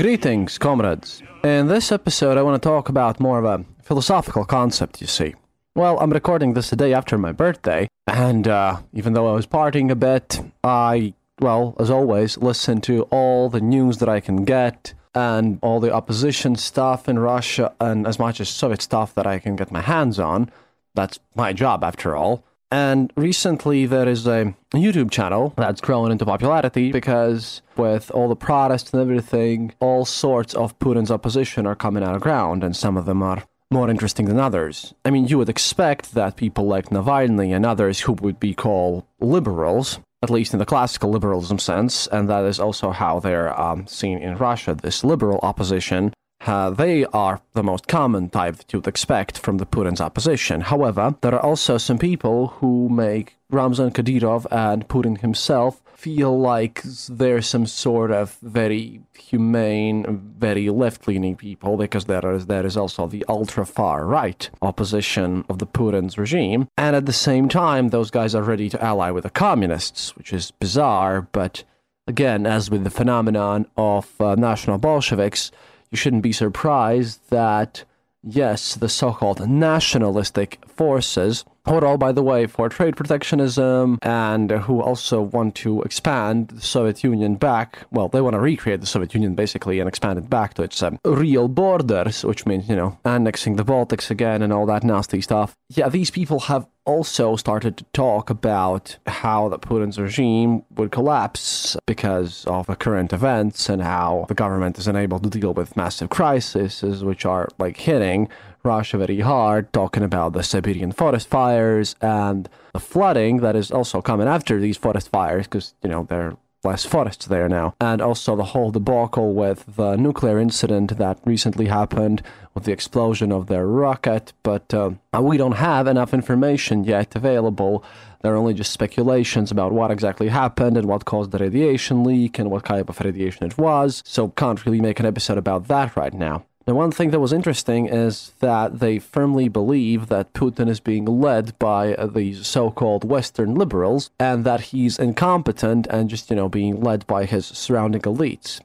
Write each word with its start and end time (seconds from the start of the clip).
Greetings, 0.00 0.56
comrades. 0.56 1.22
In 1.44 1.66
this 1.66 1.92
episode, 1.92 2.38
I 2.38 2.42
want 2.42 2.62
to 2.62 2.66
talk 2.66 2.88
about 2.88 3.20
more 3.20 3.38
of 3.38 3.44
a 3.44 3.66
philosophical 3.82 4.46
concept, 4.46 5.02
you 5.02 5.06
see. 5.06 5.34
Well, 5.74 6.00
I'm 6.00 6.10
recording 6.10 6.54
this 6.54 6.70
the 6.70 6.76
day 6.76 6.94
after 6.94 7.18
my 7.18 7.32
birthday, 7.32 7.86
and 8.06 8.48
uh, 8.48 8.78
even 8.94 9.12
though 9.12 9.28
I 9.28 9.34
was 9.34 9.46
partying 9.46 9.90
a 9.90 9.94
bit, 9.94 10.40
I, 10.64 11.12
well, 11.38 11.76
as 11.78 11.90
always, 11.90 12.38
listen 12.38 12.80
to 12.80 13.02
all 13.10 13.50
the 13.50 13.60
news 13.60 13.98
that 13.98 14.08
I 14.08 14.20
can 14.20 14.46
get 14.46 14.94
and 15.14 15.58
all 15.60 15.80
the 15.80 15.92
opposition 15.92 16.56
stuff 16.56 17.06
in 17.06 17.18
Russia 17.18 17.74
and 17.78 18.06
as 18.06 18.18
much 18.18 18.40
as 18.40 18.48
Soviet 18.48 18.80
stuff 18.80 19.14
that 19.16 19.26
I 19.26 19.38
can 19.38 19.54
get 19.54 19.70
my 19.70 19.82
hands 19.82 20.18
on. 20.18 20.50
That's 20.94 21.20
my 21.34 21.52
job, 21.52 21.84
after 21.84 22.16
all. 22.16 22.42
And 22.72 23.12
recently, 23.16 23.86
there 23.86 24.08
is 24.08 24.26
a 24.26 24.54
YouTube 24.72 25.10
channel 25.10 25.52
that's 25.56 25.80
grown 25.80 26.12
into 26.12 26.24
popularity 26.24 26.92
because, 26.92 27.62
with 27.76 28.10
all 28.12 28.28
the 28.28 28.36
protests 28.36 28.92
and 28.92 29.02
everything, 29.02 29.72
all 29.80 30.04
sorts 30.04 30.54
of 30.54 30.78
Putin's 30.78 31.10
opposition 31.10 31.66
are 31.66 31.74
coming 31.74 32.04
out 32.04 32.14
of 32.14 32.20
ground, 32.20 32.62
and 32.62 32.76
some 32.76 32.96
of 32.96 33.06
them 33.06 33.22
are 33.22 33.42
more 33.72 33.90
interesting 33.90 34.26
than 34.26 34.38
others. 34.38 34.94
I 35.04 35.10
mean, 35.10 35.26
you 35.26 35.38
would 35.38 35.48
expect 35.48 36.14
that 36.14 36.36
people 36.36 36.66
like 36.66 36.90
Navalny 36.90 37.54
and 37.54 37.66
others 37.66 38.00
who 38.00 38.12
would 38.14 38.38
be 38.38 38.54
called 38.54 39.04
liberals, 39.20 39.98
at 40.22 40.30
least 40.30 40.52
in 40.52 40.58
the 40.58 40.66
classical 40.66 41.10
liberalism 41.10 41.58
sense, 41.58 42.06
and 42.08 42.28
that 42.28 42.44
is 42.44 42.60
also 42.60 42.90
how 42.90 43.20
they're 43.20 43.58
um, 43.60 43.86
seen 43.86 44.18
in 44.18 44.36
Russia, 44.36 44.74
this 44.74 45.02
liberal 45.04 45.40
opposition, 45.42 46.12
uh, 46.46 46.70
they 46.70 47.04
are 47.06 47.40
the 47.52 47.62
most 47.62 47.86
common 47.86 48.30
type 48.30 48.56
that 48.56 48.72
you'd 48.72 48.86
expect 48.86 49.38
from 49.38 49.58
the 49.58 49.66
Putin's 49.66 50.00
opposition. 50.00 50.62
However, 50.62 51.14
there 51.20 51.34
are 51.34 51.44
also 51.44 51.78
some 51.78 51.98
people 51.98 52.48
who 52.58 52.88
make 52.88 53.36
Ramzan 53.50 53.90
Kadyrov 53.90 54.46
and 54.50 54.88
Putin 54.88 55.20
himself 55.20 55.82
feel 55.94 56.38
like 56.40 56.82
they're 57.10 57.42
some 57.42 57.66
sort 57.66 58.10
of 58.10 58.38
very 58.40 59.02
humane, 59.12 60.34
very 60.38 60.70
left-leaning 60.70 61.36
people, 61.36 61.76
because 61.76 62.06
there 62.06 62.32
is 62.32 62.46
there 62.46 62.64
is 62.64 62.76
also 62.76 63.06
the 63.06 63.24
ultra-far 63.28 64.06
right 64.06 64.48
opposition 64.62 65.44
of 65.50 65.58
the 65.58 65.66
Putin's 65.66 66.16
regime, 66.16 66.68
and 66.78 66.96
at 66.96 67.04
the 67.04 67.12
same 67.12 67.50
time, 67.50 67.88
those 67.88 68.10
guys 68.10 68.34
are 68.34 68.42
ready 68.42 68.70
to 68.70 68.82
ally 68.82 69.10
with 69.10 69.24
the 69.24 69.30
communists, 69.30 70.16
which 70.16 70.32
is 70.32 70.52
bizarre. 70.52 71.28
But 71.32 71.64
again, 72.06 72.46
as 72.46 72.70
with 72.70 72.84
the 72.84 72.90
phenomenon 72.90 73.66
of 73.76 74.18
uh, 74.20 74.36
national 74.36 74.78
Bolsheviks 74.78 75.50
you 75.90 75.96
shouldn't 75.96 76.22
be 76.22 76.32
surprised 76.32 77.20
that, 77.30 77.84
yes, 78.22 78.74
the 78.74 78.88
so 78.88 79.12
called 79.12 79.48
nationalistic 79.48 80.58
forces, 80.68 81.44
who 81.66 81.74
are 81.74 81.84
all, 81.84 81.98
by 81.98 82.10
the 82.10 82.22
way, 82.22 82.46
for 82.46 82.68
trade 82.68 82.96
protectionism 82.96 83.98
and 84.02 84.50
who 84.50 84.80
also 84.80 85.20
want 85.20 85.54
to 85.56 85.82
expand 85.82 86.48
the 86.48 86.60
Soviet 86.60 87.04
Union 87.04 87.34
back. 87.34 87.86
Well, 87.90 88.08
they 88.08 88.22
want 88.22 88.34
to 88.34 88.40
recreate 88.40 88.80
the 88.80 88.86
Soviet 88.86 89.14
Union 89.14 89.34
basically 89.34 89.78
and 89.78 89.88
expand 89.88 90.18
it 90.18 90.30
back 90.30 90.54
to 90.54 90.62
its 90.62 90.82
um, 90.82 90.98
real 91.04 91.48
borders, 91.48 92.24
which 92.24 92.46
means, 92.46 92.68
you 92.68 92.76
know, 92.76 92.98
annexing 93.04 93.56
the 93.56 93.64
Baltics 93.64 94.10
again 94.10 94.42
and 94.42 94.52
all 94.52 94.66
that 94.66 94.84
nasty 94.84 95.20
stuff. 95.20 95.54
Yeah, 95.68 95.90
these 95.90 96.10
people 96.10 96.40
have 96.40 96.66
also 96.90 97.36
started 97.36 97.76
to 97.76 97.84
talk 97.92 98.30
about 98.30 98.98
how 99.06 99.48
the 99.48 99.58
Putin's 99.58 99.98
regime 99.98 100.64
would 100.76 100.90
collapse 100.90 101.76
because 101.86 102.44
of 102.46 102.66
the 102.66 102.74
current 102.74 103.12
events 103.12 103.68
and 103.68 103.80
how 103.82 104.26
the 104.28 104.34
government 104.34 104.76
is 104.78 104.88
unable 104.88 105.20
to 105.20 105.30
deal 105.30 105.54
with 105.54 105.76
massive 105.76 106.10
crises 106.10 107.04
which 107.04 107.24
are 107.24 107.48
like 107.58 107.76
hitting 107.76 108.28
Russia 108.62 108.98
very 108.98 109.20
hard, 109.20 109.72
talking 109.72 110.02
about 110.02 110.32
the 110.32 110.42
Siberian 110.42 110.92
forest 110.92 111.28
fires 111.28 111.94
and 112.00 112.48
the 112.74 112.80
flooding 112.80 113.38
that 113.38 113.56
is 113.56 113.70
also 113.70 114.02
coming 114.02 114.28
after 114.28 114.60
these 114.60 114.76
forest 114.76 115.08
fires 115.10 115.46
because, 115.46 115.74
you 115.82 115.88
know, 115.88 116.04
there 116.10 116.22
are 116.28 116.36
less 116.62 116.84
forests 116.84 117.26
there 117.26 117.48
now. 117.48 117.74
And 117.80 118.00
also 118.00 118.36
the 118.36 118.44
whole 118.44 118.70
debacle 118.70 119.34
with 119.34 119.64
the 119.76 119.96
nuclear 119.96 120.38
incident 120.38 120.98
that 120.98 121.18
recently 121.24 121.66
happened 121.66 122.22
with 122.54 122.64
the 122.64 122.72
explosion 122.72 123.32
of 123.32 123.46
their 123.46 123.66
rocket. 123.66 124.32
But 124.42 124.72
uh, 124.74 124.90
we 125.20 125.36
don't 125.36 125.52
have 125.52 125.86
enough 125.86 126.12
information 126.12 126.84
yet 126.84 127.16
available. 127.16 127.84
There 128.22 128.34
are 128.34 128.36
only 128.36 128.54
just 128.54 128.72
speculations 128.72 129.50
about 129.50 129.72
what 129.72 129.90
exactly 129.90 130.28
happened 130.28 130.76
and 130.76 130.86
what 130.86 131.06
caused 131.06 131.30
the 131.30 131.38
radiation 131.38 132.04
leak 132.04 132.38
and 132.38 132.50
what 132.50 132.64
kind 132.64 132.80
of 132.86 133.00
radiation 133.00 133.46
it 133.46 133.56
was. 133.56 134.02
So 134.04 134.28
can't 134.28 134.64
really 134.66 134.80
make 134.80 135.00
an 135.00 135.06
episode 135.06 135.38
about 135.38 135.68
that 135.68 135.96
right 135.96 136.12
now. 136.12 136.44
Now, 136.70 136.76
one 136.76 136.92
thing 136.92 137.10
that 137.10 137.18
was 137.18 137.32
interesting 137.32 137.88
is 137.88 138.30
that 138.38 138.78
they 138.78 139.00
firmly 139.00 139.48
believe 139.48 140.06
that 140.06 140.32
Putin 140.34 140.68
is 140.68 140.78
being 140.78 141.04
led 141.04 141.58
by 141.58 141.94
uh, 141.96 142.06
these 142.06 142.46
so 142.46 142.70
called 142.70 143.02
Western 143.02 143.56
liberals 143.56 144.12
and 144.20 144.44
that 144.44 144.60
he's 144.60 144.96
incompetent 144.96 145.88
and 145.88 146.08
just, 146.08 146.30
you 146.30 146.36
know, 146.36 146.48
being 146.48 146.80
led 146.80 147.04
by 147.08 147.24
his 147.24 147.44
surrounding 147.44 148.02
elites. 148.02 148.60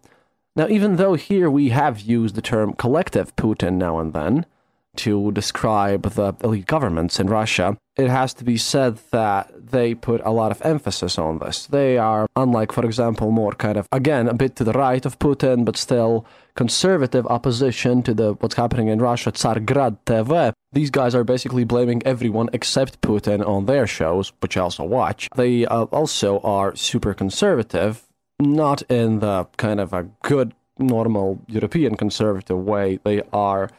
Now, 0.56 0.68
even 0.68 0.98
though 0.98 1.16
here 1.16 1.50
we 1.50 1.70
have 1.70 2.00
used 2.00 2.36
the 2.36 2.44
term 2.44 2.74
collective 2.74 3.36
Putin 3.38 3.78
now 3.78 3.98
and 3.98 4.14
then 4.14 4.46
to 4.98 5.32
describe 5.32 6.04
the 6.04 6.34
elite 6.44 6.66
governments 6.66 7.20
in 7.20 7.28
Russia, 7.28 7.78
it 7.98 8.10
has 8.10 8.34
to 8.34 8.44
be 8.44 8.58
said 8.58 9.00
that 9.12 9.52
they 9.72 9.96
put 9.96 10.22
a 10.26 10.32
lot 10.32 10.52
of 10.52 10.62
emphasis 10.64 11.18
on 11.18 11.40
this. 11.40 11.66
They 11.66 11.98
are, 11.98 12.28
unlike, 12.36 12.72
for 12.72 12.86
example, 12.86 13.32
more 13.32 13.54
kind 13.54 13.78
of, 13.78 13.88
again, 13.92 14.28
a 14.28 14.34
bit 14.34 14.56
to 14.58 14.64
the 14.64 14.74
right 14.74 15.06
of 15.06 15.18
Putin, 15.20 15.64
but 15.64 15.78
still 15.78 16.26
conservative 16.56 17.26
opposition 17.28 18.04
to 18.04 18.14
the 18.14 18.34
what's 18.34 18.56
happening 18.56 18.88
in 18.88 19.00
Russia, 19.00 19.32
Tsargrad 19.32 19.98
TV. 20.06 20.54
These 20.74 20.90
guys 20.90 21.16
are 21.16 21.24
basically 21.24 21.64
blaming 21.64 22.02
everyone 22.06 22.50
except 22.52 23.02
Putin 23.02 23.46
on 23.48 23.66
their 23.66 23.88
shows, 23.88 24.34
which 24.42 24.58
I 24.58 24.62
also 24.62 24.84
watch. 24.84 25.30
They 25.36 25.66
uh, 25.66 25.84
also 25.84 26.40
are 26.40 26.76
super 26.76 27.14
conservative, 27.14 28.04
not 28.40 28.82
in 28.84 29.20
the 29.20 29.48
kind 29.58 29.80
of 29.80 29.94
a 29.94 30.04
good, 30.24 30.54
normal 30.78 31.40
European 31.48 31.96
conservative 31.96 32.60
way. 32.60 33.00
They 33.04 33.22
are 33.32 33.70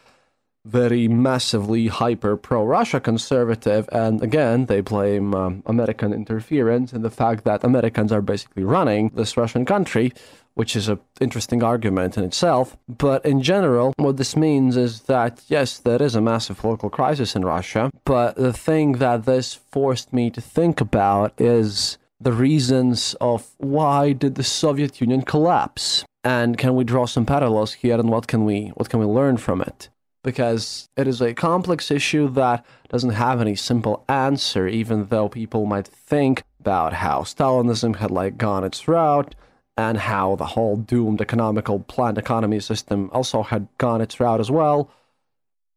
very 0.66 1.08
massively 1.08 1.86
hyper 1.86 2.36
pro 2.36 2.64
Russia 2.64 3.00
conservative. 3.00 3.88
And 3.92 4.22
again, 4.22 4.66
they 4.66 4.80
blame 4.80 5.34
um, 5.34 5.62
American 5.66 6.12
interference 6.12 6.92
and 6.92 7.04
the 7.04 7.10
fact 7.10 7.44
that 7.44 7.64
Americans 7.64 8.12
are 8.12 8.22
basically 8.22 8.64
running 8.64 9.10
this 9.14 9.36
Russian 9.36 9.64
country 9.64 10.12
which 10.56 10.74
is 10.74 10.88
an 10.88 10.98
interesting 11.20 11.62
argument 11.62 12.16
in 12.16 12.24
itself. 12.24 12.78
But 12.88 13.24
in 13.26 13.42
general, 13.42 13.92
what 13.98 14.16
this 14.16 14.34
means 14.34 14.74
is 14.78 15.02
that, 15.02 15.42
yes, 15.48 15.76
there 15.76 16.02
is 16.02 16.14
a 16.14 16.22
massive 16.22 16.56
political 16.56 16.88
crisis 16.88 17.36
in 17.36 17.44
Russia, 17.44 17.90
but 18.06 18.36
the 18.36 18.54
thing 18.54 18.92
that 18.92 19.26
this 19.26 19.52
forced 19.52 20.14
me 20.14 20.30
to 20.30 20.40
think 20.40 20.80
about 20.80 21.38
is 21.38 21.98
the 22.18 22.32
reasons 22.32 23.14
of 23.20 23.50
why 23.58 24.14
did 24.14 24.36
the 24.36 24.42
Soviet 24.42 24.98
Union 24.98 25.20
collapse? 25.20 26.06
And 26.24 26.56
can 26.56 26.74
we 26.74 26.84
draw 26.84 27.04
some 27.04 27.26
parallels 27.26 27.74
here 27.74 28.00
and 28.00 28.08
what 28.08 28.26
can 28.26 28.44
we 28.46 28.72
what 28.76 28.88
can 28.88 28.98
we 28.98 29.06
learn 29.06 29.36
from 29.36 29.60
it? 29.60 29.90
Because 30.26 30.88
it 30.96 31.06
is 31.06 31.22
a 31.22 31.34
complex 31.34 31.88
issue 31.92 32.28
that 32.30 32.66
doesn't 32.88 33.10
have 33.10 33.40
any 33.40 33.54
simple 33.54 34.04
answer, 34.08 34.66
even 34.66 35.06
though 35.06 35.28
people 35.28 35.66
might 35.66 35.86
think 35.86 36.42
about 36.58 36.94
how 36.94 37.20
Stalinism 37.20 37.96
had 37.96 38.10
like 38.10 38.36
gone 38.36 38.64
its 38.64 38.88
route 38.88 39.36
and 39.76 39.98
how 39.98 40.34
the 40.34 40.46
whole 40.46 40.74
doomed 40.74 41.20
economical 41.20 41.78
planned 41.78 42.18
economy 42.18 42.58
system 42.58 43.08
also 43.12 43.44
had 43.44 43.68
gone 43.78 44.00
its 44.00 44.18
route 44.18 44.40
as 44.40 44.50
well. 44.50 44.90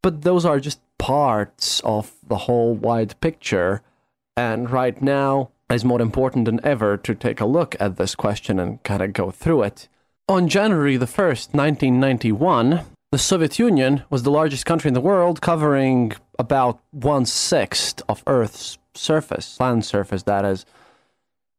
But 0.01 0.24
those 0.24 0.46
are 0.46 0.60
just 0.60 0.80
parts 0.98 1.80
of 1.81 2.13
the 2.28 2.38
whole 2.38 2.74
wide 2.74 3.22
picture. 3.22 3.84
And 4.36 4.72
right 4.72 5.00
now, 5.00 5.52
it's 5.69 5.84
more 5.84 6.02
important 6.02 6.45
than 6.45 6.60
ever 6.66 6.98
to 6.98 7.13
take 7.13 7.40
a 7.40 7.45
look 7.45 7.75
at 7.80 7.98
this 7.98 8.16
question 8.16 8.57
and 8.60 8.81
kind 8.81 9.04
of 9.04 9.13
go 9.13 9.30
through 9.30 9.62
it. 9.62 9.88
On 10.28 10.48
January 10.48 10.98
the 10.98 11.06
1st, 11.06 11.54
1991, 11.54 12.86
the 13.11 13.17
Soviet 13.17 13.57
Union 13.57 14.03
was 14.09 14.23
the 14.23 14.31
largest 14.31 14.65
country 14.65 14.88
in 14.88 14.94
the 14.94 15.01
world, 15.01 15.41
covering 15.41 16.13
about 16.38 16.79
one 16.91 17.25
sixth 17.25 18.03
of 18.07 18.23
Earth's 18.27 18.77
surface, 18.94 19.59
land 19.59 19.83
surface, 19.83 20.23
that 20.23 20.45
is. 20.45 20.65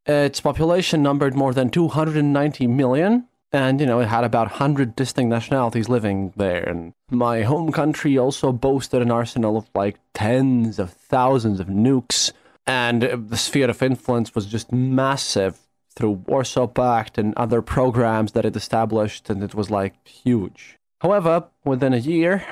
Its 0.07 0.41
population 0.41 1.03
numbered 1.03 1.35
more 1.35 1.53
than 1.53 1.69
290 1.69 2.67
million, 2.69 3.27
and 3.53 3.81
you 3.81 3.87
know 3.87 3.99
it 4.01 4.07
had 4.07 4.23
about 4.23 4.49
100 4.49 4.95
distinct 4.95 5.29
nationalities 5.31 5.89
living 5.89 6.33
there. 6.37 6.69
And 6.69 6.95
my 7.11 7.43
home 7.43 7.73
country 7.73 8.17
also 8.17 8.53
boasted 8.53 9.03
an 9.03 9.11
arsenal 9.11 9.57
of 9.57 9.69
like 9.75 9.99
tens 10.15 10.79
of 10.79 10.93
thousands 10.93 11.59
of 11.59 11.67
nukes, 11.67 12.33
and 12.65 13.05
uh, 13.05 13.17
the 13.19 13.37
sphere 13.37 13.69
of 13.69 13.83
influence 13.83 14.35
was 14.37 14.47
just 14.47 14.71
massive 14.73 15.59
through 15.97 16.23
Warsaw 16.29 16.69
Pact 16.69 17.19
and 17.19 17.35
other 17.37 17.61
programs 17.61 18.33
that 18.33 18.45
it 18.45 18.55
established, 18.55 19.29
and 19.29 19.43
it 19.43 19.55
was 19.55 19.69
like 19.69 20.07
huge. 20.07 20.80
However, 21.01 21.49
within 21.65 21.95
a 21.95 21.99
year, 21.99 22.45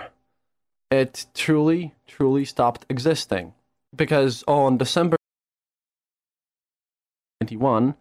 it 0.91 1.27
truly, 1.35 1.95
truly 2.07 2.45
stopped 2.45 2.87
existing 2.89 3.53
because 3.95 4.45
on 4.47 4.79
December 4.79 5.17
21, 7.41 7.95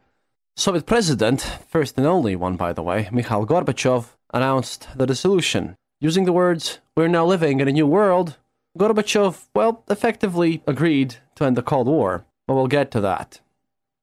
Soviet 0.55 0.85
President, 0.85 1.41
first 1.69 1.97
and 1.97 2.07
only 2.07 2.35
one 2.35 2.55
by 2.55 2.73
the 2.73 2.83
way, 2.83 3.09
Mikhail 3.11 3.45
Gorbachev, 3.45 4.15
announced 4.33 4.87
the 4.95 5.05
dissolution. 5.05 5.75
Using 5.99 6.25
the 6.25 6.33
words, 6.33 6.79
We're 6.95 7.07
now 7.07 7.25
living 7.25 7.59
in 7.59 7.67
a 7.67 7.71
new 7.71 7.87
world, 7.87 8.37
Gorbachev, 8.77 9.47
well, 9.55 9.83
effectively 9.89 10.61
agreed 10.67 11.15
to 11.35 11.45
end 11.45 11.57
the 11.57 11.63
Cold 11.63 11.87
War. 11.87 12.25
But 12.47 12.55
we'll 12.55 12.67
get 12.67 12.91
to 12.91 13.01
that. 13.01 13.41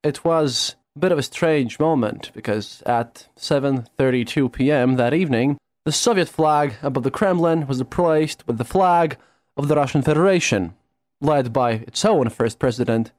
It 0.02 0.25
was 0.25 0.76
a 0.96 0.99
bit 0.99 1.12
of 1.12 1.19
a 1.19 1.23
strange 1.23 1.79
moment 1.79 2.31
because 2.35 2.82
at 2.85 3.29
7:32 3.38 4.52
p.m. 4.52 4.96
that 4.96 5.14
evening, 5.14 5.56
the 5.85 5.93
Soviet 5.93 6.29
flag 6.29 6.77
above 6.83 7.03
the 7.03 7.11
Kremlin 7.11 7.67
was 7.67 7.79
replaced 7.79 8.47
with 8.47 8.59
the 8.59 8.65
flag 8.65 9.19
of 9.57 9.69
the 9.69 9.77
Russian 9.77 10.03
Federation, 10.03 10.75
led 11.21 11.53
by 11.53 11.73
its 11.73 12.05
own 12.05 12.31
first 12.31 12.59
president, 12.59 13.13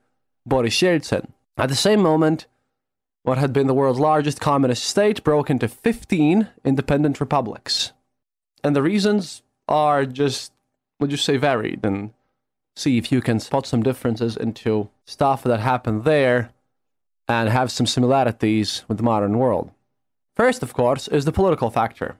Boris 0.45 0.81
Yeltsin. 0.81 1.27
At 1.57 1.69
the 1.69 1.75
same 1.75 2.01
moment, 2.01 2.47
what 3.23 3.37
had 3.37 3.53
been 3.53 3.67
the 3.67 3.73
world's 3.73 3.99
largest 3.99 4.39
communist 4.41 4.83
state 4.83 5.23
broke 5.23 5.49
into 5.49 5.67
15 5.67 6.49
independent 6.63 7.19
republics. 7.19 7.91
And 8.63 8.75
the 8.75 8.83
reasons 8.83 9.41
are 9.67 10.05
just, 10.05 10.51
would 10.99 11.11
you 11.11 11.17
say, 11.17 11.37
varied, 11.37 11.83
and 11.83 12.13
see 12.75 12.97
if 12.97 13.11
you 13.11 13.21
can 13.21 13.39
spot 13.39 13.65
some 13.65 13.83
differences 13.83 14.35
into 14.35 14.89
stuff 15.05 15.43
that 15.43 15.59
happened 15.59 16.03
there 16.03 16.51
and 17.27 17.49
have 17.49 17.71
some 17.71 17.87
similarities 17.87 18.83
with 18.87 18.97
the 18.97 19.03
modern 19.03 19.37
world. 19.37 19.71
First, 20.35 20.61
of 20.61 20.73
course, 20.73 21.07
is 21.07 21.25
the 21.25 21.31
political 21.31 21.69
factor. 21.69 22.17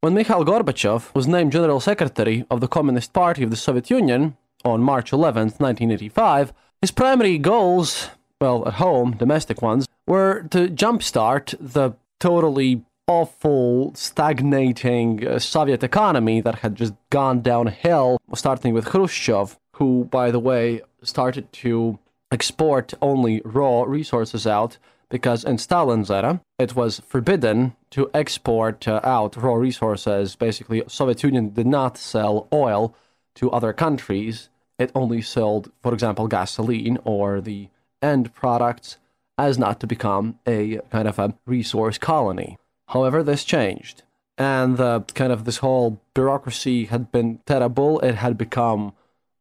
When 0.00 0.14
Mikhail 0.14 0.44
Gorbachev 0.44 1.12
was 1.12 1.26
named 1.26 1.50
General 1.50 1.80
Secretary 1.80 2.46
of 2.50 2.60
the 2.60 2.68
Communist 2.68 3.12
Party 3.12 3.42
of 3.42 3.50
the 3.50 3.56
Soviet 3.56 3.90
Union 3.90 4.36
on 4.64 4.80
March 4.80 5.12
11, 5.12 5.54
1985, 5.58 6.52
his 6.80 6.92
primary 6.92 7.36
goals 7.36 8.10
well, 8.40 8.66
at 8.68 8.74
home, 8.74 9.16
domestic 9.16 9.60
ones, 9.60 9.88
were 10.06 10.42
to 10.50 10.68
jumpstart 10.68 11.56
the 11.60 11.96
totally 12.20 12.84
awful, 13.08 13.92
stagnating 13.94 15.26
uh, 15.26 15.38
Soviet 15.38 15.82
economy 15.82 16.40
that 16.42 16.56
had 16.56 16.76
just 16.76 16.94
gone 17.10 17.40
downhill, 17.40 18.18
starting 18.34 18.74
with 18.74 18.84
Khrushchev, 18.84 19.58
who, 19.72 20.04
by 20.04 20.30
the 20.30 20.38
way, 20.38 20.80
started 21.02 21.52
to 21.54 21.98
export 22.30 22.94
only 23.02 23.42
raw 23.44 23.82
resources 23.82 24.46
out 24.46 24.78
because 25.08 25.42
in 25.42 25.58
Stalin's 25.58 26.10
era, 26.10 26.40
it 26.58 26.76
was 26.76 27.00
forbidden 27.00 27.74
to 27.90 28.10
export 28.12 28.86
uh, 28.86 29.00
out 29.02 29.36
raw 29.36 29.54
resources. 29.54 30.36
Basically, 30.36 30.82
Soviet 30.88 31.22
Union 31.22 31.50
did 31.50 31.66
not 31.66 31.96
sell 31.96 32.48
oil 32.52 32.94
to 33.36 33.50
other 33.50 33.72
countries. 33.72 34.48
It 34.78 34.92
only 34.94 35.22
sold, 35.22 35.70
for 35.82 35.92
example, 35.92 36.28
gasoline 36.28 36.98
or 37.04 37.40
the 37.40 37.68
end 38.00 38.34
products 38.34 38.98
as 39.36 39.58
not 39.58 39.80
to 39.80 39.86
become 39.86 40.38
a 40.46 40.80
kind 40.90 41.08
of 41.08 41.18
a 41.18 41.34
resource 41.46 41.98
colony. 41.98 42.58
However, 42.88 43.22
this 43.22 43.44
changed. 43.44 44.02
And 44.36 44.78
kind 44.78 45.32
of 45.32 45.44
this 45.44 45.58
whole 45.58 46.00
bureaucracy 46.14 46.86
had 46.86 47.10
been 47.10 47.40
terrible. 47.46 47.98
It 48.00 48.16
had 48.16 48.38
become 48.38 48.92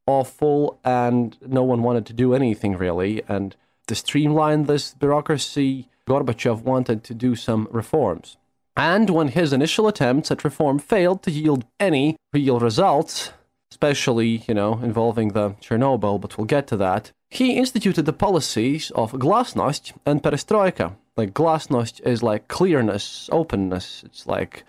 awful, 0.08 0.80
and 0.84 1.38
no 1.46 1.64
one 1.64 1.84
wanted 1.84 2.06
to 2.08 2.14
do 2.14 2.34
anything 2.34 2.78
really. 2.78 3.22
And 3.28 3.56
to 3.88 3.96
streamline 3.96 4.64
this 4.64 4.94
bureaucracy, 4.94 5.90
Gorbachev 6.07 6.62
wanted 6.62 7.04
to 7.04 7.13
do 7.13 7.36
some 7.36 7.68
reforms. 7.71 8.38
And 8.75 9.09
when 9.09 9.30
his 9.30 9.54
initial 9.54 9.88
attempts 9.88 10.31
at 10.31 10.44
reform 10.44 10.80
failed 10.80 11.24
to 11.24 11.31
yield 11.31 11.65
any 11.80 12.15
real 12.31 12.59
results, 12.59 13.31
especially, 13.71 14.44
you 14.48 14.54
know, 14.54 14.80
involving 14.83 15.30
the 15.30 15.51
Chernobyl, 15.62 16.21
but 16.21 16.38
we'll 16.38 16.45
get 16.45 16.68
to 16.68 16.77
that, 16.77 17.12
he 17.30 17.57
instituted 17.57 18.06
the 18.06 18.13
policies 18.13 18.92
of 18.92 19.12
glasnost 19.13 19.94
and 20.06 20.24
perestroika. 20.24 20.95
Like 21.18 21.33
glasnost 21.33 22.00
is 22.06 22.24
like 22.24 22.48
clearness, 22.48 23.30
openness, 23.31 24.04
it's 24.06 24.27
like 24.27 24.63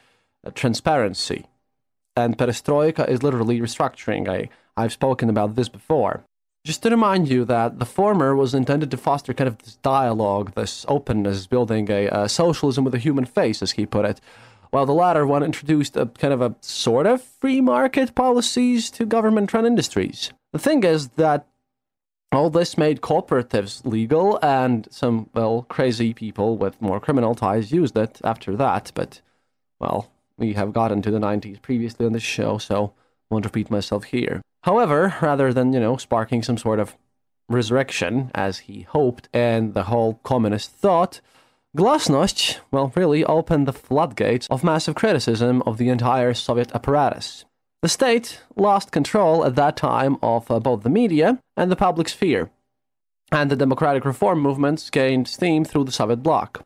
uh, 0.45 0.51
transparency. 0.55 1.47
And 2.17 2.37
perestroika 2.37 3.09
is 3.09 3.23
literally 3.23 3.61
restructuring. 3.61 4.29
I, 4.29 4.49
I've 4.77 4.93
spoken 4.93 5.29
about 5.29 5.55
this 5.55 5.69
before. 5.69 6.25
Just 6.65 6.83
to 6.83 6.91
remind 6.91 7.29
you 7.29 7.45
that 7.45 7.79
the 7.79 7.87
former 7.87 8.35
was 8.35 8.55
intended 8.55 8.91
to 8.91 8.97
foster 8.97 9.33
kind 9.33 9.49
of 9.49 9.59
this 9.59 9.77
dialogue, 9.77 10.55
this 10.55 10.85
openness, 10.89 11.47
building 11.47 11.91
a, 11.91 12.07
a 12.09 12.29
socialism 12.29 12.85
with 12.85 12.95
a 12.95 12.99
human 12.99 13.25
face, 13.25 13.63
as 13.63 13.73
he 13.73 13.87
put 13.87 14.05
it, 14.05 14.21
while 14.71 14.85
the 14.85 14.93
latter 14.93 15.27
one 15.27 15.43
introduced 15.43 15.97
a 15.97 16.07
kind 16.07 16.35
of 16.35 16.43
a 16.43 16.55
sort 16.61 17.07
of 17.07 17.23
free 17.23 17.61
market 17.61 18.15
policies 18.15 18.91
to 18.91 19.07
government 19.07 19.53
run 19.53 19.65
industries. 19.65 20.33
The 20.53 20.59
thing 20.59 20.85
is 20.85 21.09
that 21.11 21.47
all 22.33 22.51
this 22.51 22.77
made 22.77 23.01
cooperatives 23.01 23.85
legal, 23.87 24.39
and 24.43 24.87
some, 24.91 25.31
well, 25.33 25.63
crazy 25.69 26.13
people 26.13 26.59
with 26.59 26.81
more 26.83 27.01
criminal 27.01 27.35
ties 27.35 27.73
used 27.73 27.97
it 27.97 28.21
after 28.23 28.55
that, 28.57 28.93
but, 28.95 29.23
well, 29.79 30.11
we 30.37 30.53
have 30.53 30.75
gotten 30.75 31.01
to 31.03 31.11
the 31.11 31.19
90s 31.19 31.63
previously 31.63 32.05
on 32.05 32.13
this 32.13 32.23
show, 32.23 32.59
so 32.59 32.93
won't 33.31 33.47
repeat 33.47 33.71
myself 33.71 34.05
here. 34.05 34.43
However, 34.63 35.15
rather 35.23 35.53
than, 35.53 35.73
you 35.73 35.81
know, 35.81 35.97
sparking 35.97 36.43
some 36.43 36.59
sort 36.59 36.81
of 36.81 36.97
resurrection, 37.49 38.31
as 38.35 38.59
he 38.61 38.83
hoped, 38.83 39.29
and 39.33 39.75
the 39.75 39.85
whole 39.85 40.15
communist 40.23 40.71
thought, 40.71 41.21
Glasnost, 41.77 42.59
well, 42.71 42.93
really 42.97 43.25
opened 43.25 43.67
the 43.67 43.73
floodgates 43.73 44.47
of 44.49 44.65
massive 44.65 44.95
criticism 44.95 45.63
of 45.63 45.79
the 45.79 45.89
entire 45.89 46.35
Soviet 46.35 46.73
apparatus. 46.75 47.45
The 47.83 47.89
state 47.89 48.43
lost 48.57 48.91
control 48.91 49.45
at 49.45 49.55
that 49.55 49.77
time 49.77 50.17
of 50.23 50.51
uh, 50.51 50.59
both 50.59 50.83
the 50.83 50.91
media 50.91 51.39
and 51.57 51.71
the 51.71 51.77
public 51.77 52.09
sphere, 52.09 52.51
and 53.31 53.51
the 53.51 53.57
democratic 53.57 54.05
reform 54.05 54.41
movements 54.41 54.91
gained 54.91 55.29
steam 55.29 55.65
through 55.65 55.85
the 55.85 55.93
Soviet 55.93 56.23
bloc. 56.23 56.65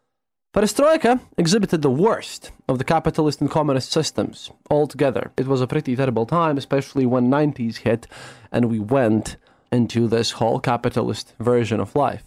Perestroika 0.52 1.18
exhibited 1.38 1.80
the 1.80 1.90
worst 1.90 2.50
of 2.68 2.76
the 2.76 2.84
capitalist 2.84 3.40
and 3.40 3.50
communist 3.50 3.90
systems 3.90 4.50
altogether. 4.70 5.32
It 5.38 5.46
was 5.46 5.62
a 5.62 5.66
pretty 5.66 5.96
terrible 5.96 6.26
time, 6.26 6.58
especially 6.58 7.06
when 7.06 7.30
90s 7.30 7.78
hit 7.78 8.06
and 8.52 8.66
we 8.66 8.78
went 8.78 9.36
into 9.72 10.06
this 10.06 10.32
whole 10.32 10.60
capitalist 10.60 11.32
version 11.40 11.80
of 11.80 11.96
life. 11.96 12.24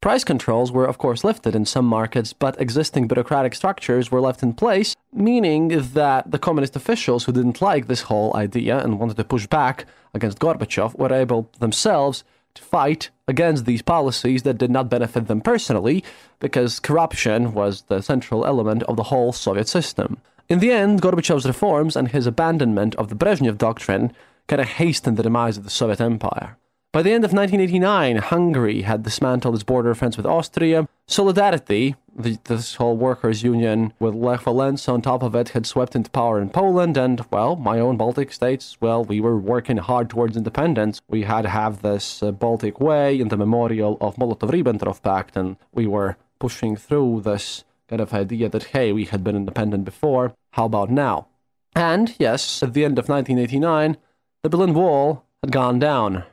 Price 0.00 0.24
controls 0.24 0.72
were, 0.72 0.86
of 0.86 0.96
course, 0.96 1.22
lifted 1.22 1.54
in 1.54 1.66
some 1.66 1.84
markets, 1.84 2.32
but 2.32 2.58
existing 2.58 3.08
bureaucratic 3.08 3.54
structures 3.54 4.10
were 4.10 4.22
left 4.22 4.42
in 4.42 4.54
place, 4.54 4.96
meaning 5.12 5.68
that 5.68 6.30
the 6.30 6.38
communist 6.38 6.76
officials 6.76 7.24
who 7.24 7.32
didn't 7.32 7.60
like 7.60 7.88
this 7.88 8.02
whole 8.02 8.34
idea 8.34 8.78
and 8.78 8.98
wanted 8.98 9.18
to 9.18 9.24
push 9.24 9.46
back 9.46 9.84
against 10.14 10.38
Gorbachev 10.38 10.98
were 10.98 11.12
able 11.12 11.50
themselves 11.58 12.24
to 12.54 12.62
fight 12.62 13.10
against 13.26 13.64
these 13.64 13.82
policies 13.82 14.42
that 14.42 14.58
did 14.58 14.70
not 14.70 14.88
benefit 14.88 15.26
them 15.26 15.40
personally, 15.40 16.04
because 16.40 16.80
corruption 16.80 17.52
was 17.54 17.82
the 17.82 18.00
central 18.00 18.44
element 18.46 18.82
of 18.84 18.96
the 18.96 19.04
whole 19.04 19.32
Soviet 19.32 19.68
system. 19.68 20.18
In 20.48 20.58
the 20.58 20.70
end, 20.70 21.00
Gorbachev's 21.00 21.46
reforms 21.46 21.96
and 21.96 22.08
his 22.08 22.26
abandonment 22.26 22.94
of 22.96 23.08
the 23.08 23.14
Brezhnev 23.14 23.56
doctrine 23.56 24.12
kind 24.46 24.60
of 24.60 24.68
hastened 24.68 25.16
the 25.16 25.22
demise 25.22 25.56
of 25.56 25.64
the 25.64 25.70
Soviet 25.70 26.00
Empire. 26.00 26.58
By 26.92 27.02
the 27.02 27.10
end 27.10 27.24
of 27.24 27.32
1989, 27.32 28.16
Hungary 28.18 28.82
had 28.82 29.02
dismantled 29.02 29.54
its 29.54 29.64
border 29.64 29.94
fence 29.94 30.16
with 30.16 30.26
Austria. 30.26 30.86
Solidarity, 31.08 31.96
the, 32.16 32.38
this 32.44 32.76
whole 32.76 32.96
workers' 32.96 33.42
union 33.42 33.92
with 33.98 34.14
Lech 34.14 34.40
Walesa 34.40 34.92
on 34.92 35.02
top 35.02 35.22
of 35.22 35.34
it, 35.34 35.50
had 35.50 35.66
swept 35.66 35.96
into 35.96 36.10
power 36.10 36.40
in 36.40 36.50
Poland, 36.50 36.96
and, 36.96 37.24
well, 37.30 37.56
my 37.56 37.78
own 37.78 37.96
Baltic 37.96 38.32
states, 38.32 38.76
well, 38.80 39.04
we 39.04 39.20
were 39.20 39.38
working 39.38 39.78
hard 39.78 40.08
towards 40.08 40.36
independence. 40.36 41.00
We 41.08 41.22
had 41.22 41.46
have 41.46 41.82
this 41.82 42.22
uh, 42.22 42.32
Baltic 42.32 42.80
Way 42.80 43.18
in 43.18 43.28
the 43.28 43.36
memorial 43.36 43.98
of 44.00 44.16
Molotov-Ribbentrop 44.16 45.02
Pact, 45.02 45.36
and 45.36 45.56
we 45.72 45.86
were 45.86 46.16
pushing 46.38 46.76
through 46.76 47.22
this 47.22 47.64
kind 47.88 48.00
of 48.00 48.14
idea 48.14 48.48
that, 48.48 48.64
hey, 48.64 48.92
we 48.92 49.04
had 49.04 49.24
been 49.24 49.36
independent 49.36 49.84
before, 49.84 50.34
how 50.52 50.66
about 50.66 50.90
now? 50.90 51.26
And, 51.74 52.14
yes, 52.18 52.62
at 52.62 52.74
the 52.74 52.84
end 52.84 52.98
of 52.98 53.08
1989, 53.08 53.96
the 54.42 54.48
Berlin 54.48 54.74
Wall 54.74 55.24
had 55.42 55.52
gone 55.52 55.78
down. 55.78 56.24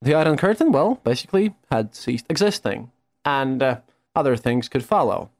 The 0.00 0.14
Iron 0.14 0.36
Curtain, 0.36 0.70
well, 0.70 1.00
basically 1.02 1.54
had 1.72 1.94
ceased 1.94 2.26
existing, 2.30 2.92
and 3.24 3.62
uh, 3.62 3.80
other 4.14 4.36
things 4.36 4.68
could 4.68 4.84
follow. 4.84 5.30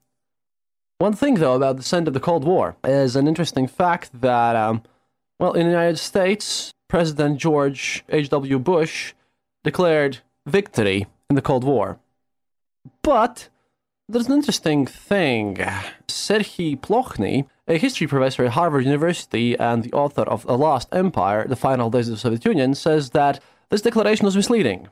One 0.99 1.13
thing, 1.13 1.35
though, 1.35 1.55
about 1.55 1.77
the 1.77 1.97
end 1.97 2.09
of 2.09 2.15
the 2.15 2.21
Cold 2.21 2.45
War 2.45 2.77
is 2.83 3.15
an 3.15 3.29
interesting 3.29 3.69
fact 3.69 4.21
that, 4.21 4.57
um, 4.57 4.83
well, 5.39 5.53
in 5.53 5.67
the 5.67 5.73
United 5.73 5.99
States, 5.99 6.73
President 6.89 7.39
George 7.39 8.05
H.W. 8.09 8.59
Bush 8.59 9.15
declared 9.63 10.19
victory 10.47 11.07
in 11.31 11.37
the 11.37 11.43
Cold 11.43 11.63
War. 11.63 11.99
But 13.03 13.49
there's 14.09 14.27
an 14.27 14.35
interesting 14.35 14.87
thing. 14.87 15.57
Serhii 16.09 16.81
Plokhy, 16.81 17.47
a 17.69 17.77
history 17.77 18.07
professor 18.07 18.45
at 18.45 18.53
Harvard 18.53 18.85
University 18.85 19.57
and 19.59 19.85
the 19.85 19.93
author 19.93 20.23
of 20.23 20.47
The 20.47 20.57
Lost 20.57 20.89
Empire, 20.93 21.47
The 21.47 21.57
Final 21.57 21.91
Days 21.91 22.09
of 22.09 22.15
the 22.15 22.21
Soviet 22.21 22.45
Union, 22.45 22.75
says 22.75 23.11
that 23.11 23.41
this 23.69 23.83
declaration 23.83 24.25
was 24.25 24.35
misleading. 24.35 24.89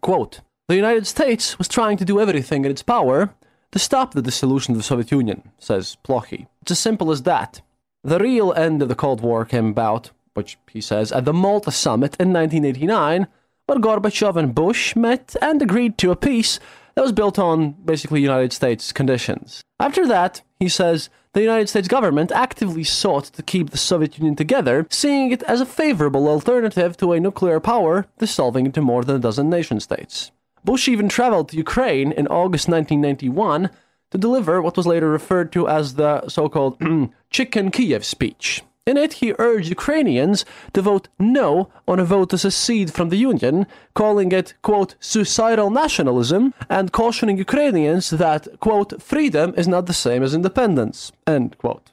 Quote, 0.00 0.40
the 0.70 0.76
United 0.76 1.04
States 1.04 1.58
was 1.58 1.66
trying 1.66 1.96
to 1.96 2.04
do 2.04 2.20
everything 2.20 2.64
in 2.64 2.70
its 2.70 2.80
power 2.80 3.34
to 3.72 3.78
stop 3.80 4.14
the 4.14 4.22
dissolution 4.22 4.70
of 4.70 4.78
the 4.78 4.84
Soviet 4.84 5.10
Union, 5.10 5.50
says 5.58 5.96
Plokhy. 6.04 6.46
It's 6.62 6.70
as 6.70 6.78
simple 6.78 7.10
as 7.10 7.24
that. 7.24 7.60
The 8.04 8.20
real 8.20 8.52
end 8.52 8.80
of 8.80 8.88
the 8.88 8.94
Cold 8.94 9.20
War 9.20 9.44
came 9.44 9.66
about, 9.66 10.12
which 10.34 10.58
he 10.70 10.80
says, 10.80 11.10
at 11.10 11.24
the 11.24 11.32
Malta 11.32 11.72
summit 11.72 12.14
in 12.20 12.32
1989, 12.32 13.26
where 13.66 13.78
Gorbachev 13.80 14.36
and 14.36 14.54
Bush 14.54 14.94
met 14.94 15.34
and 15.42 15.60
agreed 15.60 15.98
to 15.98 16.12
a 16.12 16.16
peace 16.16 16.60
that 16.94 17.02
was 17.02 17.10
built 17.10 17.36
on 17.36 17.72
basically 17.84 18.20
United 18.20 18.52
States 18.52 18.92
conditions. 18.92 19.62
After 19.80 20.06
that, 20.06 20.42
he 20.60 20.68
says, 20.68 21.10
the 21.32 21.40
United 21.40 21.68
States 21.68 21.88
government 21.88 22.30
actively 22.30 22.84
sought 22.84 23.24
to 23.24 23.42
keep 23.42 23.70
the 23.70 23.76
Soviet 23.76 24.18
Union 24.18 24.36
together, 24.36 24.86
seeing 24.88 25.32
it 25.32 25.42
as 25.42 25.60
a 25.60 25.66
favorable 25.66 26.28
alternative 26.28 26.96
to 26.98 27.12
a 27.12 27.18
nuclear 27.18 27.58
power 27.58 28.06
dissolving 28.18 28.66
into 28.66 28.80
more 28.80 29.02
than 29.02 29.16
a 29.16 29.18
dozen 29.18 29.50
nation 29.50 29.80
states. 29.80 30.30
Bush 30.64 30.88
even 30.88 31.08
traveled 31.08 31.48
to 31.48 31.56
Ukraine 31.56 32.12
in 32.12 32.26
August 32.26 32.68
1991 32.68 33.70
to 34.10 34.18
deliver 34.18 34.60
what 34.60 34.76
was 34.76 34.86
later 34.86 35.08
referred 35.08 35.52
to 35.52 35.68
as 35.68 35.94
the 35.94 36.28
so 36.28 36.48
called 36.48 36.80
Chicken 37.30 37.70
Kiev 37.70 38.04
speech. 38.04 38.62
In 38.86 38.96
it, 38.96 39.14
he 39.14 39.34
urged 39.38 39.68
Ukrainians 39.68 40.44
to 40.72 40.82
vote 40.82 41.08
no 41.18 41.70
on 41.86 42.00
a 42.00 42.04
vote 42.04 42.30
to 42.30 42.38
secede 42.38 42.92
from 42.92 43.10
the 43.10 43.16
Union, 43.16 43.66
calling 43.94 44.32
it, 44.32 44.54
quote, 44.62 44.96
suicidal 44.98 45.70
nationalism, 45.70 46.54
and 46.68 46.90
cautioning 46.90 47.36
Ukrainians 47.36 48.10
that, 48.10 48.48
quote, 48.58 49.00
freedom 49.00 49.54
is 49.56 49.68
not 49.68 49.86
the 49.86 49.92
same 49.92 50.22
as 50.22 50.34
independence, 50.34 51.12
end 51.26 51.56
quote. 51.58 51.92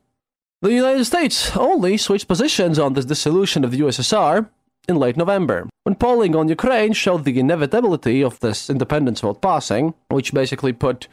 The 0.61 0.73
United 0.73 1.05
States 1.05 1.55
only 1.55 1.97
switched 1.97 2.27
positions 2.27 2.79
on 2.79 2.93
this 2.93 3.05
dissolution 3.05 3.63
of 3.63 3.71
the 3.71 3.81
USSR 3.81 4.49
in 4.87 4.97
late 4.97 5.17
November, 5.17 5.67
when 5.83 5.95
polling 5.95 6.35
on 6.35 6.47
Ukraine 6.47 6.93
showed 6.93 7.25
the 7.25 7.39
inevitability 7.39 8.23
of 8.23 8.39
this 8.39 8.69
independence 8.69 9.21
vote 9.21 9.41
passing, 9.41 9.93
which 10.09 10.33
basically 10.33 10.73
put 10.73 11.07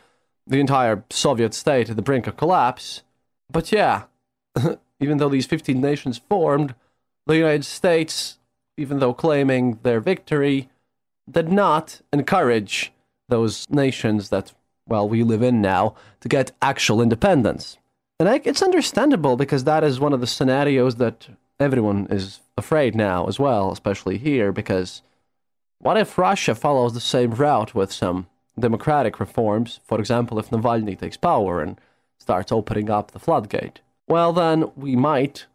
the 0.47 0.61
entire 0.61 1.05
Soviet 1.11 1.55
state 1.55 1.91
at 1.91 1.97
the 1.97 2.03
brink 2.03 2.27
of 2.27 2.37
collapse. 2.37 3.03
But 3.51 3.73
yeah, 3.73 4.05
even 5.01 5.19
though 5.19 5.29
these 5.29 5.47
15 5.47 5.81
nations 5.81 6.21
formed, 6.29 6.75
the 7.27 7.37
United 7.37 7.65
States, 7.65 8.39
even 8.77 8.99
though 8.99 9.15
claiming 9.15 9.79
their 9.83 10.01
victory, 10.01 10.69
did 11.31 11.51
not 11.51 12.01
encourage 12.13 12.93
those 13.29 13.69
nations 13.71 14.29
that, 14.29 14.53
well, 14.87 15.09
we 15.09 15.23
live 15.23 15.43
in 15.43 15.61
now 15.61 15.95
to 16.21 16.29
get 16.29 16.53
actual 16.61 17.01
independence. 17.01 17.79
And 18.21 18.29
I, 18.29 18.41
it's 18.45 18.63
understandable 18.63 19.37
because 19.37 19.65
that 19.65 19.83
is 19.83 19.99
one 19.99 20.13
of 20.13 20.21
the 20.21 20.27
scenarios 20.27 20.97
that 20.97 21.29
everyone 21.59 22.07
is 22.11 22.41
afraid 22.57 22.95
now 22.95 23.27
as 23.27 23.39
well, 23.39 23.73
especially 23.73 24.19
here, 24.19 24.53
because 24.53 25.03
what 25.79 25.97
if 25.97 26.19
Russia 26.19 26.55
follows 26.55 26.95
the 26.95 27.01
same 27.01 27.33
route 27.33 27.75
with 27.75 27.93
some 27.93 28.27
democratic 28.59 29.21
reforms? 29.21 29.81
For 29.85 29.99
example, 29.99 30.39
if 30.39 30.51
Navalny 30.51 30.99
takes 30.99 31.17
power 31.17 31.61
and 31.61 31.81
starts 32.19 32.53
opening 32.53 32.91
up 32.91 33.11
the 33.11 33.19
floodgate 33.19 33.81
well, 34.07 34.33
then 34.33 34.71
we 34.77 34.97
might 34.97 35.47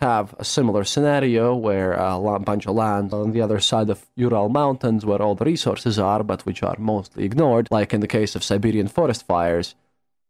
have 0.00 0.34
a 0.38 0.44
similar 0.44 0.84
scenario 0.84 1.54
where 1.54 1.92
a 1.92 2.38
bunch 2.38 2.66
of 2.66 2.74
land 2.74 3.12
on 3.12 3.32
the 3.32 3.42
other 3.42 3.60
side 3.60 3.90
of 3.90 4.06
Ural 4.16 4.48
Mountains 4.48 5.04
where 5.04 5.20
all 5.20 5.34
the 5.34 5.44
resources 5.44 5.98
are, 5.98 6.22
but 6.22 6.46
which 6.46 6.62
are 6.62 6.76
mostly 6.78 7.24
ignored, 7.24 7.68
like 7.70 7.92
in 7.92 8.00
the 8.00 8.08
case 8.08 8.34
of 8.34 8.42
Siberian 8.42 8.88
forest 8.88 9.26
fires. 9.26 9.74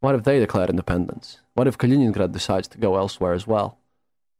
What 0.00 0.17
if 0.17 0.25
they 0.25 0.41
declare 0.41 0.69
independence? 0.69 1.39
What 1.55 1.69
if 1.69 1.79
Kaliningrad 1.79 2.33
decides 2.33 2.67
to 2.69 2.79
go 2.79 2.97
elsewhere 2.97 3.33
as 3.35 3.47
well? 3.47 3.79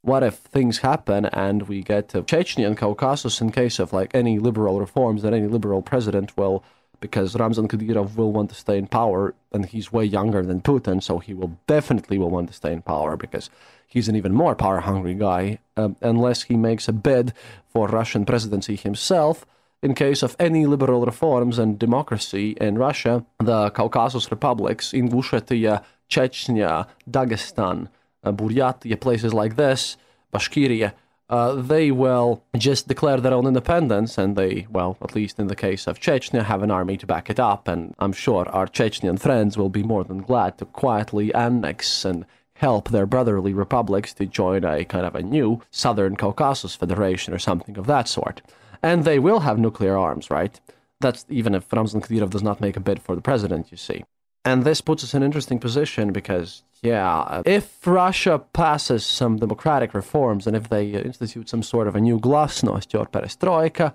What 0.03 0.23
if 0.23 0.37
things 0.37 0.79
happen 0.79 1.27
and 1.27 1.69
we 1.69 1.83
get 1.83 2.09
to 2.11 2.23
Chechnya 2.23 2.67
and 2.67 2.77
Caucasus 2.77 3.41
in 3.41 3.53
case 3.53 3.79
of 3.79 3.93
like 3.93 4.15
any 4.15 4.39
liberal 4.39 4.81
reforms 4.81 5.23
that 5.23 5.35
any 5.35 5.47
liberal 5.47 5.83
president 5.83 6.37
will 6.37 6.65
because 7.01 7.35
Ramzan 7.35 7.69
Kadyrov 7.69 8.17
will 8.17 8.33
want 8.33 8.51
to 8.51 8.55
stay 8.57 8.79
in 8.79 8.87
power, 8.87 9.35
and 9.53 9.67
he's 9.67 9.93
way 9.93 10.05
younger 10.05 10.43
than 10.45 10.61
Putin, 10.61 11.03
so 11.03 11.19
he 11.19 11.35
will 11.35 11.59
definitely 11.67 12.19
will 12.19 12.31
want 12.31 12.49
to 12.49 12.55
stay 12.55 12.73
in 12.73 12.83
power 12.83 13.17
because 13.17 13.51
he's 13.87 14.09
an 14.09 14.17
even 14.17 14.33
more 14.33 14.55
power-hungry 14.55 15.15
guy. 15.15 15.59
Um, 15.77 15.97
unless 16.03 16.43
he 16.45 16.57
makes 16.57 16.89
a 16.89 16.93
bid 16.93 17.33
for 17.69 17.89
Russian 17.89 18.25
presidency 18.25 18.77
himself, 18.77 19.47
in 19.83 19.95
case 19.95 20.23
of 20.23 20.37
any 20.39 20.67
liberal 20.67 21.07
reforms 21.07 21.59
and 21.59 21.79
democracy 21.79 22.51
in 22.61 22.77
Russia, 22.77 23.25
the 23.39 23.71
Caucasus 23.71 24.31
republics, 24.31 24.93
Ingushetia, 24.93 25.83
Chechnya, 26.11 26.87
Dagestan, 27.11 27.89
Buryatia, 28.25 29.01
places 29.01 29.33
like 29.33 29.57
this, 29.57 29.97
Bashkiria, 30.33 30.93
uh, 31.31 31.55
they 31.55 31.93
will 31.93 32.43
just 32.57 32.89
declare 32.89 33.19
their 33.19 33.33
own 33.33 33.47
independence, 33.47 34.19
and 34.19 34.35
they, 34.37 34.67
well, 34.69 34.97
at 35.01 35.15
least 35.15 35.39
in 35.39 35.47
the 35.47 35.55
case 35.55 35.87
of 35.87 36.01
Chechnya, 36.01 36.45
have 36.45 36.63
an 36.65 36.73
army 36.73 36.97
to 36.97 37.07
back 37.07 37.31
it 37.31 37.39
up. 37.39 37.69
And 37.69 37.95
I'm 38.01 38.13
sure 38.13 38.49
our 38.49 38.67
Chechnyan 38.67 39.19
friends 39.21 39.57
will 39.57 39.69
be 39.69 39.85
more 39.85 40.03
than 40.03 40.23
glad 40.23 40.59
to 40.59 40.65
quietly 40.65 41.33
annex 41.33 42.05
and 42.05 42.27
help 42.55 42.89
their 42.91 43.07
brotherly 43.07 43.55
republics 43.55 44.13
to 44.15 44.27
join 44.27 44.65
a 44.65 44.85
kind 44.85 45.07
of 45.07 45.15
a 45.15 45.23
new 45.23 45.63
Southern 45.71 46.17
Caucasus 46.17 46.75
Federation 46.75 47.33
or 47.33 47.39
something 47.39 47.79
of 47.79 47.87
that 47.87 48.09
sort. 48.09 48.43
And 48.83 49.05
they 49.05 49.21
will 49.21 49.41
have 49.41 49.59
nuclear 49.59 49.97
arms, 49.97 50.31
right? 50.31 50.61
That's 51.01 51.25
even 51.29 51.55
if 51.55 51.73
Ramzan 51.73 52.01
Kadyrov 52.01 52.31
does 52.31 52.43
not 52.43 52.61
make 52.61 52.77
a 52.77 52.81
bid 52.81 53.01
for 53.01 53.15
the 53.15 53.23
president, 53.23 53.71
you 53.71 53.77
see. 53.77 54.05
And 54.45 54.65
this 54.65 54.81
puts 54.81 55.05
us 55.05 55.15
in 55.15 55.23
an 55.23 55.27
interesting 55.27 55.59
position 55.59 56.13
because, 56.13 56.63
yeah, 56.83 57.43
if 57.45 57.87
Russia 57.87 58.39
passes 58.53 59.05
some 59.05 59.37
democratic 59.37 59.93
reforms 59.93 60.47
and 60.47 60.57
if 60.57 60.69
they 60.69 60.95
uh, 60.95 61.01
institute 61.01 61.49
some 61.49 61.63
sort 61.63 61.87
of 61.87 61.95
a 61.95 62.01
new 62.01 62.19
glasnost 62.19 62.99
or 62.99 63.07
perestroika, 63.07 63.93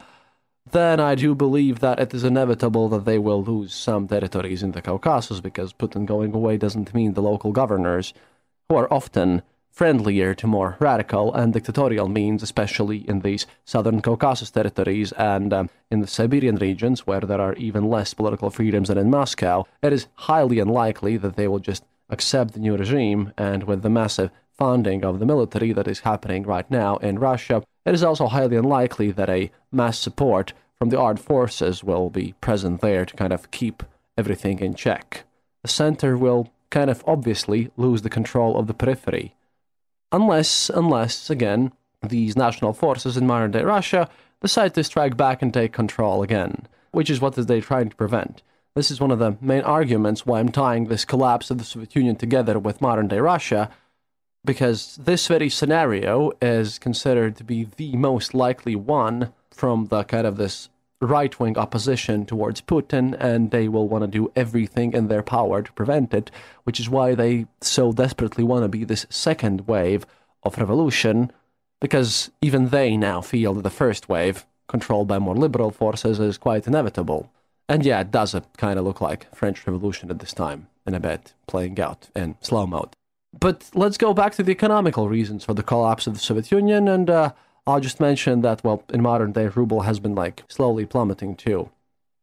then 0.72 1.00
I 1.00 1.16
do 1.16 1.36
believe 1.36 1.80
that 1.80 2.00
it 2.00 2.14
is 2.14 2.24
inevitable 2.24 2.90
that 2.90 3.06
they 3.06 3.18
will 3.18 3.44
lose 3.44 3.74
some 3.74 4.08
territories 4.08 4.64
in 4.64 4.72
the 4.72 4.82
Caucasus 4.82 5.40
because 5.40 5.74
Putin 5.74 6.06
going 6.06 6.34
away 6.34 6.58
doesn't 6.58 6.94
mean 6.94 7.14
the 7.14 7.22
local 7.22 7.52
governors, 7.52 8.14
who 8.70 8.76
are 8.76 8.92
often 8.92 9.42
friendlier 9.76 10.34
to 10.34 10.48
more 10.48 10.78
radical 10.80 11.34
and 11.34 11.52
dictatorial 11.52 12.08
means, 12.08 12.42
especially 12.42 13.08
in 13.10 13.20
these 13.20 13.46
southern 13.66 14.02
Caucasus 14.02 14.50
territories 14.50 15.12
and 15.14 15.52
um, 15.52 15.70
in 15.92 16.00
the 16.00 16.08
Siberian 16.08 16.56
regions, 16.56 17.06
where 17.06 17.20
there 17.20 17.42
are 17.42 17.54
even 17.56 17.90
less 17.90 18.14
political 18.14 18.50
freedoms 18.50 18.88
than 18.88 18.98
in 18.98 19.10
Moscow, 19.10 19.66
it 19.82 19.92
is 19.92 20.08
highly 20.14 20.60
unlikely 20.60 21.18
that 21.18 21.36
they 21.36 21.48
will 21.50 21.60
just 21.60 21.84
accept 22.10 22.54
the 22.54 22.60
new 22.60 22.78
regime. 22.78 23.34
And 23.38 23.64
with 23.64 23.82
the 23.82 23.90
massive 23.90 24.32
funding 24.58 25.04
of 25.04 25.20
the 25.20 25.26
military 25.26 25.74
that 25.74 25.90
is 25.90 26.00
happening 26.00 26.44
right 26.44 26.70
now 26.72 26.96
in 26.98 27.20
Russia, 27.20 27.62
it 27.86 27.94
is 27.94 28.04
also 28.04 28.28
highly 28.28 28.56
unlikely 28.56 29.12
that 29.12 29.30
a 29.30 29.52
mass 29.74 30.00
support 30.00 30.54
from 30.80 30.88
the 30.88 31.00
armed 31.00 31.20
forces 31.20 31.84
will 31.84 32.10
be 32.10 32.34
present 32.40 32.80
there 32.80 33.06
to 33.06 33.16
kind 33.16 33.34
of 33.34 33.52
keep 33.52 33.84
everything 34.18 34.60
in 34.60 34.74
check. 34.74 35.26
The 35.64 35.68
center 35.68 36.18
will 36.18 36.50
kind 36.70 36.90
of 36.90 37.04
obviously 37.06 37.72
lose 37.76 38.04
the 38.04 38.10
control 38.10 38.58
of 38.58 38.68
the 38.68 38.74
periphery 38.74 39.36
unless, 40.16 40.70
unless 40.70 41.30
again, 41.30 41.74
these 42.02 42.38
national 42.38 42.74
forces 42.74 43.18
in 43.18 43.28
modern 43.28 43.52
day 43.52 43.64
Russia 43.64 44.10
decide 44.42 44.74
to 44.74 44.84
strike 44.84 45.18
back 45.18 45.42
and 45.42 45.54
take 45.54 45.74
control 45.74 46.24
again, 46.24 46.68
which 46.92 47.10
is 47.10 47.20
what 47.20 47.36
they're 47.36 47.62
trying 47.62 47.90
to 47.90 47.96
prevent. 47.96 48.42
This 48.76 48.92
is 48.92 49.02
one 49.02 49.12
of 49.12 49.20
the 49.20 49.38
main 49.42 49.62
arguments 49.62 50.26
why 50.26 50.40
I'm 50.40 50.50
tying 50.50 50.86
this 50.86 51.06
collapse 51.06 51.52
of 51.52 51.58
the 51.58 51.64
Soviet 51.64 51.96
Union 51.96 52.16
together 52.16 52.60
with 52.60 52.82
modern 52.82 53.08
day 53.08 53.20
Russia, 53.20 53.70
because 54.44 54.98
this 54.98 55.28
very 55.28 55.50
scenario 55.50 56.32
is 56.42 56.80
considered 56.80 57.36
to 57.38 57.44
be 57.44 57.68
the 57.76 57.96
most 57.96 58.34
likely 58.34 58.76
one 58.76 59.34
from 59.52 59.88
the 59.88 60.04
kind 60.04 60.28
of 60.28 60.38
this 60.38 60.70
right 61.02 61.40
wing 61.40 61.58
opposition 61.58 62.26
towards 62.26 62.62
Putin, 62.62 63.16
and 63.20 63.52
they 63.52 63.68
will 63.68 63.88
want 63.88 64.04
to 64.04 64.08
do 64.08 64.32
everything 64.36 64.94
in 64.94 65.08
their 65.08 65.24
power 65.24 65.62
to 65.62 65.72
prevent 65.74 66.14
it, 66.14 66.32
which 66.64 66.80
is 66.80 66.90
why 66.90 67.16
they 67.16 67.46
so 67.62 67.92
desperately 67.92 68.44
want 68.44 68.64
to 68.64 68.70
be 68.70 68.84
this 68.84 69.06
second 69.10 69.68
wave 69.68 70.06
of 70.44 70.58
revolution, 70.58 71.32
because 71.82 72.32
even 72.42 72.70
they 72.70 72.96
now 72.96 73.22
feel 73.22 73.54
that 73.54 73.64
the 73.64 73.70
first 73.70 74.08
wave, 74.08 74.46
controlled 74.68 75.08
by 75.08 75.20
more 75.20 75.36
liberal 75.36 75.72
forces, 75.72 76.20
is 76.20 76.38
quite 76.38 76.68
inevitable. 76.68 77.30
And 77.68 77.86
yeah, 77.86 78.02
it 78.02 78.12
does 78.12 78.36
kind 78.58 78.80
of 78.80 78.86
look 78.86 79.02
like 79.02 79.34
French 79.36 79.66
Revolution 79.66 80.10
at 80.12 80.20
this 80.20 80.34
time, 80.34 80.68
in 80.86 80.94
a 80.94 81.00
bit, 81.00 81.34
playing 81.48 81.80
out 81.80 82.10
in 82.16 82.36
slow 82.42 82.66
mode. 82.66 82.96
But 83.38 83.70
let's 83.74 83.98
go 83.98 84.14
back 84.14 84.34
to 84.36 84.44
the 84.44 84.52
economical 84.52 85.10
reasons 85.10 85.44
for 85.44 85.54
the 85.54 85.64
collapse 85.64 86.08
of 86.08 86.14
the 86.14 86.20
Soviet 86.20 86.52
Union, 86.52 86.88
and 86.88 87.10
uh, 87.10 87.34
I'll 87.68 87.80
just 87.80 88.00
mention 88.00 88.42
that, 88.42 88.64
well, 88.64 88.84
in 88.94 89.02
modern 89.02 89.32
day, 89.32 89.48
ruble 89.48 89.82
has 89.82 90.00
been 90.00 90.16
like 90.16 90.44
slowly 90.48 90.86
plummeting 90.86 91.36
too. 91.36 91.70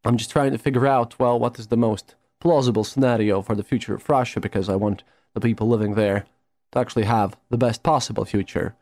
I'm 0.04 0.16
just 0.16 0.30
trying 0.30 0.52
to 0.52 0.58
figure 0.58 0.86
out, 0.86 1.18
well, 1.18 1.38
what 1.38 1.58
is 1.58 1.68
the 1.68 1.76
most 1.76 2.14
plausible 2.40 2.84
scenario 2.84 3.42
for 3.42 3.54
the 3.54 3.62
future 3.62 3.94
of 3.94 4.08
Russia 4.08 4.40
because 4.40 4.68
I 4.68 4.76
want 4.76 5.04
the 5.34 5.40
people 5.40 5.68
living 5.68 5.94
there 5.94 6.26
to 6.72 6.78
actually 6.78 7.04
have 7.04 7.36
the 7.50 7.56
best 7.56 7.82
possible 7.82 8.24
future 8.24 8.74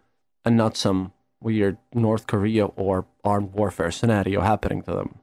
and 0.45 0.57
not 0.57 0.77
some 0.77 1.13
weird 1.41 1.77
North 1.93 2.27
Korea 2.27 2.67
or 2.67 3.07
armed 3.25 3.53
warfare 3.53 3.91
scenario 3.91 4.41
happening 4.41 4.83
to 4.83 4.93
them. 4.93 5.19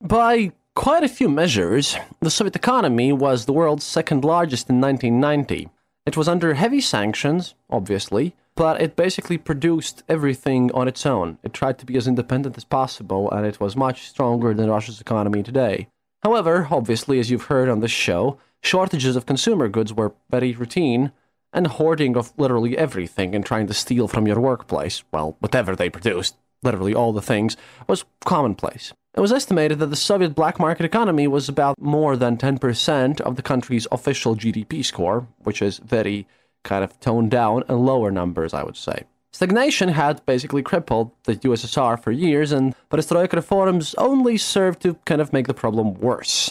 By 0.00 0.52
quite 0.74 1.04
a 1.04 1.08
few 1.08 1.28
measures, 1.28 1.96
the 2.20 2.30
Soviet 2.30 2.56
economy 2.56 3.12
was 3.12 3.44
the 3.44 3.52
world's 3.52 3.84
second 3.84 4.24
largest 4.24 4.70
in 4.70 4.80
1990. 4.80 5.68
It 6.06 6.16
was 6.16 6.28
under 6.28 6.54
heavy 6.54 6.80
sanctions, 6.80 7.54
obviously, 7.68 8.34
but 8.54 8.80
it 8.80 8.96
basically 8.96 9.38
produced 9.38 10.02
everything 10.08 10.70
on 10.72 10.88
its 10.88 11.06
own. 11.06 11.38
It 11.42 11.52
tried 11.52 11.78
to 11.78 11.86
be 11.86 11.96
as 11.96 12.06
independent 12.06 12.56
as 12.56 12.64
possible, 12.64 13.30
and 13.30 13.46
it 13.46 13.60
was 13.60 13.76
much 13.76 14.08
stronger 14.08 14.54
than 14.54 14.70
Russia's 14.70 15.00
economy 15.00 15.42
today. 15.42 15.88
However, 16.22 16.68
obviously, 16.70 17.18
as 17.18 17.30
you've 17.30 17.44
heard 17.44 17.68
on 17.68 17.80
this 17.80 17.90
show, 17.90 18.38
shortages 18.62 19.16
of 19.16 19.26
consumer 19.26 19.68
goods 19.68 19.94
were 19.94 20.14
very 20.30 20.52
routine, 20.52 21.12
and 21.52 21.66
hoarding 21.66 22.16
of 22.16 22.32
literally 22.36 22.76
everything 22.76 23.34
and 23.34 23.44
trying 23.44 23.66
to 23.66 23.74
steal 23.74 24.06
from 24.06 24.26
your 24.26 24.40
workplace, 24.40 25.02
well, 25.12 25.36
whatever 25.40 25.74
they 25.74 25.90
produced, 25.90 26.36
literally 26.62 26.94
all 26.94 27.12
the 27.12 27.22
things, 27.22 27.56
was 27.88 28.04
commonplace. 28.24 28.92
It 29.16 29.20
was 29.20 29.32
estimated 29.32 29.80
that 29.80 29.86
the 29.86 29.96
Soviet 29.96 30.36
black 30.36 30.60
market 30.60 30.84
economy 30.84 31.26
was 31.26 31.48
about 31.48 31.80
more 31.80 32.16
than 32.16 32.36
10% 32.36 33.20
of 33.22 33.34
the 33.34 33.42
country's 33.42 33.88
official 33.90 34.36
GDP 34.36 34.84
score, 34.84 35.26
which 35.38 35.60
is 35.60 35.78
very 35.78 36.28
kind 36.62 36.84
of 36.84 36.98
toned 37.00 37.30
down 37.30 37.64
and 37.68 37.84
lower 37.84 38.10
numbers, 38.10 38.54
I 38.54 38.62
would 38.62 38.76
say. 38.76 39.04
Stagnation 39.32 39.90
had 39.90 40.24
basically 40.26 40.62
crippled 40.62 41.12
the 41.24 41.36
USSR 41.36 42.02
for 42.02 42.10
years, 42.10 42.52
and 42.52 42.74
perestroika 42.90 43.34
reforms 43.34 43.94
only 43.96 44.36
served 44.36 44.82
to 44.82 44.94
kind 45.06 45.20
of 45.20 45.32
make 45.32 45.46
the 45.46 45.54
problem 45.54 45.94
worse. 45.94 46.50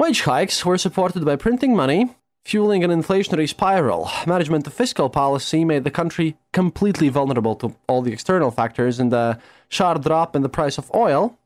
Wage 0.00 0.22
hikes 0.22 0.64
were 0.64 0.78
supported 0.78 1.24
by 1.24 1.36
printing 1.36 1.76
money, 1.76 2.14
fueling 2.44 2.82
an 2.84 2.90
inflationary 2.90 3.48
spiral. 3.48 4.10
Management 4.26 4.66
of 4.66 4.72
fiscal 4.72 5.10
policy 5.10 5.64
made 5.64 5.84
the 5.84 5.90
country 5.90 6.36
completely 6.52 7.08
vulnerable 7.08 7.54
to 7.56 7.74
all 7.86 8.02
the 8.02 8.12
external 8.12 8.50
factors, 8.50 8.98
and 8.98 9.12
the 9.12 9.38
sharp 9.68 10.02
drop 10.02 10.34
in 10.34 10.42
the 10.42 10.48
price 10.48 10.78
of 10.78 10.90
oil 10.94 11.38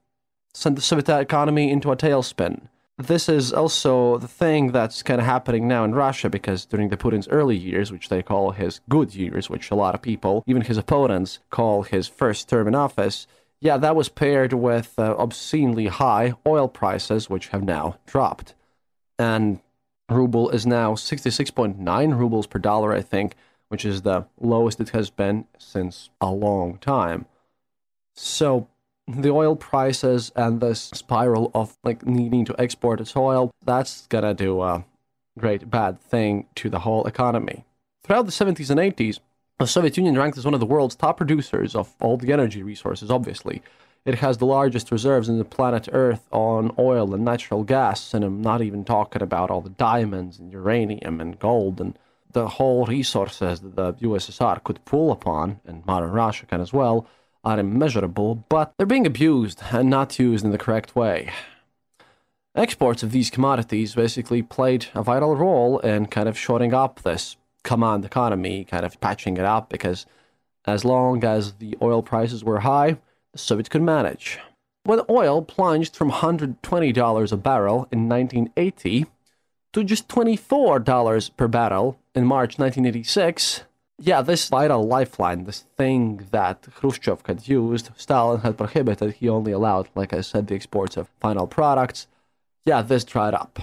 sent 0.54 0.76
the 0.76 0.83
Soviet 0.83 1.09
economy 1.21 1.71
into 1.71 1.92
a 1.92 1.97
tailspin 1.97 2.69
this 3.07 3.28
is 3.28 3.52
also 3.52 4.19
the 4.19 4.28
thing 4.28 4.73
that's 4.73 5.02
kind 5.02 5.21
of 5.21 5.26
happening 5.26 5.66
now 5.66 5.85
in 5.85 5.95
Russia 5.95 6.28
because 6.28 6.64
during 6.64 6.88
the 6.88 6.97
Putin's 6.97 7.28
early 7.28 7.57
years, 7.57 7.90
which 7.90 8.09
they 8.09 8.23
call 8.23 8.52
his 8.52 8.80
good 8.88 9.14
years, 9.14 9.49
which 9.49 9.71
a 9.71 9.75
lot 9.75 9.95
of 9.95 10.02
people, 10.02 10.45
even 10.47 10.62
his 10.62 10.76
opponents, 10.76 11.38
call 11.50 11.83
his 11.83 12.07
first 12.09 12.49
term 12.49 12.69
in 12.69 12.75
office, 12.75 13.26
yeah, 13.61 13.76
that 13.76 13.97
was 13.97 14.09
paired 14.09 14.52
with 14.52 14.99
uh, 14.99 15.14
obscenely 15.19 15.87
high 15.87 16.35
oil 16.47 16.69
prices, 16.69 17.28
which 17.28 17.49
have 17.49 17.62
now 17.62 17.99
dropped. 18.07 18.55
And 19.18 19.61
ruble 20.09 20.48
is 20.51 20.66
now 20.66 20.94
66.9 20.94 22.18
rubles 22.18 22.46
per 22.46 22.59
dollar, 22.59 22.92
I 22.92 23.03
think, 23.03 23.35
which 23.68 23.85
is 23.85 24.03
the 24.03 24.27
lowest 24.40 24.81
it 24.81 24.90
has 24.90 25.11
been 25.11 25.46
since 25.59 26.11
a 26.20 26.31
long 26.31 26.79
time. 26.79 27.27
So 28.14 28.68
the 29.12 29.31
oil 29.31 29.57
prices 29.57 30.31
and 30.37 30.61
this 30.61 30.81
spiral 30.81 31.51
of 31.55 31.77
like 31.85 32.07
needing 32.07 32.44
to 32.46 32.61
export 32.61 33.01
its 33.01 33.16
oil, 33.16 33.51
that's 33.64 34.07
gonna 34.09 34.35
do 34.35 34.62
a 34.62 34.85
great 35.38 35.70
bad 35.70 36.01
thing 36.01 36.46
to 36.57 36.68
the 36.68 36.81
whole 36.81 37.07
economy. 37.07 37.64
Throughout 38.05 38.27
the 38.27 38.33
70s 38.33 38.70
and 38.70 38.81
80s, 38.81 39.20
the 39.59 39.66
Soviet 39.66 39.96
Union 39.96 40.16
ranked 40.16 40.38
as 40.38 40.44
one 40.44 40.55
of 40.55 40.61
the 40.61 40.66
world's 40.66 40.96
top 40.96 41.18
producers 41.18 41.75
of 41.75 41.94
all 42.01 42.16
the 42.16 42.33
energy 42.33 42.62
resources, 42.62 43.11
obviously. 43.11 43.62
It 44.07 44.14
has 44.16 44.38
the 44.38 44.46
largest 44.46 44.90
reserves 44.90 45.29
in 45.29 45.38
the 45.38 45.44
planet 45.44 45.88
Earth 45.92 46.27
on 46.33 46.75
oil 46.79 47.14
and 47.14 47.25
natural 47.25 47.64
gas, 47.64 48.14
and 48.14 48.25
I'm 48.25 48.40
not 48.40 48.62
even 48.62 48.85
talking 48.85 49.20
about 49.20 49.51
all 49.51 49.61
the 49.61 49.68
diamonds 49.70 50.38
and 50.38 50.51
uranium 50.51 51.20
and 51.20 51.38
gold 51.38 51.81
and 51.81 51.99
the 52.33 52.49
whole 52.49 52.87
resources 52.87 53.61
that 53.61 53.77
the 53.77 53.92
USSR 53.94 54.64
could 54.64 54.83
pull 54.87 55.12
upon, 55.12 55.61
and 55.66 55.85
modern 55.85 56.12
Russia 56.12 56.46
can 56.46 56.61
as 56.61 56.73
well 56.73 57.07
are 57.44 57.59
immeasurable, 57.59 58.44
but 58.48 58.72
they're 58.76 58.87
being 58.87 59.07
abused 59.07 59.62
and 59.72 59.88
not 59.88 60.18
used 60.18 60.44
in 60.44 60.50
the 60.50 60.59
correct 60.59 60.94
way. 60.94 61.31
Exports 62.55 63.03
of 63.03 63.12
these 63.12 63.31
commodities 63.31 63.94
basically 63.94 64.42
played 64.42 64.87
a 64.94 65.03
vital 65.03 65.37
role 65.37 65.79
in 65.79 66.07
kind 66.07 66.29
of 66.29 66.37
shoring 66.37 66.74
up 66.74 67.03
this 67.03 67.37
command 67.62 68.05
economy, 68.05 68.64
kind 68.64 68.85
of 68.85 69.00
patching 69.00 69.37
it 69.37 69.44
up, 69.44 69.68
because 69.68 70.05
as 70.66 70.85
long 70.85 71.24
as 71.24 71.55
the 71.55 71.76
oil 71.81 72.03
prices 72.03 72.44
were 72.44 72.61
high, 72.61 72.98
the 73.33 73.38
Soviets 73.38 73.68
could 73.68 73.83
manage. 73.83 74.38
When 74.85 75.00
oil 75.09 75.42
plunged 75.42 75.94
from 75.94 76.11
$120 76.11 77.33
a 77.33 77.37
barrel 77.37 77.88
in 77.92 78.09
1980 78.09 79.07
to 79.72 79.85
just 79.85 80.09
$24 80.09 81.37
per 81.37 81.48
barrel 81.48 81.98
in 82.14 82.24
March 82.24 82.59
1986, 82.59 83.62
yeah, 84.03 84.23
this 84.23 84.49
vital 84.49 84.87
lifeline, 84.87 85.45
this 85.45 85.67
thing 85.77 86.27
that 86.31 86.67
Khrushchev 86.75 87.23
had 87.27 87.47
used, 87.47 87.91
Stalin 87.97 88.41
had 88.41 88.57
prohibited, 88.57 89.15
he 89.15 89.29
only 89.29 89.53
allowed, 89.53 89.91
like 89.95 90.15
I 90.15 90.23
said, 90.23 90.47
the 90.47 90.55
exports 90.55 90.97
of 90.97 91.11
final 91.21 91.47
products. 91.47 92.07
Yeah, 92.65 92.81
this 92.81 93.05
dried 93.05 93.35
up. 93.35 93.59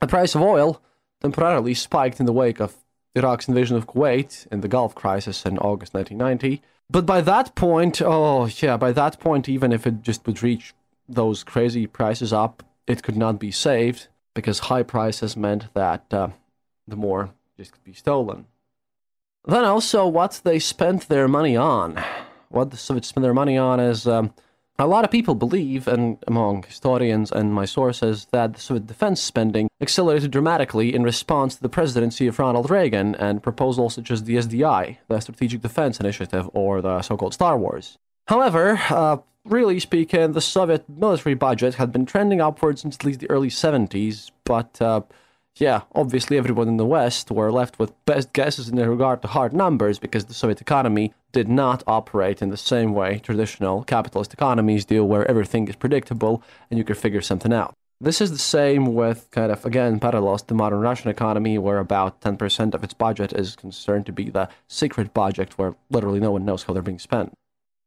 The 0.00 0.08
price 0.08 0.34
of 0.34 0.42
oil 0.42 0.82
temporarily 1.20 1.74
spiked 1.74 2.18
in 2.18 2.26
the 2.26 2.32
wake 2.32 2.60
of 2.60 2.74
Iraq's 3.14 3.46
invasion 3.46 3.76
of 3.76 3.86
Kuwait 3.86 4.46
in 4.48 4.62
the 4.62 4.68
Gulf 4.68 4.94
crisis 4.94 5.46
in 5.46 5.58
August 5.58 5.94
1990. 5.94 6.62
But 6.88 7.06
by 7.06 7.20
that 7.20 7.54
point, 7.54 8.02
oh 8.02 8.46
yeah, 8.46 8.76
by 8.76 8.90
that 8.92 9.20
point, 9.20 9.48
even 9.48 9.72
if 9.72 9.86
it 9.86 10.02
just 10.02 10.26
would 10.26 10.42
reach 10.42 10.74
those 11.08 11.44
crazy 11.44 11.86
prices 11.86 12.32
up, 12.32 12.64
it 12.86 13.02
could 13.02 13.16
not 13.16 13.38
be 13.38 13.52
saved 13.52 14.08
because 14.34 14.60
high 14.60 14.82
prices 14.82 15.36
meant 15.36 15.72
that 15.74 16.04
uh, 16.12 16.28
the 16.88 16.96
more 16.96 17.30
just 17.56 17.72
could 17.72 17.84
be 17.84 17.92
stolen. 17.92 18.46
Then 19.44 19.64
also 19.64 20.06
what 20.06 20.40
they 20.44 20.58
spent 20.58 21.08
their 21.08 21.28
money 21.28 21.56
on. 21.56 22.02
What 22.48 22.70
the 22.70 22.76
Soviets 22.76 23.08
spent 23.08 23.22
their 23.22 23.34
money 23.34 23.56
on 23.56 23.80
is 23.80 24.06
um, 24.06 24.34
a 24.78 24.86
lot 24.86 25.04
of 25.04 25.10
people 25.10 25.34
believe, 25.34 25.86
and 25.88 26.18
among 26.26 26.62
historians 26.64 27.30
and 27.30 27.52
my 27.52 27.64
sources, 27.64 28.26
that 28.32 28.54
the 28.54 28.60
Soviet 28.60 28.86
defense 28.86 29.20
spending 29.20 29.68
accelerated 29.80 30.30
dramatically 30.30 30.94
in 30.94 31.02
response 31.02 31.56
to 31.56 31.62
the 31.62 31.68
presidency 31.68 32.26
of 32.26 32.38
Ronald 32.38 32.70
Reagan 32.70 33.14
and 33.14 33.42
proposals 33.42 33.94
such 33.94 34.10
as 34.10 34.24
the 34.24 34.36
SDI, 34.36 34.98
the 35.08 35.20
Strategic 35.20 35.62
Defense 35.62 36.00
Initiative, 36.00 36.48
or 36.52 36.80
the 36.80 37.02
so-called 37.02 37.34
Star 37.34 37.58
Wars. 37.58 37.98
However, 38.26 38.80
uh, 38.90 39.18
really 39.44 39.80
speaking, 39.80 40.32
the 40.32 40.40
Soviet 40.40 40.88
military 40.88 41.34
budget 41.34 41.74
had 41.74 41.92
been 41.92 42.06
trending 42.06 42.40
upwards 42.40 42.82
since 42.82 42.96
at 42.96 43.04
least 43.04 43.20
the 43.20 43.30
early 43.30 43.48
70s, 43.48 44.30
but 44.44 44.80
uh, 44.82 45.02
yeah, 45.56 45.82
obviously 45.94 46.38
everyone 46.38 46.68
in 46.68 46.76
the 46.76 46.86
West 46.86 47.30
were 47.30 47.52
left 47.52 47.78
with 47.78 47.92
best 48.06 48.32
guesses 48.32 48.68
in 48.68 48.76
regard 48.76 49.22
to 49.22 49.28
hard 49.28 49.52
numbers 49.52 49.98
because 49.98 50.24
the 50.24 50.34
Soviet 50.34 50.60
economy 50.60 51.12
did 51.32 51.48
not 51.48 51.82
operate 51.86 52.40
in 52.40 52.50
the 52.50 52.56
same 52.56 52.94
way 52.94 53.18
traditional 53.18 53.84
capitalist 53.84 54.32
economies 54.32 54.84
do, 54.84 55.04
where 55.04 55.28
everything 55.28 55.68
is 55.68 55.76
predictable 55.76 56.42
and 56.70 56.78
you 56.78 56.84
can 56.84 56.96
figure 56.96 57.20
something 57.20 57.52
out. 57.52 57.74
This 58.02 58.22
is 58.22 58.30
the 58.30 58.38
same 58.38 58.94
with 58.94 59.30
kind 59.30 59.52
of, 59.52 59.66
again, 59.66 60.00
parallels 60.00 60.40
to 60.42 60.48
the 60.48 60.54
modern 60.54 60.80
Russian 60.80 61.10
economy, 61.10 61.58
where 61.58 61.78
about 61.78 62.22
10% 62.22 62.72
of 62.72 62.82
its 62.82 62.94
budget 62.94 63.34
is 63.34 63.54
concerned 63.56 64.06
to 64.06 64.12
be 64.12 64.30
the 64.30 64.48
secret 64.68 65.12
budget 65.12 65.58
where 65.58 65.74
literally 65.90 66.20
no 66.20 66.30
one 66.30 66.46
knows 66.46 66.62
how 66.62 66.72
they're 66.72 66.82
being 66.82 66.98
spent. 66.98 67.34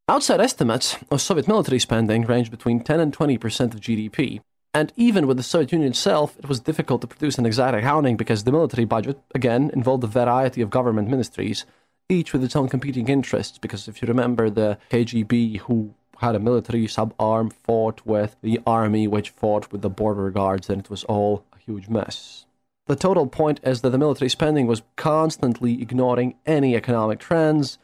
Outside 0.08 0.40
estimates 0.40 0.98
of 1.10 1.22
Soviet 1.22 1.48
military 1.48 1.80
spending 1.80 2.24
range 2.24 2.52
between 2.52 2.82
10 2.82 3.00
and 3.00 3.18
20% 3.18 3.74
of 3.74 3.80
GDP, 3.80 4.42
and 4.74 4.92
even 4.96 5.28
with 5.28 5.38
the 5.38 5.44
Soviet 5.44 5.72
Union 5.72 5.92
itself, 5.92 6.38
it 6.40 6.50
was 6.50 6.60
difficult 6.60 7.02
to 7.02 7.08
produce 7.08 7.38
an 7.38 7.46
exact 7.46 7.78
accounting 7.78 8.18
because 8.18 8.44
the 8.44 8.52
military 8.52 8.86
budget, 8.86 9.20
again, 9.36 9.70
involved 9.74 10.04
a 10.04 10.08
variety 10.08 10.62
of 10.62 10.72
government 10.72 11.10
ministries, 11.10 11.66
each 12.10 12.34
with 12.34 12.44
its 12.44 12.56
own 12.56 12.70
competing 12.70 13.08
interests. 13.08 13.60
Because 13.60 13.88
if 13.88 14.02
you 14.02 14.08
remember, 14.08 14.50
the 14.50 14.80
KGB, 14.90 15.60
who 15.60 15.94
had 16.20 16.36
a 16.36 16.40
military 16.40 16.88
subarm 16.88 17.54
fought 17.54 18.02
with 18.06 18.36
the 18.42 18.60
army, 18.66 19.08
which 19.08 19.30
fought 19.30 19.72
with 19.72 19.82
the 19.82 19.90
border 19.90 20.32
guards, 20.32 20.70
and 20.70 20.82
it 20.82 20.90
was 20.90 21.04
all 21.04 21.46
a 21.54 21.60
huge 21.60 21.88
mess. 21.88 22.46
The 22.88 22.96
total 22.96 23.28
point 23.28 23.60
is 23.64 23.82
that 23.82 23.92
the 23.92 23.98
military 23.98 24.30
spending 24.30 24.66
was 24.68 24.82
constantly 24.96 25.82
ignoring 25.82 26.36
any 26.46 26.76
economic 26.76 27.20
trends 27.20 27.78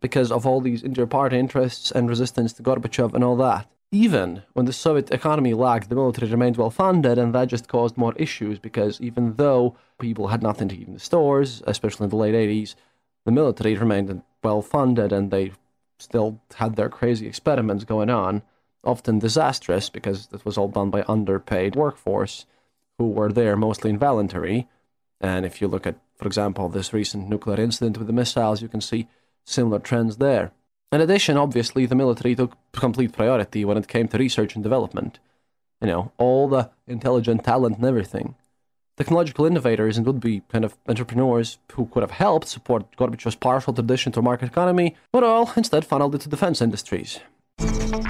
because 0.00 0.32
of 0.32 0.46
all 0.46 0.60
these 0.60 0.82
inter-party 0.82 1.38
interests 1.38 1.90
and 1.90 2.08
resistance 2.08 2.54
to 2.54 2.62
Gorbachev 2.62 3.14
and 3.14 3.22
all 3.22 3.36
that. 3.36 3.68
Even 3.92 4.42
when 4.52 4.66
the 4.66 4.72
Soviet 4.72 5.10
economy 5.10 5.52
lagged, 5.52 5.88
the 5.88 5.96
military 5.96 6.30
remained 6.30 6.56
well 6.56 6.70
funded, 6.70 7.18
and 7.18 7.34
that 7.34 7.48
just 7.48 7.66
caused 7.66 7.96
more 7.96 8.14
issues 8.14 8.60
because 8.60 9.00
even 9.00 9.34
though 9.34 9.76
people 9.98 10.28
had 10.28 10.42
nothing 10.42 10.68
to 10.68 10.76
eat 10.76 10.86
in 10.86 10.94
the 10.94 11.00
stores, 11.00 11.60
especially 11.66 12.04
in 12.04 12.10
the 12.10 12.16
late 12.16 12.34
80s, 12.34 12.76
the 13.24 13.32
military 13.32 13.74
remained 13.74 14.22
well 14.44 14.62
funded 14.62 15.12
and 15.12 15.30
they 15.30 15.52
still 15.98 16.40
had 16.54 16.76
their 16.76 16.88
crazy 16.88 17.26
experiments 17.26 17.84
going 17.84 18.10
on, 18.10 18.42
often 18.84 19.18
disastrous 19.18 19.90
because 19.90 20.28
it 20.32 20.44
was 20.44 20.56
all 20.56 20.68
done 20.68 20.90
by 20.90 21.04
underpaid 21.08 21.74
workforce 21.74 22.46
who 22.96 23.08
were 23.08 23.32
there 23.32 23.56
mostly 23.56 23.90
involuntary. 23.90 24.68
And 25.20 25.44
if 25.44 25.60
you 25.60 25.66
look 25.66 25.86
at, 25.86 25.96
for 26.16 26.26
example, 26.26 26.68
this 26.68 26.92
recent 26.92 27.28
nuclear 27.28 27.60
incident 27.60 27.98
with 27.98 28.06
the 28.06 28.12
missiles, 28.12 28.62
you 28.62 28.68
can 28.68 28.80
see 28.80 29.08
similar 29.44 29.80
trends 29.80 30.18
there. 30.18 30.52
In 30.92 31.00
addition, 31.00 31.36
obviously, 31.36 31.86
the 31.86 31.94
military 31.94 32.34
took 32.34 32.56
complete 32.72 33.12
priority 33.12 33.64
when 33.64 33.76
it 33.76 33.86
came 33.86 34.08
to 34.08 34.18
research 34.18 34.54
and 34.56 34.62
development. 34.62 35.20
You 35.80 35.86
know, 35.86 36.12
all 36.18 36.48
the 36.48 36.70
intelligent 36.86 37.44
talent 37.44 37.76
and 37.76 37.86
everything. 37.86 38.34
Technological 38.96 39.46
innovators 39.46 39.96
and 39.96 40.06
would 40.06 40.20
be 40.20 40.42
kind 40.48 40.64
of 40.64 40.76
entrepreneurs 40.88 41.58
who 41.72 41.86
could 41.86 42.02
have 42.02 42.10
helped 42.10 42.48
support 42.48 42.96
Gorbachev's 42.96 43.36
partial 43.36 43.72
transition 43.72 44.12
to 44.12 44.20
market 44.20 44.48
economy, 44.48 44.96
but 45.12 45.22
all 45.22 45.50
instead 45.56 45.86
funneled 45.86 46.14
into 46.14 46.28
defense 46.28 46.60
industries. 46.60 47.20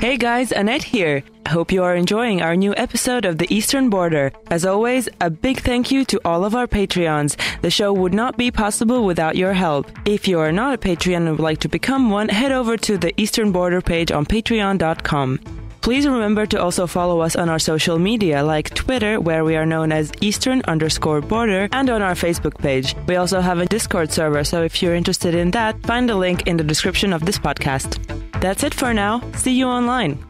Hey 0.00 0.16
guys, 0.16 0.52
Annette 0.52 0.84
here. 0.84 1.22
I 1.44 1.50
hope 1.50 1.72
you 1.72 1.82
are 1.82 1.96
enjoying 1.96 2.40
our 2.40 2.54
new 2.54 2.72
episode 2.76 3.24
of 3.24 3.38
The 3.38 3.52
Eastern 3.52 3.90
Border. 3.90 4.30
As 4.50 4.64
always, 4.64 5.08
a 5.20 5.28
big 5.28 5.60
thank 5.60 5.90
you 5.90 6.04
to 6.04 6.20
all 6.24 6.44
of 6.44 6.54
our 6.54 6.68
Patreons. 6.68 7.36
The 7.60 7.70
show 7.70 7.92
would 7.92 8.14
not 8.14 8.36
be 8.36 8.52
possible 8.52 9.04
without 9.04 9.36
your 9.36 9.52
help. 9.52 9.90
If 10.06 10.28
you 10.28 10.38
are 10.38 10.52
not 10.52 10.74
a 10.74 10.78
Patreon 10.78 11.16
and 11.16 11.30
would 11.30 11.40
like 11.40 11.58
to 11.60 11.68
become 11.68 12.10
one, 12.10 12.28
head 12.28 12.52
over 12.52 12.76
to 12.76 12.96
the 12.96 13.12
Eastern 13.20 13.50
Border 13.50 13.80
page 13.80 14.12
on 14.12 14.24
patreon.com. 14.24 15.40
Please 15.80 16.06
remember 16.06 16.44
to 16.46 16.60
also 16.60 16.86
follow 16.86 17.20
us 17.20 17.36
on 17.36 17.48
our 17.48 17.58
social 17.58 17.98
media 17.98 18.44
like 18.44 18.74
Twitter, 18.74 19.18
where 19.18 19.44
we 19.44 19.56
are 19.56 19.64
known 19.64 19.92
as 19.92 20.12
Eastern 20.20 20.60
underscore 20.68 21.22
border, 21.22 21.68
and 21.72 21.88
on 21.88 22.02
our 22.02 22.14
Facebook 22.14 22.58
page. 22.58 22.94
We 23.06 23.16
also 23.16 23.40
have 23.40 23.58
a 23.58 23.66
Discord 23.66 24.12
server, 24.12 24.44
so 24.44 24.62
if 24.62 24.82
you're 24.82 24.94
interested 24.94 25.34
in 25.34 25.52
that, 25.52 25.82
find 25.86 26.06
the 26.08 26.16
link 26.16 26.46
in 26.46 26.58
the 26.58 26.64
description 26.64 27.14
of 27.14 27.24
this 27.24 27.38
podcast. 27.38 27.96
That's 28.40 28.62
it 28.62 28.74
for 28.74 28.92
now. 28.92 29.22
See 29.36 29.52
you 29.52 29.66
online. 29.66 30.22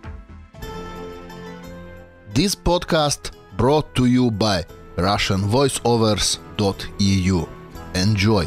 This 2.32 2.54
podcast 2.54 3.32
brought 3.56 3.92
to 3.96 4.06
you 4.06 4.30
by 4.30 4.64
RussianVoiceovers.eu. 4.96 7.46
Enjoy. 7.94 8.46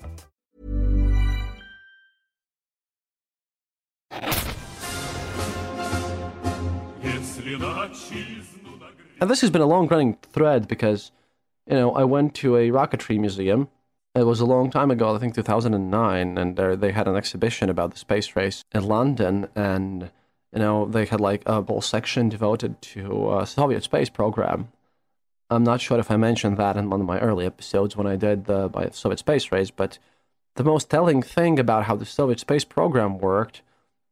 And 9.19 9.29
this 9.29 9.41
has 9.41 9.49
been 9.49 9.61
a 9.61 9.67
long 9.67 9.87
running 9.87 10.17
thread 10.21 10.67
because, 10.67 11.11
you 11.67 11.75
know, 11.75 11.91
I 11.93 12.03
went 12.03 12.33
to 12.35 12.55
a 12.55 12.69
rocketry 12.69 13.19
museum. 13.19 13.69
It 14.15 14.23
was 14.23 14.39
a 14.39 14.45
long 14.45 14.71
time 14.71 14.91
ago, 14.91 15.15
I 15.15 15.19
think 15.19 15.35
2009, 15.35 16.37
and 16.37 16.55
there 16.57 16.75
they 16.75 16.91
had 16.91 17.07
an 17.07 17.15
exhibition 17.15 17.69
about 17.69 17.91
the 17.91 17.97
space 17.97 18.35
race 18.35 18.63
in 18.73 18.83
London, 18.83 19.47
and 19.55 20.11
you 20.51 20.59
know 20.59 20.85
they 20.85 21.05
had 21.05 21.21
like 21.21 21.43
a 21.45 21.61
whole 21.61 21.81
section 21.81 22.27
devoted 22.27 22.81
to 22.81 23.39
a 23.39 23.45
Soviet 23.45 23.83
space 23.83 24.09
program. 24.09 24.67
I'm 25.49 25.63
not 25.63 25.79
sure 25.79 25.99
if 25.99 26.11
I 26.11 26.17
mentioned 26.17 26.57
that 26.57 26.75
in 26.75 26.89
one 26.89 26.99
of 26.99 27.07
my 27.07 27.19
early 27.19 27.45
episodes 27.45 27.95
when 27.95 28.07
I 28.07 28.17
did 28.17 28.45
the 28.45 28.69
Soviet 28.91 29.19
space 29.19 29.49
race, 29.49 29.71
but 29.71 29.97
the 30.55 30.63
most 30.65 30.89
telling 30.89 31.21
thing 31.21 31.57
about 31.57 31.85
how 31.85 31.95
the 31.95 32.05
Soviet 32.05 32.39
space 32.39 32.65
program 32.65 33.17
worked 33.17 33.61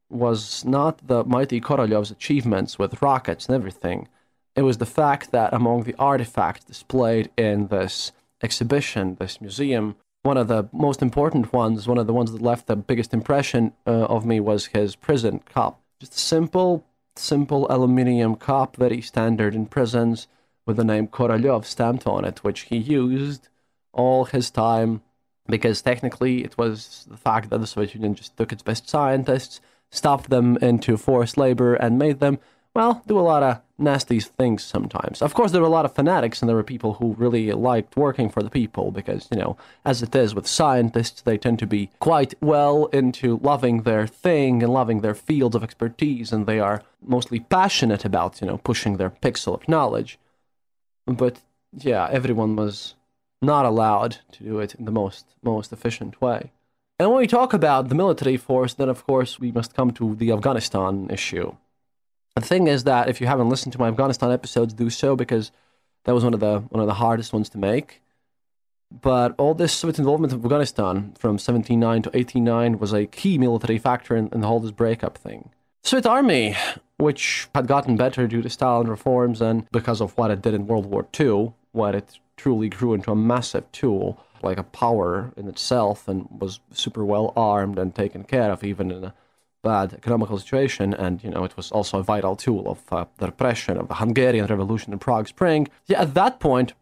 was 0.10 0.65
not 0.65 1.08
the 1.08 1.24
mighty 1.24 1.62
Korolyov's 1.62 2.12
achievements 2.12 2.80
with 2.80 3.02
rockets 3.02 3.48
and 3.48 3.56
everything. 3.56 4.08
It 4.56 4.63
was 4.63 4.78
the 4.78 4.86
fact 4.86 5.32
that 5.32 5.54
among 5.54 5.84
the 5.84 5.95
artifacts 6.00 6.65
displayed 6.65 7.30
in 7.38 7.67
this 7.67 8.12
exhibition, 8.41 9.15
this 9.19 9.39
museum, 9.39 9.95
one 10.24 10.38
of 10.38 10.48
the 10.48 10.67
most 10.72 11.02
important 11.02 11.54
ones, 11.54 11.88
one 11.88 11.98
of 11.98 12.08
the 12.08 12.13
ones 12.13 12.32
that 12.32 12.41
left 12.41 12.67
the 12.67 12.76
biggest 12.76 13.13
impression 13.13 13.74
uh, 13.86 14.06
of 14.06 14.26
me 14.26 14.39
was 14.39 14.67
his 14.67 14.95
prison 14.95 15.39
cup. 15.39 15.80
Just 16.00 16.15
a 16.15 16.19
simple, 16.19 16.86
simple 17.15 17.67
aluminium 17.69 18.36
cup, 18.36 18.76
very 18.76 19.02
standard 19.02 19.56
in 19.56 19.65
prisons, 19.65 20.28
with 20.65 20.78
the 20.78 20.84
name 20.84 21.08
Korolyov 21.08 21.65
stamped 21.65 22.06
on 22.06 22.26
it, 22.26 22.43
which 22.43 22.62
he 22.62 22.78
used 22.78 23.48
all 23.93 24.26
his 24.26 24.52
time 24.52 25.02
because 25.48 25.82
technically 25.82 26.43
it 26.43 26.58
was 26.58 27.08
the 27.10 27.17
fact 27.17 27.50
that 27.50 27.58
the 27.58 27.67
Soviet 27.67 27.95
Union 27.95 28.13
just 28.13 28.38
took 28.38 28.52
its 28.52 28.62
best 28.62 28.88
scientists 28.88 29.60
stuffed 29.91 30.30
them 30.30 30.58
into 30.58 30.97
forced 30.97 31.38
labor 31.38 31.75
and 31.75 31.97
made 31.97 32.19
them, 32.19 32.39
well, 32.73 33.04
do 33.08 33.19
a 33.19 33.21
lot 33.21 33.43
of 33.43 33.62
nasty 33.78 34.19
things 34.19 34.63
sometimes. 34.63 35.21
Of 35.21 35.34
course, 35.34 35.52
there 35.52 35.62
were 35.62 35.67
a 35.67 35.71
lot 35.71 35.86
of 35.86 35.95
fanatics 35.95 36.41
and 36.41 36.49
there 36.49 36.56
were 36.56 36.63
people 36.63 36.95
who 36.95 37.13
really 37.13 37.52
liked 37.52 37.97
working 37.97 38.30
for 38.30 38.43
the 38.43 38.49
people 38.49 38.91
because, 38.91 39.28
you 39.32 39.38
know, 39.38 39.58
as 39.86 40.04
it 40.04 40.15
is 40.15 40.36
with 40.36 40.47
scientists, 40.47 41.21
they 41.21 41.38
tend 41.38 41.60
to 41.60 41.67
be 41.67 41.89
quite 41.99 42.36
well 42.41 42.86
into 42.88 43.39
loving 43.41 43.84
their 43.84 44.06
thing 44.06 44.62
and 44.62 44.71
loving 44.71 45.02
their 45.02 45.15
fields 45.15 45.56
of 45.56 45.63
expertise 45.63 46.32
and 46.32 46.45
they 46.45 46.60
are 46.60 46.84
mostly 47.02 47.39
passionate 47.39 48.06
about, 48.06 48.41
you 48.41 48.47
know, 48.47 48.58
pushing 48.58 48.97
their 48.97 49.10
pixel 49.10 49.56
of 49.56 49.67
knowledge. 49.67 50.19
But 51.06 51.39
yeah, 51.73 52.08
everyone 52.12 52.56
was 52.56 52.95
not 53.41 53.65
allowed 53.65 54.17
to 54.34 54.43
do 54.43 54.60
it 54.60 54.75
in 54.75 54.86
the 54.86 54.91
most 54.91 55.25
most 55.41 55.71
efficient 55.71 56.21
way. 56.21 56.52
And 56.99 57.09
when 57.09 57.19
we 57.19 57.27
talk 57.27 57.53
about 57.53 57.88
the 57.88 57.95
military 57.95 58.35
force, 58.35 58.73
then 58.73 58.89
of 58.89 59.05
course 59.05 59.39
we 59.39 59.53
must 59.53 59.73
come 59.73 59.91
to 59.91 60.15
the 60.15 60.33
Afghanistan 60.33 61.07
issue. 61.09 61.55
The 62.35 62.41
thing 62.41 62.67
is 62.67 62.83
that 62.83 63.07
if 63.07 63.21
you 63.21 63.27
haven't 63.27 63.49
listened 63.49 63.71
to 63.73 63.79
my 63.79 63.88
Afghanistan 63.88 64.31
episodes, 64.31 64.73
do 64.73 64.89
so 64.89 65.15
because 65.15 65.51
that 66.03 66.13
was 66.13 66.25
one 66.25 66.33
of 66.33 66.41
the 66.41 66.59
one 66.69 66.81
of 66.81 66.88
the 66.88 66.95
hardest 66.95 67.31
ones 67.31 67.49
to 67.49 67.57
make. 67.57 68.01
But 68.91 69.35
all 69.38 69.53
this 69.53 69.71
Soviet 69.71 69.99
involvement 69.99 70.33
in 70.33 70.43
Afghanistan 70.43 71.13
from 71.17 71.33
1709 71.33 72.01
to 72.03 72.09
1809 72.09 72.79
was 72.79 72.91
a 72.91 73.05
key 73.05 73.38
military 73.38 73.77
factor 73.77 74.15
in, 74.15 74.29
in 74.33 74.41
the 74.41 74.47
whole 74.47 74.59
this 74.59 74.71
breakup 74.71 75.17
thing. 75.17 75.51
The 75.83 75.89
Soviet 75.89 76.09
army, 76.09 76.57
which 76.97 77.47
had 77.55 77.67
gotten 77.67 77.95
better 77.97 78.27
due 78.27 78.41
to 78.41 78.49
Stalin 78.49 78.88
reforms 78.88 79.41
and 79.41 79.69
because 79.71 80.01
of 80.01 80.17
what 80.17 80.31
it 80.31 80.41
did 80.41 80.53
in 80.53 80.67
World 80.67 80.88
War 80.88 81.07
II, 81.17 81.53
what 81.71 81.95
it 81.95 82.19
truly 82.35 82.67
grew 82.67 82.93
into 82.93 83.12
a 83.12 83.15
massive 83.15 83.71
tool, 83.71 84.23
like 84.43 84.58
a 84.58 84.63
power 84.63 85.32
in 85.38 85.47
itself 85.47 86.08
and 86.08 86.28
was 86.30 86.60
super 86.71 87.06
well 87.06 87.34
armed 87.36 87.78
and 87.78 87.95
taken 87.95 88.23
care 88.23 88.52
of 88.52 88.63
even 88.63 88.91
in 88.91 89.04
a 89.04 89.13
bad 89.62 89.93
economical 89.93 90.38
situation 90.38 90.93
and 90.93 91.23
you 91.23 91.30
know 91.30 91.43
it 91.43 91.58
was 91.58 91.71
also 91.71 91.99
a 91.99 92.04
vital 92.04 92.36
tool 92.36 92.69
of 92.69 92.80
uh, 92.93 93.06
the 93.17 93.25
repression 93.25 93.78
of 93.78 93.88
the 93.89 93.95
Hungarian 93.95 94.45
revolution 94.45 94.93
in 94.93 94.99
Prague 94.99 95.28
Spring 95.28 95.67
yeah 95.88 96.02
at 96.02 96.13
that 96.13 96.39
point 96.39 96.73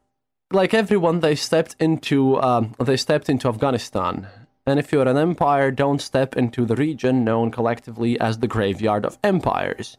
like 0.51 0.73
everyone 0.73 1.19
they 1.19 1.35
stepped 1.35 1.75
into 1.79 2.39
um, 2.41 2.75
they 2.79 2.97
stepped 2.97 3.29
into 3.29 3.47
Afghanistan 3.47 4.27
And 4.67 4.79
if 4.79 4.91
you're 4.91 5.07
an 5.07 5.17
empire, 5.17 5.71
don't 5.71 6.01
step 6.01 6.35
into 6.35 6.65
the 6.65 6.75
region 6.75 7.23
known 7.23 7.51
collectively 7.51 8.19
as 8.19 8.39
the 8.39 8.49
graveyard 8.49 9.05
of 9.05 9.17
empires. 9.23 9.95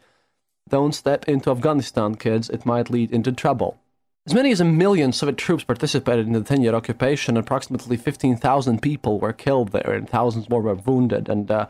Don't 0.68 0.94
step 0.94 1.26
into 1.26 1.50
Afghanistan, 1.50 2.16
kids, 2.16 2.50
it 2.50 2.66
might 2.66 2.90
lead 2.90 3.10
into 3.10 3.32
trouble. 3.32 3.80
As 4.28 4.34
many 4.34 4.50
as 4.52 4.60
a 4.60 4.64
million 4.66 5.10
Soviet 5.14 5.38
troops 5.38 5.64
participated 5.64 6.26
in 6.26 6.34
the 6.34 6.42
10 6.42 6.60
year 6.60 6.74
occupation. 6.74 7.38
Approximately 7.38 7.96
15,000 7.96 8.82
people 8.82 9.18
were 9.18 9.32
killed 9.32 9.72
there, 9.72 9.94
and 9.94 10.06
thousands 10.06 10.50
more 10.50 10.60
were 10.60 10.74
wounded. 10.74 11.30
And 11.30 11.50
uh, 11.50 11.66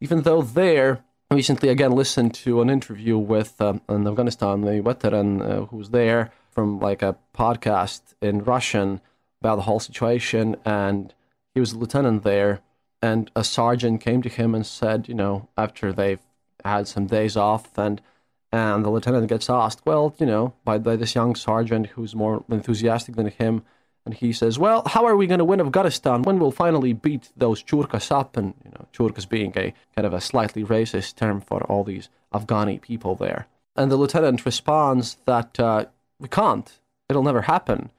even 0.00 0.22
though 0.22 0.40
there, 0.40 1.04
I 1.30 1.34
recently 1.34 1.68
again 1.68 1.92
listened 1.92 2.32
to 2.36 2.62
an 2.62 2.70
interview 2.70 3.18
with 3.18 3.60
um, 3.60 3.82
an 3.86 4.06
Afghanistan 4.06 4.64
veteran 4.82 5.42
uh, 5.42 5.66
who 5.66 5.76
was 5.76 5.90
there 5.90 6.32
from 6.50 6.80
like 6.80 7.02
a 7.02 7.16
podcast 7.36 8.00
in 8.22 8.44
Russian 8.44 9.02
about 9.42 9.56
the 9.56 9.62
whole 9.68 9.78
situation, 9.78 10.56
and 10.64 11.12
he 11.52 11.60
was 11.60 11.72
a 11.72 11.78
lieutenant 11.78 12.22
there, 12.22 12.62
and 13.02 13.30
a 13.36 13.44
sergeant 13.44 14.00
came 14.00 14.22
to 14.22 14.30
him 14.30 14.54
and 14.54 14.64
said, 14.64 15.06
you 15.06 15.14
know, 15.14 15.50
after 15.58 15.92
they've 15.92 16.26
had 16.64 16.88
some 16.88 17.04
days 17.04 17.36
off, 17.36 17.76
and 17.76 18.00
and 18.52 18.84
the 18.84 18.90
lieutenant 18.90 19.28
gets 19.28 19.48
asked, 19.48 19.82
well, 19.84 20.14
you 20.18 20.26
know, 20.26 20.54
by, 20.64 20.78
by 20.78 20.96
this 20.96 21.14
young 21.14 21.34
sergeant 21.34 21.88
who's 21.88 22.14
more 22.14 22.44
enthusiastic 22.50 23.16
than 23.16 23.28
him, 23.28 23.62
and 24.04 24.14
he 24.14 24.32
says, 24.32 24.58
well, 24.58 24.82
how 24.86 25.04
are 25.04 25.14
we 25.14 25.26
going 25.26 25.38
to 25.38 25.44
win 25.44 25.60
Afghanistan? 25.60 26.22
When 26.22 26.38
we'll 26.38 26.50
finally 26.50 26.92
beat 26.92 27.30
those 27.36 27.62
Churkas 27.62 28.10
up? 28.10 28.36
And, 28.36 28.54
you 28.64 28.70
know, 28.70 28.86
Churkas 28.92 29.28
being 29.28 29.52
a 29.56 29.74
kind 29.94 30.06
of 30.06 30.14
a 30.14 30.20
slightly 30.20 30.64
racist 30.64 31.16
term 31.16 31.40
for 31.40 31.62
all 31.64 31.84
these 31.84 32.08
Afghani 32.32 32.80
people 32.80 33.14
there. 33.14 33.46
And 33.76 33.90
the 33.90 33.96
lieutenant 33.96 34.46
responds 34.46 35.18
that 35.26 35.60
uh, 35.60 35.84
we 36.18 36.28
can't. 36.28 36.78
It'll 37.08 37.22
never 37.22 37.42
happen. 37.42 37.90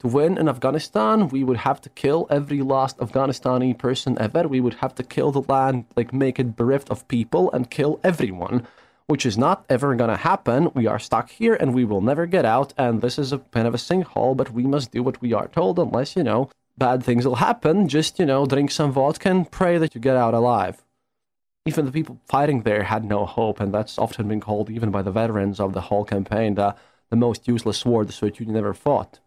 To 0.00 0.08
win 0.08 0.38
in 0.38 0.48
Afghanistan, 0.48 1.28
we 1.28 1.44
would 1.44 1.58
have 1.58 1.80
to 1.82 1.90
kill 1.90 2.26
every 2.30 2.62
last 2.62 2.96
Afghanistani 2.96 3.76
person 3.76 4.16
ever. 4.18 4.48
We 4.48 4.60
would 4.60 4.74
have 4.74 4.94
to 4.94 5.02
kill 5.02 5.30
the 5.30 5.42
land, 5.42 5.84
like 5.94 6.12
make 6.12 6.40
it 6.40 6.56
bereft 6.56 6.88
of 6.88 7.06
people 7.06 7.52
and 7.52 7.70
kill 7.70 8.00
everyone, 8.02 8.66
which 9.10 9.26
is 9.26 9.36
not 9.36 9.64
ever 9.68 9.96
gonna 9.96 10.16
happen. 10.16 10.70
We 10.72 10.86
are 10.86 11.00
stuck 11.00 11.30
here 11.30 11.54
and 11.54 11.74
we 11.74 11.84
will 11.84 12.00
never 12.00 12.26
get 12.26 12.44
out. 12.44 12.72
And 12.78 13.00
this 13.00 13.18
is 13.18 13.32
a 13.32 13.38
kind 13.38 13.66
of 13.66 13.74
a 13.74 13.76
sinkhole, 13.76 14.36
but 14.36 14.52
we 14.52 14.62
must 14.62 14.92
do 14.92 15.02
what 15.02 15.20
we 15.20 15.32
are 15.32 15.48
told 15.48 15.80
unless, 15.80 16.14
you 16.14 16.22
know, 16.22 16.48
bad 16.78 17.02
things 17.02 17.26
will 17.26 17.46
happen. 17.48 17.88
Just, 17.88 18.20
you 18.20 18.24
know, 18.24 18.46
drink 18.46 18.70
some 18.70 18.92
vodka 18.92 19.28
and 19.28 19.50
pray 19.50 19.78
that 19.78 19.96
you 19.96 20.00
get 20.00 20.16
out 20.16 20.32
alive. 20.32 20.84
Even 21.66 21.86
the 21.86 21.92
people 21.92 22.20
fighting 22.28 22.62
there 22.62 22.84
had 22.84 23.04
no 23.04 23.26
hope, 23.26 23.58
and 23.58 23.74
that's 23.74 23.98
often 23.98 24.28
been 24.28 24.40
called, 24.40 24.70
even 24.70 24.92
by 24.92 25.02
the 25.02 25.10
veterans 25.10 25.58
of 25.58 25.72
the 25.72 25.82
whole 25.82 26.04
campaign, 26.04 26.54
the, 26.54 26.76
the 27.10 27.16
most 27.16 27.48
useless 27.48 27.84
war 27.84 28.04
the 28.04 28.12
Soviet 28.12 28.38
Union 28.38 28.56
ever 28.56 28.72
fought. 28.72 29.18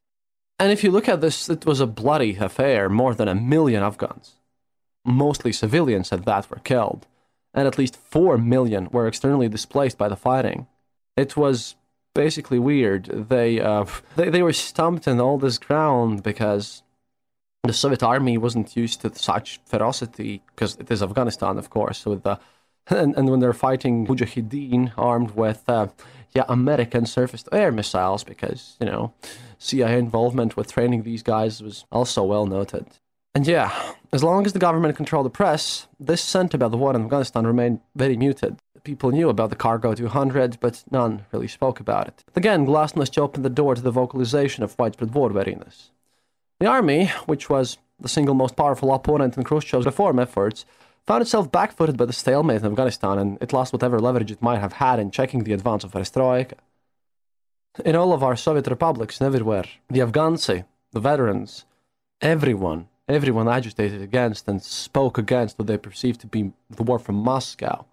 And 0.60 0.72
if 0.72 0.82
you 0.84 0.91
look 0.91 1.10
at 1.10 1.19
this, 1.19 1.50
it 1.50 1.65
was 1.65 1.82
a 1.82 1.88
bloody 1.88 2.38
affair. 2.38 2.88
More 2.88 3.13
than 3.13 3.28
a 3.28 3.36
million 3.36 3.84
Afghans, 3.84 4.36
mostly 5.04 5.52
civilians 5.52 6.13
at 6.13 6.24
that, 6.24 6.50
were 6.50 6.62
killed, 6.63 7.06
and 7.54 7.68
at 7.68 7.78
least 7.78 7.96
four 7.96 8.38
million 8.38 8.89
were 8.92 9.08
externally 9.08 9.50
displaced 9.50 9.98
by 9.98 10.08
the 10.08 10.16
fighting. 10.16 10.68
It 11.16 11.38
was 11.38 11.76
basically 12.13 12.60
weird. 12.60 13.06
They 13.30 13.60
uh, 13.60 13.86
they 14.16 14.30
they 14.30 14.44
were 14.44 14.54
stumped 14.54 15.08
in 15.08 15.20
all 15.20 15.38
this 15.38 15.58
ground 15.58 16.24
because 16.24 16.84
the 17.63 17.74
Soviet 17.74 18.04
army 18.04 18.38
wasn't 18.38 18.76
used 18.76 19.02
to 19.02 19.16
such 19.16 19.60
ferocity 19.66 20.42
because 20.56 20.76
it 20.76 20.92
is 20.92 21.02
Afghanistan, 21.02 21.58
of 21.58 21.70
course. 21.70 22.06
With 22.06 22.24
the 22.24 22.39
and, 22.88 23.16
and 23.16 23.30
when 23.30 23.39
they're 23.39 23.54
fighting 23.54 24.06
Mujahideen 24.06 24.92
armed 24.98 25.32
with 25.32 25.63
uh, 25.68 25.88
yeah 26.36 26.46
American 26.50 27.06
surface 27.06 27.44
to 27.44 27.54
air 27.54 27.72
missiles, 27.72 28.24
because 28.24 28.78
you 28.80 28.86
know 28.86 29.13
CIA 29.58 29.98
involvement 29.98 30.58
with 30.58 30.72
training 30.72 31.04
these 31.04 31.24
guys 31.24 31.62
was 31.62 31.86
also 31.92 32.24
well 32.24 32.46
noted. 32.46 32.88
And 33.36 33.48
yeah, 33.48 33.72
as 34.12 34.24
long 34.24 34.46
as 34.46 34.54
the 34.54 34.60
government 34.60 34.96
controlled 34.96 35.26
the 35.26 35.32
press, 35.32 35.88
this 36.00 36.22
scent 36.22 36.54
about 36.54 36.69
the 36.72 36.78
war 36.78 36.96
in 36.96 37.04
Afghanistan 37.04 37.48
remained 37.48 37.80
very 37.96 38.15
muted. 38.15 38.60
People 38.84 39.12
knew 39.12 39.30
about 39.30 39.50
the 39.50 39.56
Cargo 39.56 39.96
200, 39.96 40.60
but 40.60 40.84
none 40.91 41.26
really 41.32 41.48
spoke 41.48 41.80
about 41.80 42.08
it. 42.08 42.24
Again, 42.36 42.67
Glasnost 42.67 43.17
opened 43.17 43.43
the 43.43 43.50
door 43.50 43.74
to 43.74 43.82
the 43.82 43.91
vocalization 43.91 44.63
of 44.63 44.78
widespread 44.78 45.15
war 45.15 45.30
weariness. 45.30 45.89
The 46.60 46.67
army, 46.67 47.08
which 47.26 47.50
was 47.50 47.78
the 48.00 48.10
single 48.10 48.36
most 48.36 48.56
powerful 48.56 48.93
opponent 48.93 49.36
in 49.38 49.43
Khrushchev's 49.43 49.86
reform 49.86 50.19
efforts, 50.19 50.65
found 51.08 51.22
itself 51.22 51.52
backfooted 51.52 51.98
by 51.98 52.06
the 52.06 52.13
stalemate 52.13 52.62
in 52.62 52.67
Afghanistan, 52.67 53.17
and 53.17 53.38
it 53.41 53.54
lost 53.54 53.74
whatever 53.74 54.00
leverage 54.00 54.32
it 54.32 54.41
might 54.41 54.60
have 54.60 54.74
had 54.74 55.00
in 55.00 55.10
checking 55.10 55.43
the 55.43 55.54
advance 55.54 55.84
of 55.84 55.91
Perestroika. 55.91 56.54
In 57.84 57.96
all 57.96 58.13
of 58.13 58.22
our 58.22 58.36
Soviet 58.36 58.67
republics 58.67 59.19
and 59.19 59.26
everywhere, 59.26 59.65
the 59.89 60.02
Afghans, 60.02 60.46
the 60.46 61.00
veterans, 61.00 61.65
everyone, 62.22 62.88
everyone 63.13 63.47
agitated 63.47 64.02
against 64.02 64.47
and 64.47 64.62
spoke 64.62 65.17
against 65.17 65.58
what 65.58 65.67
they 65.67 65.78
perceived 65.78 66.21
to 66.21 66.28
be 66.28 66.52
the 66.69 66.84
war 66.84 66.99
from 66.99 67.15
Moscow. 67.15 67.86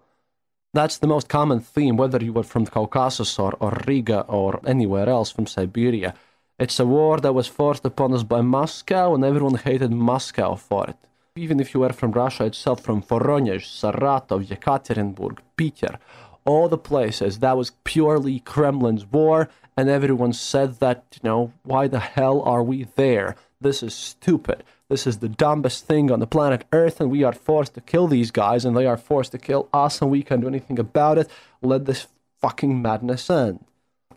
That's 0.73 0.97
the 0.97 1.07
most 1.07 1.27
common 1.27 1.59
theme, 1.59 1.97
whether 1.97 2.23
you 2.23 2.31
were 2.31 2.43
from 2.43 2.63
the 2.63 2.71
Caucasus 2.71 3.37
or, 3.37 3.53
or 3.59 3.77
Riga 3.85 4.21
or 4.21 4.61
anywhere 4.65 5.09
else 5.09 5.29
from 5.29 5.45
Siberia. 5.45 6.13
It's 6.57 6.79
a 6.79 6.85
war 6.85 7.17
that 7.19 7.33
was 7.33 7.47
forced 7.47 7.83
upon 7.85 8.13
us 8.13 8.23
by 8.23 8.41
Moscow, 8.41 9.13
and 9.13 9.25
everyone 9.25 9.55
hated 9.55 9.91
Moscow 9.91 10.55
for 10.55 10.87
it. 10.87 10.97
Even 11.35 11.59
if 11.59 11.73
you 11.73 11.81
were 11.81 11.91
from 11.91 12.11
Russia 12.11 12.45
itself, 12.45 12.81
from 12.81 13.01
Voronezh, 13.01 13.65
Saratov, 13.65 14.45
Yekaterinburg, 14.45 15.39
Peter, 15.57 15.99
all 16.45 16.69
the 16.69 16.77
places, 16.77 17.39
that 17.39 17.57
was 17.57 17.73
purely 17.83 18.39
Kremlin's 18.39 19.05
war, 19.05 19.49
and 19.75 19.89
everyone 19.89 20.33
said 20.33 20.79
that, 20.79 21.03
you 21.15 21.27
know, 21.27 21.51
why 21.63 21.87
the 21.87 21.99
hell 21.99 22.41
are 22.43 22.63
we 22.63 22.85
there? 22.95 23.35
This 23.59 23.83
is 23.83 23.93
stupid. 23.93 24.63
This 24.91 25.07
is 25.07 25.19
the 25.19 25.29
dumbest 25.29 25.87
thing 25.87 26.11
on 26.11 26.19
the 26.19 26.27
planet 26.27 26.65
Earth, 26.73 26.99
and 26.99 27.09
we 27.09 27.23
are 27.23 27.31
forced 27.31 27.75
to 27.75 27.81
kill 27.81 28.09
these 28.09 28.29
guys, 28.29 28.65
and 28.65 28.75
they 28.75 28.85
are 28.85 28.97
forced 28.97 29.31
to 29.31 29.37
kill 29.37 29.69
us, 29.73 30.01
and 30.01 30.11
we 30.11 30.21
can't 30.21 30.41
do 30.41 30.49
anything 30.49 30.77
about 30.79 31.17
it. 31.17 31.29
Let 31.61 31.85
this 31.85 32.07
fucking 32.41 32.81
madness 32.81 33.29
end. 33.29 33.63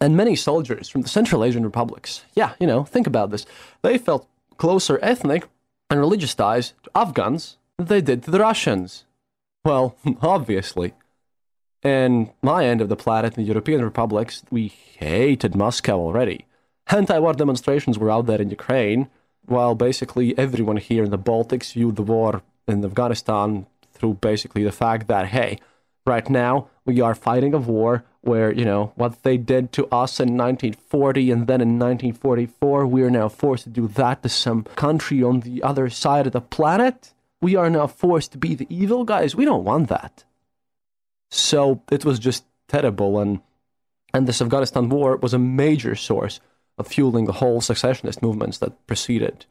And 0.00 0.16
many 0.16 0.34
soldiers 0.34 0.88
from 0.88 1.02
the 1.02 1.08
Central 1.08 1.44
Asian 1.44 1.62
republics, 1.62 2.24
yeah, 2.34 2.54
you 2.58 2.66
know, 2.66 2.82
think 2.82 3.06
about 3.06 3.30
this. 3.30 3.46
They 3.82 3.98
felt 3.98 4.28
closer 4.56 4.98
ethnic 5.00 5.46
and 5.88 6.00
religious 6.00 6.34
ties 6.34 6.72
to 6.82 6.90
Afghans 6.96 7.56
than 7.78 7.86
they 7.86 8.00
did 8.00 8.24
to 8.24 8.32
the 8.32 8.40
Russians. 8.40 9.04
Well, 9.64 9.94
obviously. 10.22 10.92
In 11.84 12.32
my 12.42 12.66
end 12.66 12.80
of 12.80 12.88
the 12.88 12.96
planet, 12.96 13.38
in 13.38 13.44
the 13.44 13.48
European 13.48 13.84
republics, 13.84 14.42
we 14.50 14.66
hated 14.98 15.54
Moscow 15.54 16.00
already. 16.00 16.46
Anti 16.88 17.20
war 17.20 17.32
demonstrations 17.32 17.96
were 17.96 18.10
out 18.10 18.26
there 18.26 18.42
in 18.42 18.50
Ukraine, 18.50 19.08
while 19.46 19.74
basically 19.74 20.36
everyone 20.38 20.76
here 20.76 21.04
in 21.04 21.10
the 21.10 21.18
Baltics 21.18 21.72
viewed 21.72 21.96
the 21.96 22.02
war 22.02 22.42
in 22.66 22.84
Afghanistan 22.84 23.66
through 23.92 24.14
basically 24.14 24.64
the 24.64 24.72
fact 24.72 25.06
that, 25.08 25.26
hey, 25.26 25.58
right 26.06 26.28
now 26.28 26.68
we 26.84 27.00
are 27.00 27.14
fighting 27.14 27.54
a 27.54 27.58
war 27.58 28.04
where, 28.20 28.52
you 28.52 28.64
know, 28.64 28.92
what 28.96 29.22
they 29.22 29.36
did 29.36 29.72
to 29.72 29.84
us 29.86 30.18
in 30.18 30.36
1940 30.36 31.30
and 31.30 31.46
then 31.46 31.60
in 31.60 31.78
1944, 31.78 32.86
we 32.86 33.02
are 33.02 33.10
now 33.10 33.28
forced 33.28 33.64
to 33.64 33.70
do 33.70 33.86
that 33.88 34.22
to 34.22 34.28
some 34.28 34.64
country 34.76 35.22
on 35.22 35.40
the 35.40 35.62
other 35.62 35.90
side 35.90 36.26
of 36.26 36.32
the 36.32 36.40
planet. 36.40 37.12
We 37.40 37.54
are 37.56 37.68
now 37.68 37.86
forced 37.86 38.32
to 38.32 38.38
be 38.38 38.54
the 38.54 38.66
evil 38.70 39.04
guys. 39.04 39.36
We 39.36 39.44
don't 39.44 39.64
want 39.64 39.88
that. 39.88 40.24
So 41.30 41.82
it 41.90 42.04
was 42.04 42.18
just 42.18 42.44
terrible. 42.68 43.18
And, 43.18 43.40
and 44.14 44.26
this 44.26 44.40
Afghanistan 44.40 44.88
war 44.88 45.16
was 45.16 45.34
a 45.34 45.38
major 45.38 45.94
source 45.94 46.40
of 46.78 46.88
fueling 46.88 47.26
the 47.26 47.32
whole 47.32 47.60
secessionist 47.60 48.22
movements 48.22 48.58
that 48.58 48.86
preceded. 48.86 49.46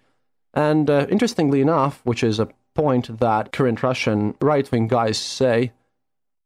And 0.54 0.90
uh, 0.90 1.08
interestingly 1.10 1.62
enough, 1.62 2.02
which 2.04 2.24
is 2.24 2.40
a 2.40 2.50
point 2.74 3.20
that 3.20 3.52
current 3.52 3.82
Russian 3.82 4.36
right 4.42 4.70
wing 4.72 4.88
guys 4.88 5.18
say, 5.18 5.72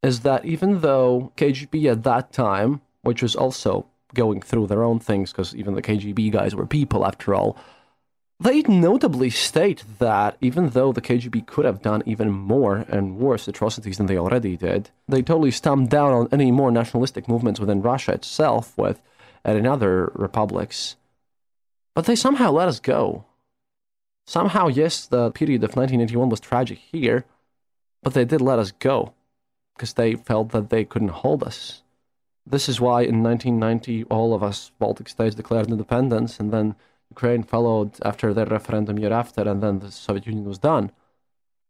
is 0.03 0.21
that 0.21 0.45
even 0.45 0.81
though 0.81 1.31
KGB 1.37 1.91
at 1.91 2.03
that 2.03 2.31
time, 2.31 2.81
which 3.01 3.21
was 3.21 3.35
also 3.35 3.87
going 4.13 4.41
through 4.41 4.67
their 4.67 4.83
own 4.83 4.99
things, 4.99 5.31
because 5.31 5.55
even 5.55 5.73
the 5.73 5.81
KGB 5.81 6.31
guys 6.31 6.55
were 6.55 6.65
people 6.65 7.05
after 7.05 7.33
all, 7.33 7.57
they 8.39 8.61
notably 8.61 9.31
state 9.31 9.83
that 9.97 10.37
even 10.41 10.69
though 10.69 10.93
the 10.93 11.01
KGB 11.01 11.47
could 11.47 11.65
have 11.65 11.81
done 11.81 12.03
even 12.05 12.29
more 12.31 12.85
and 12.87 13.17
worse 13.17 13.47
atrocities 13.47 13.97
than 13.97 14.05
they 14.05 14.17
already 14.17 14.55
did, 14.55 14.91
they 15.07 15.23
totally 15.23 15.49
stamped 15.49 15.89
down 15.89 16.13
on 16.13 16.29
any 16.31 16.51
more 16.51 16.71
nationalistic 16.71 17.27
movements 17.27 17.59
within 17.59 17.81
Russia 17.81 18.13
itself 18.13 18.77
with 18.77 19.01
and 19.43 19.57
in 19.57 19.65
other 19.65 20.11
republics. 20.15 20.95
But 21.95 22.05
they 22.05 22.15
somehow 22.15 22.51
let 22.51 22.67
us 22.67 22.79
go. 22.79 23.25
Somehow, 24.25 24.67
yes, 24.67 25.05
the 25.05 25.31
period 25.31 25.63
of 25.63 25.75
1981 25.75 26.29
was 26.29 26.39
tragic 26.39 26.79
here, 26.79 27.25
but 28.03 28.13
they 28.13 28.25
did 28.25 28.41
let 28.41 28.59
us 28.59 28.71
go 28.71 29.13
because 29.75 29.93
they 29.93 30.15
felt 30.15 30.49
that 30.49 30.69
they 30.69 30.83
couldn't 30.83 31.23
hold 31.23 31.43
us. 31.43 31.83
This 32.45 32.69
is 32.69 32.79
why 32.79 33.01
in 33.01 33.23
1990 33.23 34.05
all 34.05 34.33
of 34.33 34.41
us 34.41 34.71
Baltic 34.79 35.09
states 35.09 35.35
declared 35.35 35.69
independence, 35.69 36.39
and 36.39 36.51
then 36.51 36.75
Ukraine 37.09 37.43
followed 37.43 37.91
after 38.03 38.33
their 38.33 38.45
referendum 38.45 38.99
year 38.99 39.13
after, 39.13 39.41
and 39.41 39.61
then 39.61 39.79
the 39.79 39.91
Soviet 39.91 40.27
Union 40.27 40.45
was 40.45 40.57
done. 40.57 40.91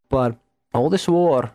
But 0.10 0.38
all 0.73 0.89
this 0.89 1.08
war 1.08 1.51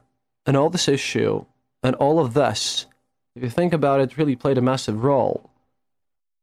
and 0.46 0.56
all 0.56 0.70
this 0.70 0.88
issue 0.88 1.44
and 1.82 1.94
all 1.96 2.18
of 2.18 2.34
this, 2.34 2.86
if 3.34 3.42
you 3.42 3.50
think 3.50 3.72
about 3.72 4.00
it, 4.00 4.18
really 4.18 4.36
played 4.36 4.58
a 4.58 4.62
massive 4.62 5.02
role. 5.02 5.50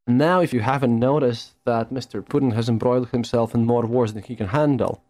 Now, 0.10 0.42
if 0.42 0.54
you 0.54 0.62
haven't 0.62 1.00
noticed 1.00 1.54
that 1.66 1.92
Mr. 1.92 2.24
Putin 2.24 2.54
has 2.54 2.68
embroiled 2.68 3.10
himself 3.10 3.54
in 3.54 3.66
more 3.66 3.86
wars 3.86 4.14
than 4.14 4.24
he 4.24 4.36
can 4.36 4.48
handle, 4.48 5.04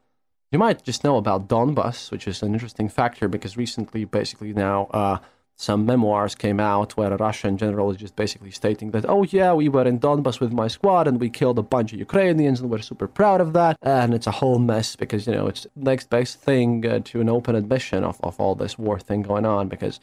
You 0.51 0.57
might 0.57 0.83
just 0.83 1.03
know 1.03 1.17
about 1.17 1.47
Donbas, 1.47 2.09
which 2.11 2.27
is 2.27 2.41
an 2.41 2.53
interesting 2.53 2.89
factor 2.89 3.27
because 3.27 3.55
recently, 3.55 4.03
basically 4.05 4.51
now, 4.53 4.87
uh, 4.91 5.19
some 5.55 5.85
memoirs 5.85 6.33
came 6.35 6.59
out 6.59 6.97
where 6.97 7.13
a 7.13 7.17
Russian 7.17 7.57
general 7.57 7.91
is 7.91 7.97
just 7.97 8.15
basically 8.15 8.49
stating 8.49 8.91
that, 8.91 9.05
oh 9.07 9.23
yeah, 9.23 9.53
we 9.53 9.69
were 9.69 9.87
in 9.87 9.99
Donbas 9.99 10.39
with 10.39 10.51
my 10.51 10.67
squad 10.67 11.07
and 11.07 11.19
we 11.19 11.29
killed 11.29 11.59
a 11.59 11.61
bunch 11.61 11.93
of 11.93 11.99
Ukrainians 11.99 12.61
and 12.61 12.69
we're 12.71 12.81
super 12.81 13.07
proud 13.07 13.41
of 13.41 13.53
that. 13.53 13.77
And 13.83 14.13
it's 14.13 14.25
a 14.25 14.31
whole 14.31 14.57
mess 14.57 14.95
because, 14.95 15.27
you 15.27 15.33
know, 15.33 15.47
it's 15.47 15.67
next 15.75 16.09
best 16.09 16.41
thing 16.41 16.85
uh, 16.85 16.99
to 17.05 17.21
an 17.21 17.29
open 17.29 17.55
admission 17.55 18.03
of, 18.03 18.19
of 18.23 18.39
all 18.39 18.55
this 18.55 18.77
war 18.79 18.99
thing 18.99 19.21
going 19.21 19.45
on 19.45 19.67
because 19.67 19.99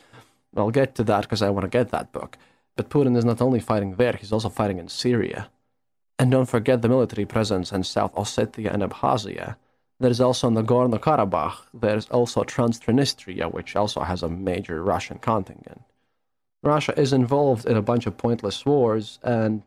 I'll 0.56 0.70
get 0.70 0.94
to 0.96 1.04
that 1.04 1.22
because 1.22 1.42
I 1.42 1.50
want 1.50 1.64
to 1.64 1.78
get 1.78 1.90
that 1.90 2.12
book. 2.12 2.38
But 2.76 2.90
Putin 2.90 3.16
is 3.16 3.24
not 3.24 3.40
only 3.40 3.60
fighting 3.60 3.96
there, 3.96 4.12
he's 4.12 4.32
also 4.32 4.48
fighting 4.48 4.78
in 4.78 4.88
Syria. 4.88 5.50
And 6.18 6.30
don't 6.30 6.48
forget 6.48 6.82
the 6.82 6.88
military 6.88 7.26
presence 7.26 7.72
in 7.72 7.82
South 7.82 8.14
Ossetia 8.14 8.72
and 8.72 8.82
Abkhazia 8.82 9.56
there's 9.98 10.20
also 10.20 10.50
Nagorno 10.50 10.98
Karabakh. 10.98 11.56
There's 11.72 12.06
also 12.06 12.42
Transnistria, 12.44 13.52
which 13.52 13.74
also 13.76 14.00
has 14.00 14.22
a 14.22 14.28
major 14.28 14.82
Russian 14.82 15.18
contingent. 15.18 15.82
Russia 16.62 16.98
is 16.98 17.12
involved 17.12 17.64
in 17.66 17.76
a 17.76 17.82
bunch 17.82 18.06
of 18.06 18.18
pointless 18.18 18.66
wars, 18.66 19.18
and 19.22 19.62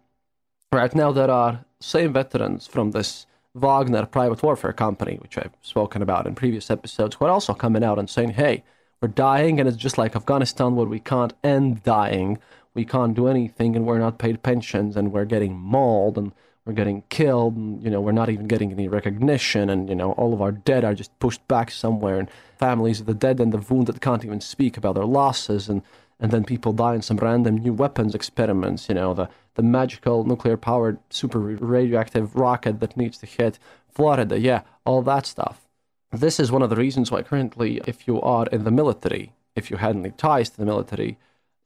right 0.71 0.93
now 0.93 1.11
there 1.11 1.31
are 1.31 1.65
same 1.79 2.13
veterans 2.13 2.67
from 2.67 2.91
this 2.91 3.25
Wagner 3.55 4.05
private 4.05 4.43
warfare 4.43 4.73
company, 4.73 5.17
which 5.19 5.37
I've 5.37 5.55
spoken 5.61 6.01
about 6.01 6.27
in 6.27 6.35
previous 6.35 6.69
episodes, 6.69 7.15
who 7.15 7.25
are 7.25 7.31
also 7.31 7.53
coming 7.53 7.83
out 7.83 7.97
and 7.97 8.09
saying, 8.09 8.31
hey, 8.31 8.63
we're 9.01 9.07
dying, 9.07 9.59
and 9.59 9.67
it's 9.67 9.77
just 9.77 9.97
like 9.97 10.15
Afghanistan 10.15 10.75
where 10.75 10.85
we 10.85 10.99
can't 10.99 11.33
end 11.43 11.83
dying. 11.83 12.37
We 12.79 12.85
can't 12.85 13.13
do 13.13 13.27
anything, 13.27 13.75
and 13.75 13.85
we're 13.85 13.99
not 13.99 14.23
paid 14.25 14.41
pensions, 14.41 14.95
and 14.97 15.11
we're 15.11 15.25
getting 15.35 15.53
mauled, 15.57 16.17
and 16.17 16.31
we're 16.65 16.73
getting 16.73 17.01
killed 17.09 17.55
and 17.55 17.83
you 17.83 17.89
know 17.89 17.99
we're 17.99 18.19
not 18.21 18.29
even 18.29 18.47
getting 18.47 18.71
any 18.71 18.87
recognition 18.87 19.71
and 19.71 19.89
you 19.89 19.95
know 19.95 20.11
all 20.11 20.35
of 20.35 20.41
our 20.41 20.51
dead 20.51 20.83
are 20.85 20.93
just 20.93 21.17
pushed 21.17 21.45
back 21.47 21.71
somewhere 21.71 22.19
and 22.19 22.29
families 22.59 22.99
of 22.99 23.07
the 23.07 23.13
dead 23.15 23.39
and 23.39 23.51
the 23.51 23.57
wounded 23.57 23.99
can't 24.01 24.23
even 24.23 24.39
speak 24.39 24.77
about 24.77 24.93
their 24.93 25.11
losses 25.19 25.67
and 25.67 25.81
and 26.19 26.31
then 26.31 26.43
people 26.43 26.71
die 26.71 26.93
in 26.93 27.01
some 27.01 27.17
random 27.17 27.55
new 27.57 27.73
weapons 27.73 28.13
experiments 28.13 28.87
you 28.87 28.93
know 28.93 29.15
the 29.15 29.27
the 29.55 29.63
magical 29.63 30.23
nuclear 30.23 30.57
powered 30.57 30.99
super 31.09 31.39
radioactive 31.39 32.35
rocket 32.35 32.79
that 32.79 32.95
needs 32.95 33.17
to 33.17 33.25
hit 33.25 33.57
florida. 33.89 34.39
Yeah 34.39 34.61
all 34.85 35.01
that 35.01 35.25
stuff. 35.25 35.67
This 36.11 36.39
is 36.39 36.51
one 36.51 36.61
of 36.61 36.69
the 36.69 36.75
reasons 36.75 37.09
why 37.11 37.23
currently 37.23 37.81
if 37.87 38.07
you 38.07 38.21
are 38.21 38.45
in 38.55 38.63
the 38.63 38.77
military 38.81 39.33
if 39.55 39.71
you 39.71 39.77
had 39.77 39.95
any 39.95 40.11
ties 40.11 40.51
to 40.51 40.57
the 40.57 40.65
military 40.73 41.17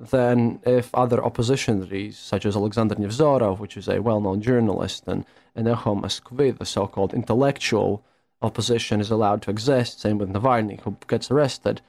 than 0.09 0.59
if 0.65 0.93
other 0.93 1.17
oppositionaries, 1.17 2.13
such 2.13 2.45
as 2.45 2.55
Alexander 2.55 2.95
Nevzorov, 2.95 3.59
which 3.59 3.77
is 3.77 3.87
a 3.87 4.01
well 4.01 4.21
known 4.21 4.41
journalist, 4.41 5.03
and, 5.07 5.25
and 5.55 5.67
Moskvy, 5.67 6.57
the 6.57 6.65
so 6.65 6.87
called 6.87 7.13
intellectual 7.13 8.03
opposition, 8.41 8.99
is 8.99 9.11
allowed 9.11 9.41
to 9.43 9.51
exist, 9.51 10.01
same 10.01 10.17
with 10.17 10.31
Navalny, 10.31 10.81
who 10.81 10.97
gets 11.07 11.31
arrested, 11.31 11.81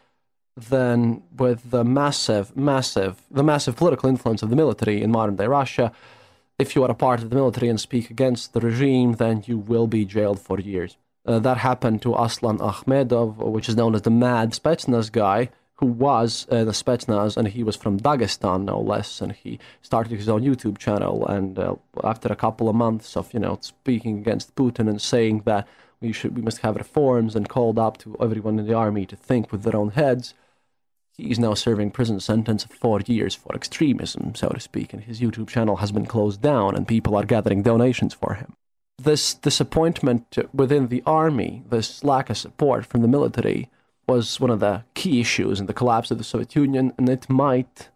then 0.57 1.23
with 1.37 1.71
the 1.71 1.85
massive, 1.85 2.57
massive, 2.57 3.23
the 3.31 3.43
massive 3.43 3.77
political 3.77 4.09
influence 4.09 4.43
of 4.43 4.51
the 4.51 4.57
military 4.57 5.03
in 5.03 5.11
modern 5.11 5.37
day 5.37 5.47
Russia, 5.47 5.93
if 6.59 6.77
you 6.77 6.85
are 6.85 6.91
a 6.91 6.95
part 6.95 7.23
of 7.23 7.31
the 7.31 7.37
military 7.37 7.69
and 7.69 7.81
speak 7.81 8.11
against 8.11 8.53
the 8.53 8.61
regime, 8.61 9.15
then 9.15 9.43
you 9.47 9.59
will 9.59 9.89
be 9.89 10.05
jailed 10.05 10.41
for 10.41 10.61
years. 10.61 10.97
Uh, 11.27 11.39
that 11.39 11.59
happened 11.59 12.03
to 12.03 12.15
Aslan 12.15 12.59
Akhmedov, 12.59 13.37
which 13.37 13.69
is 13.69 13.77
known 13.77 13.95
as 13.95 14.03
the 14.03 14.11
Mad 14.11 14.53
Spetsnaz 14.53 15.11
guy, 15.11 15.49
who 15.77 15.87
was 15.87 16.47
uh, 16.51 16.65
the 16.65 16.73
Spetsnaz, 16.73 17.37
and 17.37 17.49
he 17.49 17.65
was 17.65 17.77
from 17.77 17.99
Dagestan, 17.99 18.65
no 18.65 18.81
less. 18.81 19.21
And 19.21 19.33
he 19.33 19.59
started 19.83 20.17
his 20.17 20.29
own 20.29 20.43
YouTube 20.43 20.79
channel. 20.79 21.27
And 21.27 21.59
uh, 21.59 21.77
after 22.05 22.29
a 22.33 22.37
couple 22.37 22.69
of 22.69 22.77
months 22.77 23.17
of, 23.17 23.33
you 23.35 23.41
know, 23.41 23.59
speaking 23.61 24.19
against 24.19 24.55
Putin 24.55 24.89
and 24.89 25.01
saying 25.03 25.43
that 25.47 25.67
we 26.01 26.13
should, 26.13 26.37
we 26.37 26.43
must 26.43 26.59
have 26.59 26.77
reforms, 26.77 27.35
and 27.35 27.49
called 27.49 27.79
up 27.79 27.99
to 27.99 28.17
everyone 28.21 28.59
in 28.59 28.67
the 28.67 28.75
army 28.75 29.05
to 29.07 29.17
think 29.17 29.51
with 29.51 29.63
their 29.63 29.77
own 29.77 29.91
heads, 29.91 30.35
he 31.17 31.31
is 31.31 31.39
now 31.39 31.55
serving 31.55 31.91
prison 31.91 32.21
sentence 32.21 32.65
of 32.65 32.71
four 32.73 33.01
years 33.01 33.35
for 33.35 33.55
extremism, 33.55 34.35
so 34.35 34.49
to 34.49 34.61
speak. 34.61 34.93
And 34.93 35.05
his 35.05 35.21
YouTube 35.21 35.49
channel 35.49 35.77
has 35.77 35.93
been 35.93 36.07
closed 36.07 36.41
down, 36.41 36.77
and 36.77 36.87
people 36.87 37.17
are 37.17 37.25
gathering 37.25 37.63
donations 37.63 38.15
for 38.15 38.35
him. 38.35 38.55
This 38.99 39.35
disappointment 39.35 40.37
within 40.53 40.89
the 40.89 41.03
army, 41.05 41.65
this 41.69 42.05
lack 42.05 42.31
of 42.31 42.37
support 42.37 42.87
from 42.87 43.03
the 43.03 43.09
military 43.09 43.71
was 44.07 44.41
one 44.41 44.51
of 44.51 44.61
the 44.61 44.85
key 44.95 45.21
issues 45.21 45.61
in 45.61 45.67
the 45.67 45.75
collapse 45.75 46.11
of 46.11 46.19
the 46.19 46.25
Soviet 46.25 46.55
Union, 46.55 46.93
and 46.99 47.09
it 47.09 47.29
might 47.29 47.91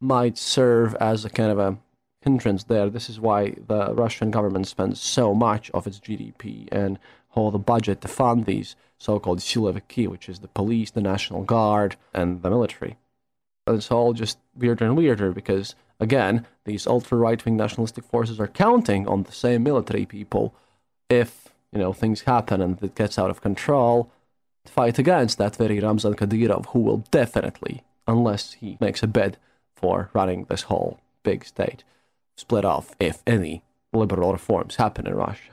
might 0.00 0.36
serve 0.36 0.96
as 0.96 1.24
a 1.24 1.30
kind 1.30 1.50
of 1.50 1.58
a 1.58 1.78
hindrance 2.22 2.64
there. 2.64 2.90
This 2.90 3.08
is 3.08 3.20
why 3.20 3.54
the 3.68 3.94
Russian 3.94 4.30
government 4.30 4.66
spends 4.66 5.00
so 5.00 5.32
much 5.34 5.70
of 5.70 5.86
its 5.86 6.00
GDP 6.00 6.68
and 6.72 6.98
all 7.34 7.50
the 7.50 7.58
budget 7.58 8.00
to 8.00 8.08
fund 8.08 8.44
these 8.44 8.74
so-called 8.98 9.40
Siloviki, 9.40 10.08
which 10.08 10.28
is 10.28 10.40
the 10.40 10.48
police, 10.48 10.90
the 10.90 11.00
National 11.00 11.44
Guard, 11.44 11.96
and 12.12 12.42
the 12.42 12.50
military. 12.50 12.96
And 13.66 13.76
it's 13.76 13.90
all 13.90 14.12
just 14.12 14.38
weirder 14.56 14.84
and 14.84 14.96
weirder 14.96 15.32
because, 15.32 15.74
again, 16.00 16.46
these 16.64 16.86
ultra-right-wing 16.86 17.56
nationalistic 17.56 18.04
forces 18.04 18.38
are 18.38 18.48
counting 18.48 19.08
on 19.08 19.22
the 19.22 19.32
same 19.32 19.62
military 19.62 20.06
people 20.06 20.54
if, 21.08 21.54
you 21.72 21.78
know, 21.78 21.92
things 21.92 22.22
happen 22.22 22.60
and 22.60 22.82
it 22.82 22.94
gets 22.94 23.18
out 23.18 23.30
of 23.30 23.40
control 23.40 24.10
fight 24.70 24.98
against 24.98 25.38
that 25.38 25.56
very 25.56 25.80
Ramzan 25.80 26.14
Kadyrov, 26.14 26.66
who 26.66 26.80
will 26.80 27.04
definitely, 27.10 27.82
unless 28.06 28.54
he 28.54 28.76
makes 28.80 29.02
a 29.02 29.06
bid 29.06 29.36
for 29.74 30.10
running 30.12 30.44
this 30.44 30.62
whole 30.62 31.00
big 31.22 31.44
state, 31.44 31.84
split 32.36 32.64
off 32.64 32.94
if 33.00 33.22
any 33.26 33.62
liberal 33.92 34.32
reforms 34.32 34.76
happen 34.76 35.06
in 35.06 35.14
Russia. 35.14 35.52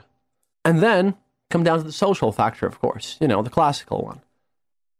And 0.64 0.80
then 0.80 1.14
come 1.50 1.64
down 1.64 1.78
to 1.78 1.84
the 1.84 1.92
social 1.92 2.32
factor, 2.32 2.66
of 2.66 2.80
course, 2.80 3.16
you 3.20 3.28
know, 3.28 3.42
the 3.42 3.50
classical 3.50 4.02
one. 4.02 4.20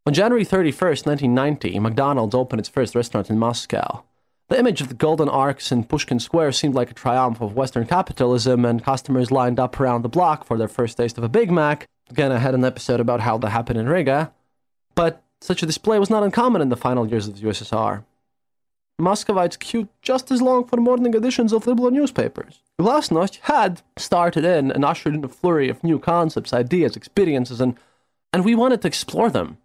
On 0.05 0.13
January 0.13 0.43
31st, 0.43 1.05
1990, 1.05 1.79
McDonald's 1.79 2.35
opened 2.35 2.59
its 2.59 2.69
first 2.69 2.95
restaurant 2.95 3.29
in 3.29 3.37
Moscow. 3.37 4.03
The 4.49 4.59
image 4.59 4.81
of 4.81 4.89
the 4.89 4.95
golden 4.95 5.29
arcs 5.29 5.71
in 5.71 5.85
Pushkin 5.85 6.19
Square 6.19 6.53
seemed 6.53 6.75
like 6.75 6.91
a 6.91 6.95
triumph 6.95 7.39
of 7.39 7.55
Western 7.55 7.85
capitalism, 7.85 8.65
and 8.65 8.83
customers 8.83 9.31
lined 9.31 9.59
up 9.59 9.79
around 9.79 10.01
the 10.01 10.09
block 10.09 10.43
for 10.43 10.57
their 10.57 10.67
first 10.67 10.97
taste 10.97 11.17
of 11.17 11.23
a 11.23 11.29
Big 11.29 11.51
Mac, 11.51 11.87
Again, 12.11 12.33
I 12.33 12.39
had 12.39 12.53
an 12.53 12.65
episode 12.65 12.99
about 12.99 13.21
how 13.21 13.37
that 13.37 13.49
happened 13.51 13.79
in 13.79 13.87
Riga, 13.87 14.33
but 14.95 15.23
such 15.39 15.63
a 15.63 15.65
display 15.65 15.97
was 15.97 16.09
not 16.09 16.23
uncommon 16.23 16.61
in 16.61 16.67
the 16.67 16.75
final 16.75 17.07
years 17.07 17.25
of 17.25 17.39
the 17.39 17.47
USSR. 17.47 18.03
Muscovites 18.99 19.57
queued 19.57 19.87
just 20.01 20.29
as 20.29 20.41
long 20.41 20.65
for 20.65 20.75
morning 20.75 21.15
editions 21.15 21.53
of 21.53 21.65
liberal 21.65 21.89
newspapers. 21.89 22.59
Glasnost 22.77 23.39
had 23.43 23.81
started 23.97 24.43
in 24.43 24.71
and 24.71 24.83
ushered 24.83 25.15
in 25.15 25.23
a 25.23 25.29
flurry 25.29 25.69
of 25.69 25.83
new 25.85 25.97
concepts, 25.97 26.51
ideas, 26.51 26.97
experiences, 26.97 27.61
and, 27.61 27.75
and 28.33 28.43
we 28.43 28.55
wanted 28.55 28.81
to 28.81 28.89
explore 28.89 29.29
them. 29.29 29.57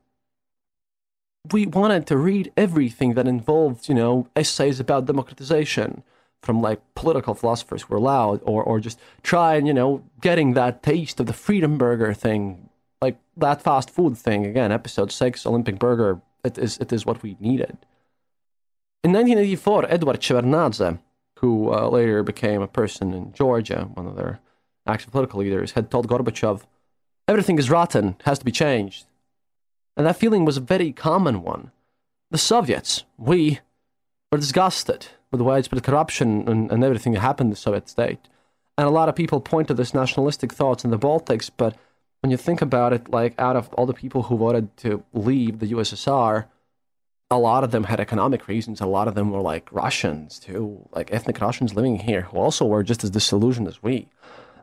We 1.53 1.67
wanted 1.67 2.07
to 2.07 2.17
read 2.17 2.53
everything 2.57 3.15
that 3.15 3.27
involved, 3.27 3.89
you 3.89 3.95
know, 3.97 4.29
essays 4.37 4.79
about 4.79 5.07
democratization, 5.07 6.05
from 6.47 6.63
like 6.63 6.81
political 6.95 7.35
philosophers 7.35 7.83
who 7.83 7.93
were 7.93 8.01
loud 8.01 8.41
or 8.45 8.63
or 8.63 8.79
just 8.79 8.99
try 9.23 9.57
and 9.57 9.67
you 9.67 9.75
know 9.75 10.03
getting 10.21 10.55
that 10.55 10.83
taste 10.83 11.19
of 11.21 11.27
the 11.27 11.33
freedom 11.33 11.77
burger 11.77 12.15
thing 12.15 12.71
like 13.03 13.19
that 13.37 13.61
fast 13.61 13.91
food 13.91 14.17
thing. 14.17 14.47
Again 14.47 14.71
episode 14.71 15.11
6 15.11 15.45
olympic 15.45 15.79
burger 15.79 16.21
it 16.45 16.57
is 16.57 16.79
it 16.79 16.93
is 16.93 17.05
what 17.05 17.23
we 17.23 17.37
needed. 17.41 17.77
In 19.05 19.13
1984 19.13 19.93
edward 19.93 20.21
shevardnadze 20.21 20.99
who 21.41 21.73
uh, 21.75 21.89
later 21.89 22.23
became 22.23 22.63
a 22.63 22.75
person 22.81 23.13
in 23.13 23.33
georgia 23.33 23.81
one 23.95 24.07
of 24.07 24.17
their 24.17 24.39
active 24.87 25.11
political 25.11 25.41
leaders 25.41 25.73
had 25.73 25.91
told 25.91 26.09
gorbachev 26.09 26.63
everything 27.27 27.59
is 27.59 27.71
rotten 27.71 28.17
has 28.25 28.39
to 28.39 28.45
be 28.45 28.53
changed. 28.65 29.05
And 29.97 30.07
that 30.07 30.21
feeling 30.23 30.45
was 30.45 30.59
a 30.59 30.71
very 30.75 30.93
common 30.93 31.43
one. 31.43 31.73
The 32.31 32.39
soviets 32.39 33.05
we 33.19 33.61
were 34.31 34.39
disgusted 34.39 35.09
with 35.31 35.41
widespread 35.41 35.83
corruption 35.83 36.49
and, 36.49 36.71
and 36.71 36.85
everything 36.85 37.13
that 37.13 37.21
happened 37.21 37.49
in 37.49 37.51
the 37.51 37.57
Soviet 37.57 37.89
state. 37.89 38.21
And 38.79 38.87
a 38.87 38.91
lot 38.91 39.09
of 39.09 39.17
people 39.17 39.41
point 39.41 39.69
to 39.69 39.75
this 39.75 39.95
nationalistic 39.95 40.53
thoughts 40.53 40.85
in 40.85 40.91
the 40.91 40.99
Baltics, 40.99 41.51
but 41.57 41.77
when 42.21 42.31
you 42.31 42.37
think 42.37 42.61
about 42.61 42.93
it, 42.93 43.11
like 43.11 43.35
out 43.39 43.57
of 43.57 43.73
all 43.75 43.87
the 43.87 43.95
people 43.95 44.25
who 44.25 44.37
voted 44.37 44.77
to 44.79 45.05
leave 45.13 45.59
the 45.59 45.73
USSR, 45.73 46.47
a 47.31 47.39
lot 47.39 47.65
of 47.65 47.71
them 47.71 47.85
had 47.85 48.01
economic 48.01 48.49
reasons. 48.49 48.81
A 48.81 48.87
lot 48.87 49.09
of 49.09 49.15
them 49.15 49.31
were 49.31 49.41
like 49.41 49.73
Russians 49.73 50.39
too, 50.39 50.89
like 50.93 51.13
ethnic 51.13 51.41
Russians 51.41 51.75
living 51.75 52.01
here, 52.01 52.23
who 52.23 52.39
also 52.39 52.65
were 52.65 52.83
just 52.83 53.05
as 53.05 53.11
disillusioned 53.11 53.69
as 53.69 53.83
we. 53.83 54.09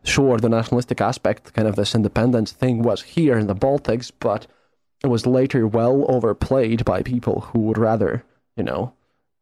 Sure, 0.04 0.38
the 0.38 0.50
nationalistic 0.50 1.00
aspect, 1.00 1.54
kind 1.54 1.68
of 1.68 1.76
this 1.76 1.96
independence 1.96 2.52
thing, 2.52 2.84
was 2.84 3.02
here 3.02 3.38
in 3.38 3.48
the 3.48 3.56
Baltics, 3.56 4.12
but 4.20 4.48
it 5.04 5.08
was 5.08 5.26
later 5.26 5.68
well 5.68 6.06
overplayed 6.10 6.84
by 6.86 7.02
people 7.02 7.42
who 7.52 7.60
would 7.60 7.78
rather, 7.78 8.24
you 8.56 8.64
know, 8.64 8.94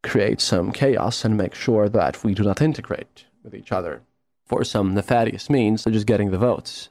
create 0.03 0.41
some 0.41 0.71
chaos 0.71 1.23
and 1.23 1.37
make 1.37 1.53
sure 1.53 1.87
that 1.89 2.23
we 2.23 2.33
do 2.33 2.43
not 2.43 2.61
integrate 2.61 3.25
with 3.43 3.53
each 3.53 3.71
other 3.71 4.01
for 4.45 4.63
some 4.63 4.93
nefarious 4.93 5.49
means, 5.49 5.81
such 5.81 5.93
as 5.93 6.03
getting 6.03 6.31
the 6.31 6.37
votes. 6.37 6.89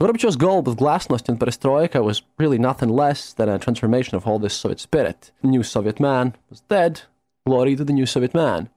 Gorbachev's 0.00 0.36
goal 0.36 0.62
with 0.62 0.78
Glasnost 0.78 1.28
and 1.28 1.40
Perestroika 1.40 2.02
was 2.04 2.22
really 2.38 2.58
nothing 2.58 2.88
less 2.88 3.32
than 3.32 3.48
a 3.48 3.58
transformation 3.58 4.16
of 4.16 4.26
all 4.26 4.38
this 4.38 4.54
Soviet 4.54 4.80
spirit. 4.80 5.32
The 5.42 5.48
new 5.48 5.62
Soviet 5.62 5.98
man 5.98 6.36
was 6.48 6.60
dead. 6.60 7.02
Glory 7.44 7.74
to 7.76 7.84
the 7.84 7.92
new 7.92 8.06
Soviet 8.06 8.32
man. 8.32 8.70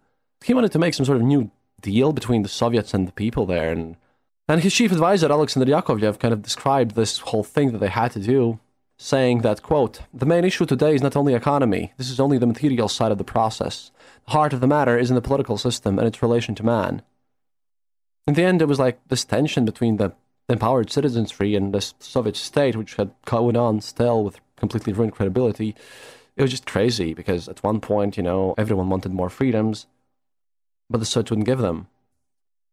He 0.43 0.53
wanted 0.53 0.72
to 0.72 0.80
make 0.80 0.95
some 0.95 1.05
sort 1.05 1.18
of 1.18 1.24
new 1.24 1.51
deal 1.82 2.12
between 2.12 2.41
the 2.41 2.49
Soviets 2.49 2.93
and 2.93 3.07
the 3.07 3.12
people 3.12 3.45
there, 3.45 3.72
and 3.72 3.95
And 4.47 4.62
his 4.62 4.74
chief 4.74 4.91
advisor, 4.91 5.32
Alexander 5.32 5.72
Yakovlev, 5.72 6.20
kind 6.20 6.34
of 6.34 6.41
described 6.41 6.95
this 6.95 7.20
whole 7.20 7.43
thing 7.43 7.72
that 7.72 7.78
they 7.78 7.89
had 7.89 8.12
to 8.14 8.20
do, 8.20 8.59
saying 9.02 9.41
that, 9.41 9.64
quote, 9.64 10.02
the 10.14 10.28
main 10.28 10.45
issue 10.45 10.64
today 10.64 10.93
is 10.93 11.02
not 11.02 11.16
only 11.16 11.34
economy, 11.34 11.91
this 11.97 12.12
is 12.12 12.20
only 12.20 12.38
the 12.38 12.45
material 12.45 12.88
side 12.88 13.12
of 13.12 13.18
the 13.18 13.24
process. 13.24 13.89
The 14.26 14.32
heart 14.34 14.54
of 14.54 14.62
the 14.62 14.68
matter 14.68 14.95
is 14.95 15.10
in 15.10 15.16
the 15.16 15.24
political 15.24 15.58
system 15.58 15.97
and 15.97 16.08
its 16.08 16.22
relation 16.22 16.54
to 16.54 16.64
man. 16.64 17.02
In 18.28 18.36
the 18.36 18.43
end, 18.43 18.62
it 18.62 18.68
was 18.68 18.78
like 18.78 18.99
this 19.08 19.26
tension 19.26 19.66
between 19.66 19.97
the 19.97 20.14
empowered 20.47 20.91
citizenry 20.91 21.56
and 21.56 21.74
the 21.74 21.82
Soviet 21.82 22.36
state, 22.36 22.76
which 22.76 22.93
had 22.93 23.12
gone 23.26 23.56
on 23.56 23.82
still 23.82 24.24
with 24.24 24.39
completely 24.56 24.93
ruined 24.93 25.14
credibility. 25.14 25.76
It 26.36 26.43
was 26.43 26.52
just 26.52 26.68
crazy 26.68 27.16
because 27.16 27.49
at 27.49 27.64
one 27.64 27.82
point, 27.82 28.18
you 28.18 28.24
know, 28.24 28.54
everyone 28.56 28.91
wanted 28.91 29.14
more 29.14 29.32
freedoms, 29.32 29.88
but 30.91 30.99
the 30.99 31.06
Soviets 31.08 31.32
wouldn't 31.32 31.47
give 31.47 31.60
them. 31.60 31.88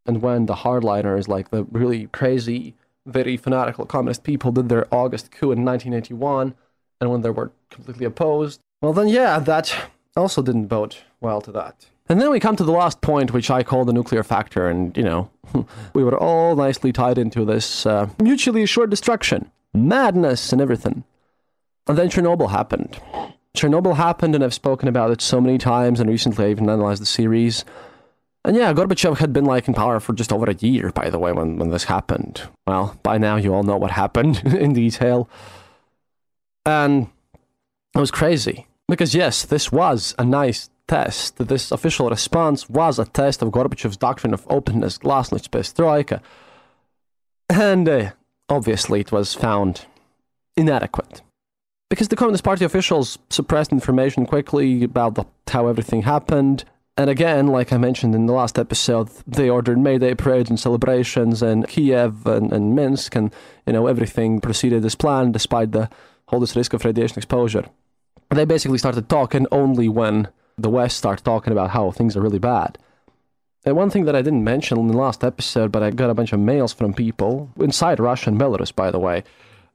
And 0.04 0.20
when 0.20 0.44
the 0.44 0.56
hardliners, 0.56 1.26
like 1.26 1.50
the 1.50 1.64
really 1.64 2.08
crazy, 2.08 2.74
very 3.08 3.36
fanatical 3.36 3.86
communist 3.86 4.22
people, 4.22 4.52
did 4.52 4.68
their 4.68 4.86
August 4.92 5.30
coup 5.30 5.50
in 5.50 5.64
1981, 5.64 6.54
and 7.00 7.10
when 7.10 7.22
they 7.22 7.30
were 7.30 7.50
completely 7.70 8.04
opposed, 8.04 8.60
well, 8.80 8.92
then, 8.92 9.08
yeah, 9.08 9.38
that 9.40 9.74
also 10.16 10.42
didn't 10.42 10.66
bode 10.66 10.96
well 11.20 11.40
to 11.40 11.52
that. 11.52 11.86
And 12.08 12.20
then 12.20 12.30
we 12.30 12.40
come 12.40 12.56
to 12.56 12.64
the 12.64 12.72
last 12.72 13.00
point, 13.00 13.32
which 13.32 13.50
I 13.50 13.62
call 13.62 13.84
the 13.84 13.92
nuclear 13.92 14.22
factor, 14.22 14.68
and, 14.68 14.96
you 14.96 15.02
know, 15.02 15.30
we 15.94 16.04
were 16.04 16.16
all 16.16 16.54
nicely 16.54 16.92
tied 16.92 17.18
into 17.18 17.44
this 17.44 17.84
uh, 17.86 18.08
mutually 18.22 18.62
assured 18.62 18.90
destruction, 18.90 19.50
madness, 19.74 20.52
and 20.52 20.62
everything. 20.62 21.04
And 21.86 21.98
then 21.98 22.08
Chernobyl 22.08 22.50
happened. 22.50 23.00
Chernobyl 23.56 23.96
happened, 23.96 24.34
and 24.34 24.44
I've 24.44 24.54
spoken 24.54 24.88
about 24.88 25.10
it 25.10 25.20
so 25.20 25.40
many 25.40 25.58
times, 25.58 26.00
and 26.00 26.08
recently 26.08 26.46
I 26.46 26.50
even 26.50 26.70
analyzed 26.70 27.02
the 27.02 27.06
series. 27.06 27.64
And 28.48 28.56
yeah, 28.56 28.72
Gorbachev 28.72 29.18
had 29.18 29.34
been 29.34 29.44
like 29.44 29.68
in 29.68 29.74
power 29.74 30.00
for 30.00 30.14
just 30.14 30.32
over 30.32 30.50
a 30.50 30.54
year, 30.54 30.90
by 30.90 31.10
the 31.10 31.18
way, 31.18 31.32
when, 31.32 31.58
when 31.58 31.68
this 31.68 31.84
happened. 31.84 32.48
Well, 32.66 32.98
by 33.02 33.18
now 33.18 33.36
you 33.36 33.52
all 33.52 33.62
know 33.62 33.76
what 33.76 33.90
happened 33.90 34.38
in 34.46 34.72
detail. 34.72 35.28
And 36.64 37.08
it 37.94 38.00
was 38.00 38.10
crazy. 38.10 38.66
Because 38.88 39.14
yes, 39.14 39.44
this 39.44 39.70
was 39.70 40.14
a 40.18 40.24
nice 40.24 40.70
test. 40.86 41.36
This 41.36 41.70
official 41.70 42.08
response 42.08 42.70
was 42.70 42.98
a 42.98 43.04
test 43.04 43.42
of 43.42 43.50
Gorbachev's 43.50 43.98
doctrine 43.98 44.32
of 44.32 44.46
openness, 44.48 44.96
glasnost, 44.96 45.50
perestroika. 45.50 46.22
And 47.50 47.86
uh, 47.86 48.12
obviously 48.48 49.00
it 49.00 49.12
was 49.12 49.34
found 49.34 49.84
inadequate. 50.56 51.20
Because 51.90 52.08
the 52.08 52.16
Communist 52.16 52.44
Party 52.44 52.64
officials 52.64 53.18
suppressed 53.28 53.72
information 53.72 54.24
quickly 54.24 54.84
about 54.84 55.16
the, 55.16 55.24
how 55.48 55.66
everything 55.66 56.00
happened, 56.00 56.64
and 56.98 57.08
again, 57.08 57.46
like 57.46 57.72
I 57.72 57.78
mentioned 57.78 58.16
in 58.16 58.26
the 58.26 58.32
last 58.32 58.58
episode, 58.58 59.08
they 59.24 59.48
ordered 59.48 59.78
May 59.78 59.98
Day 59.98 60.16
parades 60.16 60.50
and 60.50 60.58
celebrations 60.58 61.44
in 61.44 61.62
Kiev 61.62 62.26
and, 62.26 62.52
and 62.52 62.74
Minsk, 62.74 63.14
and 63.14 63.32
you 63.66 63.72
know 63.72 63.86
everything 63.86 64.40
proceeded 64.40 64.84
as 64.84 64.96
planned, 64.96 65.32
despite 65.32 65.70
the 65.70 65.88
whole 66.26 66.40
this 66.40 66.56
risk 66.56 66.72
of 66.72 66.84
radiation 66.84 67.16
exposure. 67.16 67.66
They 68.30 68.44
basically 68.44 68.78
started 68.78 69.08
talking 69.08 69.46
only 69.52 69.88
when 69.88 70.26
the 70.58 70.68
West 70.68 70.98
started 70.98 71.24
talking 71.24 71.52
about 71.52 71.70
how 71.70 71.92
things 71.92 72.16
are 72.16 72.20
really 72.20 72.40
bad. 72.40 72.78
And 73.64 73.76
one 73.76 73.90
thing 73.90 74.04
that 74.06 74.16
I 74.16 74.22
didn't 74.22 74.42
mention 74.42 74.78
in 74.78 74.88
the 74.88 74.96
last 74.96 75.22
episode, 75.22 75.70
but 75.70 75.84
I 75.84 75.90
got 75.90 76.10
a 76.10 76.14
bunch 76.14 76.32
of 76.32 76.40
mails 76.40 76.72
from 76.72 76.94
people 76.94 77.50
inside 77.60 78.00
Russia 78.00 78.30
and 78.30 78.40
Belarus, 78.40 78.74
by 78.74 78.90
the 78.90 78.98
way. 78.98 79.22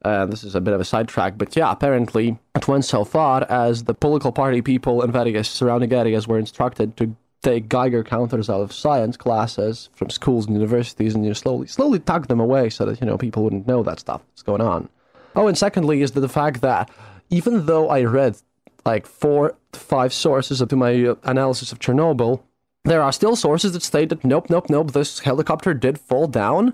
Uh, 0.03 0.25
this 0.25 0.43
is 0.43 0.53
a 0.53 0.61
bit 0.61 0.73
of 0.73 0.81
a 0.81 0.85
sidetrack, 0.85 1.37
but 1.37 1.55
yeah, 1.55 1.71
apparently 1.71 2.37
it 2.55 2.67
went 2.67 2.83
so 2.83 3.05
far 3.05 3.45
as 3.49 3.85
the 3.85 3.93
political 3.93 4.33
party 4.33 4.61
people 4.61 5.01
in 5.01 5.11
various 5.11 5.49
surrounding 5.49 5.93
areas 5.93 6.27
were 6.27 6.37
instructed 6.37 6.97
to 6.97 7.15
take 7.41 7.69
Geiger 7.69 8.03
counters 8.03 8.49
out 8.49 8.61
of 8.61 8.73
science 8.73 9.15
classes 9.15 9.89
from 9.93 10.09
schools 10.09 10.45
and 10.47 10.55
universities 10.55 11.13
and 11.13 11.23
you 11.23 11.29
know, 11.29 11.33
slowly, 11.33 11.67
slowly 11.67 11.99
tuck 11.99 12.27
them 12.27 12.39
away 12.39 12.69
so 12.69 12.85
that 12.85 12.99
you 12.99 13.07
know 13.07 13.17
people 13.17 13.43
wouldn't 13.43 13.67
know 13.67 13.83
that 13.83 13.99
stuff 13.99 14.21
that's 14.31 14.41
going 14.41 14.61
on. 14.61 14.89
Oh, 15.35 15.47
and 15.47 15.57
secondly 15.57 16.01
is 16.01 16.11
the 16.11 16.29
fact 16.29 16.61
that 16.61 16.89
even 17.29 17.65
though 17.65 17.89
I 17.89 18.03
read 18.03 18.37
like 18.85 19.05
four 19.05 19.55
to 19.71 19.79
five 19.79 20.13
sources 20.13 20.61
of 20.61 20.71
my 20.71 21.15
analysis 21.23 21.71
of 21.71 21.79
Chernobyl, 21.79 22.41
there 22.85 23.01
are 23.01 23.13
still 23.13 23.35
sources 23.35 23.71
that 23.73 23.83
state 23.83 24.09
that 24.09 24.25
nope, 24.25 24.49
nope, 24.49 24.69
nope, 24.69 24.91
this 24.91 25.19
helicopter 25.19 25.73
did 25.73 25.99
fall 25.99 26.27
down 26.27 26.73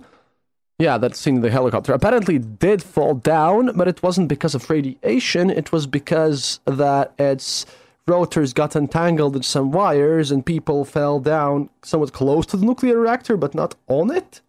yeah, 0.80 0.98
that 0.98 1.14
scene 1.14 1.42
the 1.42 1.52
helicopter 1.52 1.92
apparently 1.92 2.40
did 2.40 2.82
fall 2.82 3.14
down, 3.14 3.76
but 3.76 3.90
it 3.90 4.02
wasn't 4.02 4.30
because 4.30 4.56
of 4.56 4.70
radiation. 4.70 5.50
It 5.50 5.74
was 5.74 5.86
because 5.86 6.62
that 6.66 7.14
its 7.20 7.66
rotors 8.08 8.54
got 8.54 8.78
entangled 8.78 9.36
in 9.36 9.44
some 9.44 9.72
wires 9.72 10.32
and 10.32 10.46
people 10.46 10.86
fell 10.86 11.20
down 11.20 11.70
somewhat 11.84 12.14
close 12.14 12.46
to 12.48 12.58
the 12.58 12.66
nuclear 12.66 12.98
reactor, 12.98 13.36
but 13.36 13.54
not 13.54 13.76
on 13.88 14.10
it. 14.10 14.40